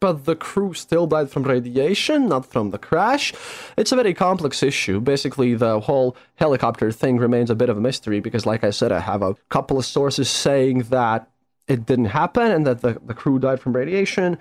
But 0.00 0.24
the 0.24 0.34
crew 0.34 0.72
still 0.72 1.06
died 1.06 1.30
from 1.30 1.42
radiation, 1.42 2.26
not 2.28 2.46
from 2.46 2.70
the 2.70 2.78
crash. 2.78 3.34
It's 3.76 3.92
a 3.92 3.96
very 3.96 4.14
complex 4.14 4.62
issue. 4.62 4.98
Basically, 5.00 5.54
the 5.54 5.80
whole 5.80 6.16
helicopter 6.36 6.90
thing 6.90 7.18
remains 7.18 7.50
a 7.50 7.54
bit 7.54 7.68
of 7.68 7.76
a 7.76 7.82
mystery 7.82 8.20
because, 8.20 8.46
like 8.46 8.64
I 8.64 8.70
said, 8.70 8.92
I 8.92 9.00
have 9.00 9.22
a 9.22 9.34
couple 9.50 9.78
of 9.78 9.84
sources 9.84 10.30
saying 10.30 10.84
that 10.90 11.28
it 11.68 11.84
didn't 11.84 12.06
happen 12.06 12.50
and 12.50 12.66
that 12.66 12.80
the, 12.80 12.98
the 13.04 13.14
crew 13.14 13.38
died 13.38 13.60
from 13.60 13.74
radiation 13.74 14.38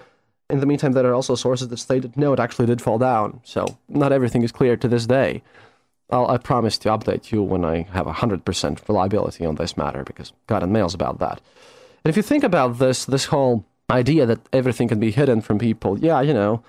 in 0.49 0.59
the 0.59 0.65
meantime, 0.65 0.93
there 0.93 1.05
are 1.07 1.13
also 1.13 1.35
sources 1.35 1.69
that 1.69 1.77
stated 1.77 2.15
no, 2.15 2.33
it 2.33 2.39
actually 2.39 2.67
did 2.67 2.81
fall 2.81 2.97
down. 2.97 3.39
So 3.43 3.77
not 3.89 4.11
everything 4.11 4.43
is 4.43 4.51
clear 4.51 4.77
to 4.77 4.87
this 4.87 5.05
day. 5.05 5.41
I'll, 6.11 6.29
I 6.29 6.37
promise 6.37 6.77
to 6.79 6.89
update 6.89 7.31
you 7.31 7.41
when 7.41 7.65
I 7.65 7.83
have 7.91 8.05
100% 8.05 8.87
reliability 8.87 9.45
on 9.45 9.55
this 9.55 9.75
matter 9.75 10.03
because 10.03 10.33
gotten 10.47 10.71
mails 10.71 10.93
about 10.93 11.19
that. 11.19 11.41
And 12.03 12.09
if 12.09 12.15
you 12.15 12.21
think 12.21 12.43
about 12.43 12.77
this, 12.77 13.05
this 13.05 13.25
whole 13.25 13.65
idea 13.89 14.25
that 14.27 14.39
everything 14.53 14.87
can 14.87 14.99
be 14.99 15.11
hidden 15.11 15.41
from 15.41 15.57
people, 15.57 15.97
yeah, 15.97 16.21
you 16.21 16.33
know, 16.33 16.63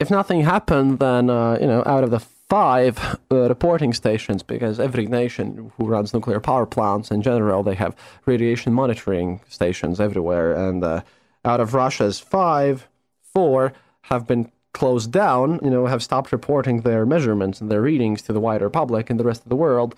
if 0.00 0.10
nothing 0.10 0.42
happened, 0.42 0.98
then, 0.98 1.30
uh, 1.30 1.58
you 1.60 1.66
know, 1.66 1.82
out 1.86 2.02
of 2.02 2.10
the 2.10 2.18
five 2.18 3.18
uh, 3.30 3.48
reporting 3.48 3.92
stations, 3.92 4.42
because 4.42 4.78
every 4.78 5.06
nation 5.06 5.72
who 5.76 5.86
runs 5.86 6.12
nuclear 6.12 6.40
power 6.40 6.66
plants 6.66 7.10
in 7.10 7.22
general, 7.22 7.62
they 7.62 7.74
have 7.74 7.96
radiation 8.26 8.72
monitoring 8.72 9.40
stations 9.48 10.00
everywhere. 10.00 10.54
And 10.54 10.84
uh, 10.84 11.02
out 11.44 11.60
of 11.60 11.72
Russia's 11.72 12.18
five, 12.18 12.88
four 13.36 13.74
have 14.10 14.26
been 14.26 14.50
closed 14.72 15.10
down, 15.12 15.60
you 15.64 15.70
know, 15.74 15.84
have 15.94 16.02
stopped 16.02 16.32
reporting 16.32 16.76
their 16.80 17.04
measurements 17.14 17.60
and 17.60 17.70
their 17.70 17.82
readings 17.90 18.22
to 18.22 18.32
the 18.32 18.44
wider 18.48 18.70
public 18.70 19.10
and 19.10 19.20
the 19.20 19.28
rest 19.30 19.42
of 19.44 19.50
the 19.50 19.62
world. 19.66 19.90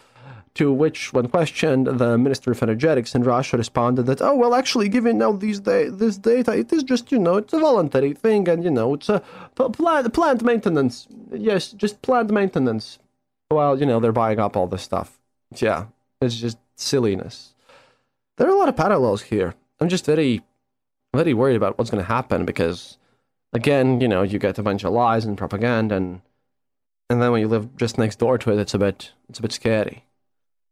To 0.55 0.73
which, 0.73 1.13
when 1.13 1.29
questioned, 1.29 1.87
the 2.03 2.19
Minister 2.19 2.51
of 2.51 2.63
Energetics 2.63 3.15
in 3.15 3.23
Russia 3.23 3.57
responded 3.57 4.05
that, 4.07 4.21
oh, 4.21 4.35
well, 4.35 4.55
actually, 4.61 4.89
given 4.89 5.19
now 5.19 5.33
these 5.45 5.61
da- 5.61 5.91
this 6.03 6.17
data, 6.33 6.53
it 6.63 6.73
is 6.73 6.83
just, 6.83 7.13
you 7.13 7.21
know, 7.25 7.37
it's 7.37 7.53
a 7.53 7.61
voluntary 7.61 8.13
thing 8.25 8.49
and, 8.49 8.65
you 8.65 8.73
know, 8.79 8.95
it's 8.95 9.09
a 9.09 9.21
plant, 9.55 10.13
plant 10.13 10.43
maintenance. 10.43 11.07
Yes, 11.31 11.63
just 11.83 12.03
plant 12.03 12.31
maintenance. 12.33 12.99
Well, 13.53 13.79
you 13.81 13.87
know, 13.87 14.01
they're 14.01 14.21
buying 14.25 14.41
up 14.41 14.57
all 14.57 14.67
this 14.67 14.83
stuff. 14.91 15.09
Yeah, 15.67 15.81
it's 16.21 16.39
just 16.45 16.59
silliness. 16.75 17.55
There 18.37 18.49
are 18.49 18.57
a 18.57 18.59
lot 18.63 18.73
of 18.73 18.77
parallels 18.77 19.23
here. 19.33 19.55
I'm 19.81 19.89
just 19.89 20.07
very, 20.07 20.43
very 21.15 21.35
worried 21.35 21.61
about 21.61 21.79
what's 21.79 21.91
going 21.93 22.05
to 22.05 22.15
happen 22.19 22.45
because 22.45 22.99
again, 23.53 24.01
you 24.01 24.09
know, 24.09 24.23
you 24.23 24.39
get 24.39 24.59
a 24.59 24.63
bunch 24.63 24.85
of 24.85 24.93
lies 24.93 25.25
and 25.25 25.37
propaganda, 25.37 25.97
and 25.97 26.21
and 27.11 27.23
then 27.23 27.33
when 27.33 27.41
you 27.41 27.49
live 27.49 27.77
just 27.77 27.99
next 27.99 28.19
door 28.19 28.39
to 28.39 28.53
it, 28.53 28.59
it's 28.59 28.75
a 28.75 28.79
bit 28.79 29.13
it's 29.29 29.39
a 29.39 29.43
bit 29.43 29.53
scary. 29.53 30.05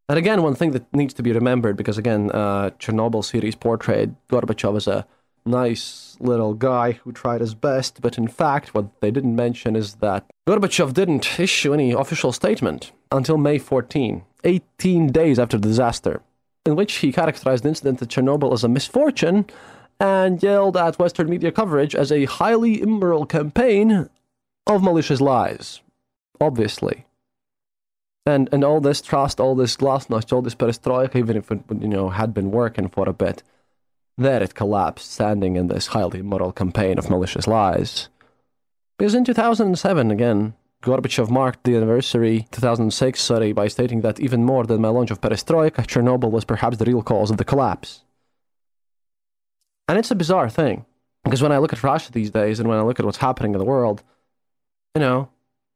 And 0.09 0.19
again, 0.19 0.43
one 0.43 0.55
thing 0.55 0.71
that 0.71 0.93
needs 0.95 1.15
to 1.15 1.23
be 1.23 1.33
remembered, 1.33 1.77
because 1.77 1.99
again, 1.99 2.31
uh, 2.31 2.71
Chernobyl 2.79 3.25
series 3.25 3.57
portrayed 3.57 4.15
Gorbachev 4.29 4.77
as 4.77 4.87
a 4.87 5.07
nice 5.45 6.17
little 6.21 6.55
guy 6.55 6.93
who 6.93 7.13
tried 7.13 7.41
his 7.41 7.55
best, 7.55 8.01
but 8.01 8.19
in 8.19 8.29
fact, 8.29 8.75
what 8.75 9.01
they 9.01 9.11
didn't 9.11 9.35
mention 9.35 9.75
is 9.75 9.97
that 9.97 10.25
Gorbachev 10.49 10.93
didn't 10.93 11.41
issue 11.41 11.73
any 11.73 11.93
official 11.93 12.33
statement 12.33 12.93
until 13.11 13.37
May 13.37 13.59
14, 13.59 14.25
18 14.45 15.13
days 15.13 15.39
after 15.39 15.59
the 15.59 15.69
disaster, 15.69 16.23
in 16.65 16.77
which 16.77 16.95
he 16.95 17.13
characterized 17.13 17.65
the 17.65 17.69
incident 17.69 18.03
at 18.03 18.09
Chernobyl 18.09 18.53
as 18.53 18.65
a 18.65 18.69
misfortune 18.69 19.47
and 19.99 20.43
yelled 20.43 20.77
at 20.77 20.99
Western 20.99 21.29
media 21.29 21.53
coverage 21.53 21.95
as 21.95 22.13
a 22.13 22.25
highly 22.27 22.81
immoral 22.81 23.27
campaign 23.27 24.09
of 24.67 24.83
malicious 24.83 25.21
lies. 25.21 25.81
Obviously. 26.41 27.07
And 28.27 28.49
and 28.53 28.65
all 28.65 28.81
this 28.81 29.01
trust, 29.01 29.41
all 29.41 29.55
this 29.55 29.77
glasnost, 29.77 30.33
all 30.33 30.43
this 30.43 30.55
perestroika, 30.55 31.17
even 31.17 31.37
if 31.37 31.51
it 31.51 31.61
you 31.81 31.89
know 31.89 32.11
had 32.11 32.35
been 32.35 32.51
working 32.51 32.89
for 32.89 33.09
a 33.09 33.13
bit, 33.13 33.43
there 34.19 34.43
it 34.43 34.55
collapsed, 34.55 35.13
standing 35.13 35.57
in 35.57 35.69
this 35.69 35.89
highly 35.89 36.19
immoral 36.21 36.53
campaign 36.53 36.99
of 36.99 37.09
malicious 37.09 37.47
lies. 37.47 38.09
Because 38.99 39.15
in 39.15 39.25
2007, 39.25 40.11
again, 40.11 40.55
Gorbachev 40.83 41.31
marked 41.31 41.65
the 41.65 41.77
anniversary 41.77 42.47
2006, 42.51 43.21
sorry, 43.21 43.53
by 43.53 43.69
stating 43.69 44.01
that 44.01 44.21
even 44.21 44.45
more 44.45 44.65
than 44.65 44.81
my 44.81 44.89
launch 44.89 45.11
of 45.11 45.21
perestroika, 45.21 45.87
Chernobyl 45.87 46.31
was 46.31 46.45
perhaps 46.45 46.79
the 46.79 46.85
real 46.85 47.03
cause 47.03 47.31
of 47.31 47.37
the 47.37 47.45
collapse. 47.45 48.05
And 49.89 49.99
it's 49.99 50.11
a 50.11 50.17
bizarre 50.17 50.51
thing 50.51 50.85
because 51.25 51.43
when 51.43 51.53
I 51.53 51.59
look 51.59 51.73
at 51.73 51.83
Russia 51.83 52.13
these 52.13 52.31
days 52.31 52.61
and 52.61 52.69
when 52.69 52.79
I 52.79 52.83
look 52.83 52.99
at 52.99 53.07
what's 53.07 53.19
happening 53.19 53.53
in 53.53 53.59
the 53.59 53.65
world, 53.65 54.03
you 54.95 55.01
know, 55.01 55.29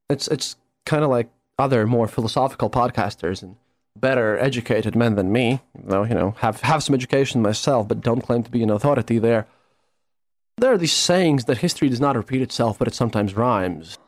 it's 0.09 0.29
it's 0.29 0.57
kind 0.87 1.05
of 1.05 1.11
like 1.11 1.29
other 1.59 1.87
more 1.87 2.09
philosophical 2.09 2.71
podcasters 2.71 3.43
and 3.43 3.57
better 3.97 4.39
educated 4.39 4.97
men 4.97 5.15
than 5.15 5.33
me, 5.33 5.61
though 5.75 6.05
you 6.05 6.15
know 6.15 6.33
have 6.39 6.61
have 6.63 6.83
some 6.83 6.95
education 6.95 7.43
myself, 7.43 7.87
but 7.87 8.01
don't 8.01 8.23
claim 8.23 8.43
to 8.43 8.51
be 8.51 8.63
an 8.63 8.71
authority 8.71 9.19
there. 9.19 9.47
There 10.57 10.73
are 10.73 10.79
these 10.79 10.93
sayings 10.93 11.45
that 11.45 11.59
history 11.59 11.89
does 11.89 12.01
not 12.01 12.17
repeat 12.17 12.43
itself, 12.43 12.79
but 12.79 12.89
it 12.89 12.95
sometimes 12.95 13.35
rhymes. 13.35 13.99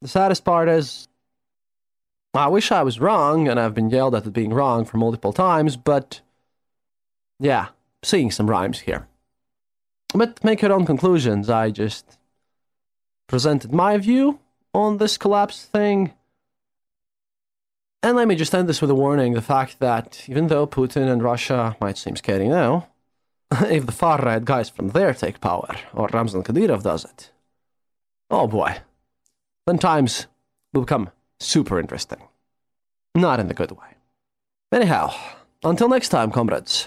The 0.00 0.08
saddest 0.08 0.44
part 0.44 0.68
is, 0.68 1.08
I 2.32 2.48
wish 2.48 2.70
I 2.70 2.82
was 2.82 3.00
wrong, 3.00 3.48
and 3.48 3.58
I've 3.58 3.74
been 3.74 3.90
yelled 3.90 4.14
at 4.14 4.26
at 4.26 4.32
being 4.32 4.54
wrong 4.54 4.84
for 4.84 4.96
multiple 4.96 5.32
times, 5.32 5.76
but 5.76 6.20
yeah, 7.38 7.68
seeing 8.02 8.30
some 8.30 8.48
rhymes 8.48 8.80
here. 8.80 9.06
But 10.14 10.42
make 10.42 10.62
your 10.62 10.72
own 10.72 10.86
conclusions. 10.86 11.48
I 11.48 11.70
just 11.70 12.18
presented 13.28 13.72
my 13.72 13.96
view 13.96 14.40
on 14.74 14.98
this 14.98 15.16
collapse 15.16 15.64
thing. 15.64 16.12
And 18.02 18.16
let 18.16 18.28
me 18.28 18.34
just 18.34 18.54
end 18.54 18.68
this 18.68 18.80
with 18.80 18.90
a 18.90 18.94
warning 18.94 19.34
the 19.34 19.42
fact 19.42 19.78
that 19.80 20.28
even 20.28 20.46
though 20.46 20.66
Putin 20.66 21.10
and 21.10 21.22
Russia 21.22 21.76
might 21.80 21.98
seem 21.98 22.16
scary 22.16 22.48
now, 22.48 22.88
if 23.52 23.86
the 23.86 23.92
far 23.92 24.18
right 24.18 24.44
guys 24.44 24.68
from 24.68 24.88
there 24.88 25.12
take 25.12 25.40
power, 25.40 25.76
or 25.92 26.08
Ramzan 26.12 26.42
Kadyrov 26.42 26.82
does 26.82 27.04
it, 27.04 27.30
oh 28.30 28.46
boy, 28.46 28.78
then 29.66 29.78
times 29.78 30.26
will 30.72 30.82
become 30.82 31.10
super 31.38 31.78
interesting. 31.78 32.22
Not 33.14 33.40
in 33.40 33.48
the 33.48 33.54
good 33.54 33.72
way. 33.72 33.96
Anyhow, 34.72 35.12
until 35.62 35.88
next 35.88 36.08
time, 36.10 36.30
comrades. 36.30 36.86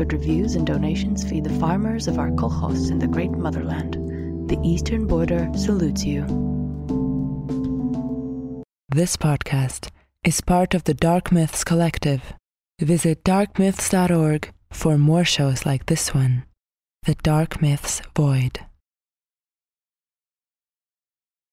Good 0.00 0.14
reviews 0.14 0.54
and 0.54 0.66
donations 0.66 1.28
feed 1.28 1.44
the 1.44 1.58
farmers 1.60 2.08
of 2.08 2.18
our 2.18 2.30
kolkhoz 2.30 2.90
in 2.90 3.00
the 3.00 3.06
great 3.06 3.32
motherland. 3.32 3.98
The 4.48 4.58
Eastern 4.64 5.06
Border 5.06 5.50
salutes 5.54 6.06
you. 6.06 6.22
This 8.88 9.18
podcast 9.18 9.90
is 10.24 10.40
part 10.40 10.72
of 10.72 10.84
the 10.84 10.94
Dark 10.94 11.30
Myths 11.30 11.64
Collective. 11.64 12.32
Visit 12.80 13.24
darkmyths.org 13.24 14.50
for 14.72 14.96
more 14.96 15.26
shows 15.26 15.66
like 15.66 15.84
this 15.84 16.14
one 16.14 16.44
The 17.02 17.16
Dark 17.16 17.60
Myths 17.60 18.00
Void. 18.16 18.60